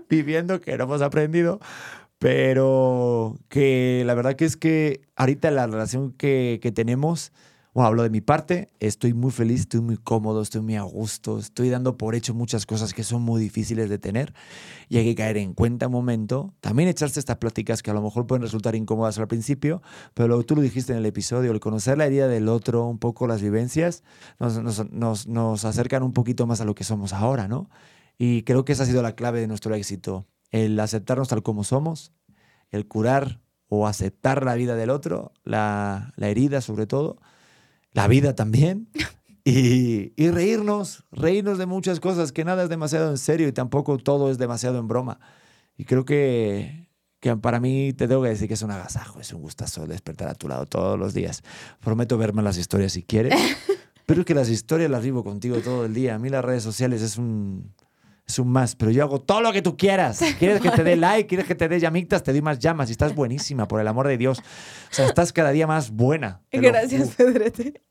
[0.08, 1.60] viviendo que no hemos aprendido,
[2.18, 7.32] pero que la verdad que es que ahorita la relación que, que tenemos,
[7.74, 11.40] bueno, hablo de mi parte, estoy muy feliz, estoy muy cómodo, estoy muy a gusto,
[11.40, 14.32] estoy dando por hecho muchas cosas que son muy difíciles de tener
[14.88, 18.00] y hay que caer en cuenta un momento, también echarse estas pláticas que a lo
[18.00, 19.82] mejor pueden resultar incómodas al principio,
[20.14, 23.00] pero lo, tú lo dijiste en el episodio, el conocer la herida del otro, un
[23.00, 24.04] poco las vivencias,
[24.38, 27.68] nos, nos, nos, nos acercan un poquito más a lo que somos ahora, ¿no?
[28.16, 31.64] Y creo que esa ha sido la clave de nuestro éxito, el aceptarnos tal como
[31.64, 32.12] somos,
[32.70, 37.18] el curar o aceptar la vida del otro, la, la herida sobre todo,
[37.90, 38.88] la vida también,
[39.44, 43.98] y, y reírnos, reírnos de muchas cosas, que nada es demasiado en serio y tampoco
[43.98, 45.18] todo es demasiado en broma.
[45.76, 49.32] Y creo que, que para mí te tengo que decir que es un agasajo, es
[49.32, 51.42] un gustazo despertar a tu lado todos los días.
[51.80, 53.34] Prometo verme las historias si quieres,
[54.06, 56.14] pero es que las historias las vivo contigo todo el día.
[56.14, 57.74] A mí las redes sociales es un,
[58.26, 60.20] es un más, pero yo hago todo lo que tú quieras.
[60.38, 61.26] ¿Quieres que te dé like?
[61.26, 62.22] ¿Quieres que te dé llamitas?
[62.22, 64.38] Te doy más llamas y estás buenísima, por el amor de Dios.
[64.38, 66.40] O sea, estás cada día más buena.
[66.52, 67.14] lo Gracias.
[67.16, 67.82] Pedrete.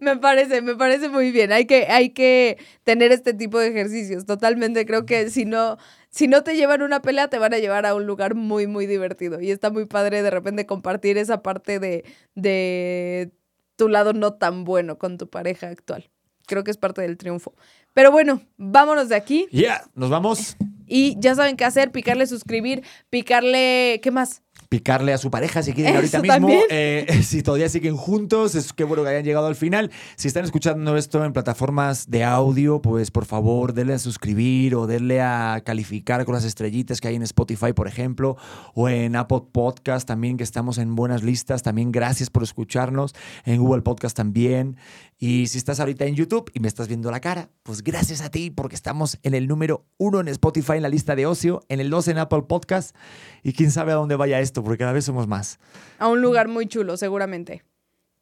[0.00, 1.50] Me parece, me parece muy bien.
[1.50, 4.26] Hay que, hay que tener este tipo de ejercicios.
[4.26, 4.84] Totalmente.
[4.86, 5.78] Creo que si no,
[6.10, 8.86] si no te llevan una pelea, te van a llevar a un lugar muy, muy
[8.86, 9.40] divertido.
[9.40, 12.04] Y está muy padre de repente compartir esa parte de,
[12.34, 13.32] de
[13.76, 16.10] tu lado no tan bueno con tu pareja actual.
[16.46, 17.54] Creo que es parte del triunfo.
[17.96, 19.48] Pero bueno, vámonos de aquí.
[19.50, 20.58] Ya, nos vamos.
[20.86, 24.42] Y ya saben qué hacer, picarle suscribir, picarle, ¿qué más?
[24.68, 26.48] picarle a su pareja si quieren ahorita mismo.
[26.70, 29.90] Eh, si todavía siguen juntos, es que bueno que hayan llegado al final.
[30.16, 34.86] Si están escuchando esto en plataformas de audio, pues por favor denle a suscribir o
[34.86, 38.36] denle a calificar con las estrellitas que hay en Spotify, por ejemplo,
[38.74, 41.62] o en Apple Podcast también, que estamos en buenas listas.
[41.62, 43.14] También gracias por escucharnos.
[43.44, 44.76] En Google Podcast también.
[45.18, 48.30] Y si estás ahorita en YouTube y me estás viendo la cara, pues gracias a
[48.30, 51.80] ti porque estamos en el número uno en Spotify en la lista de ocio, en
[51.80, 52.94] el dos en Apple Podcast
[53.42, 55.58] y quién sabe a dónde vaya esto porque cada vez somos más.
[55.98, 57.64] A un lugar muy chulo, seguramente.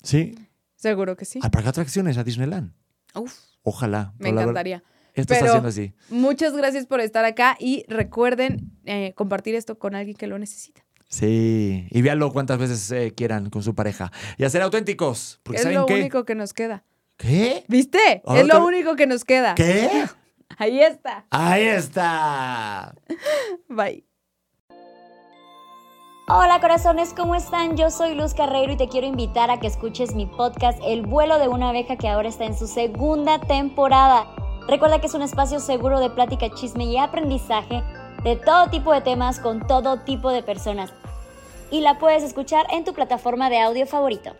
[0.04, 0.38] ¿Sí?
[0.76, 1.40] Seguro que sí.
[1.42, 2.72] Al parque de atracciones, a Disneyland.
[3.14, 4.14] Uf, Ojalá.
[4.18, 4.84] me encantaría.
[5.14, 5.94] Esto está haciendo así.
[6.10, 10.83] Muchas gracias por estar acá y recuerden eh, compartir esto con alguien que lo necesita.
[11.08, 11.86] Sí.
[11.90, 14.10] Y véanlo cuantas veces eh, quieran con su pareja.
[14.36, 15.40] Y a ser auténticos.
[15.42, 15.94] Porque Es ¿saben lo qué?
[16.00, 16.84] único que nos queda.
[17.16, 17.64] ¿Qué?
[17.68, 18.22] ¿Viste?
[18.26, 19.54] Ahora es lo te- único que nos queda.
[19.54, 19.88] ¿Qué?
[20.58, 21.26] Ahí está.
[21.30, 22.94] Ahí está.
[23.68, 24.04] Bye.
[26.26, 27.76] Hola corazones, ¿cómo están?
[27.76, 31.38] Yo soy Luz Carreiro y te quiero invitar a que escuches mi podcast El vuelo
[31.38, 34.26] de una abeja que ahora está en su segunda temporada.
[34.66, 37.82] Recuerda que es un espacio seguro de plática, chisme y aprendizaje
[38.24, 40.92] de todo tipo de temas con todo tipo de personas.
[41.70, 44.34] Y la puedes escuchar en tu plataforma de audio favorito.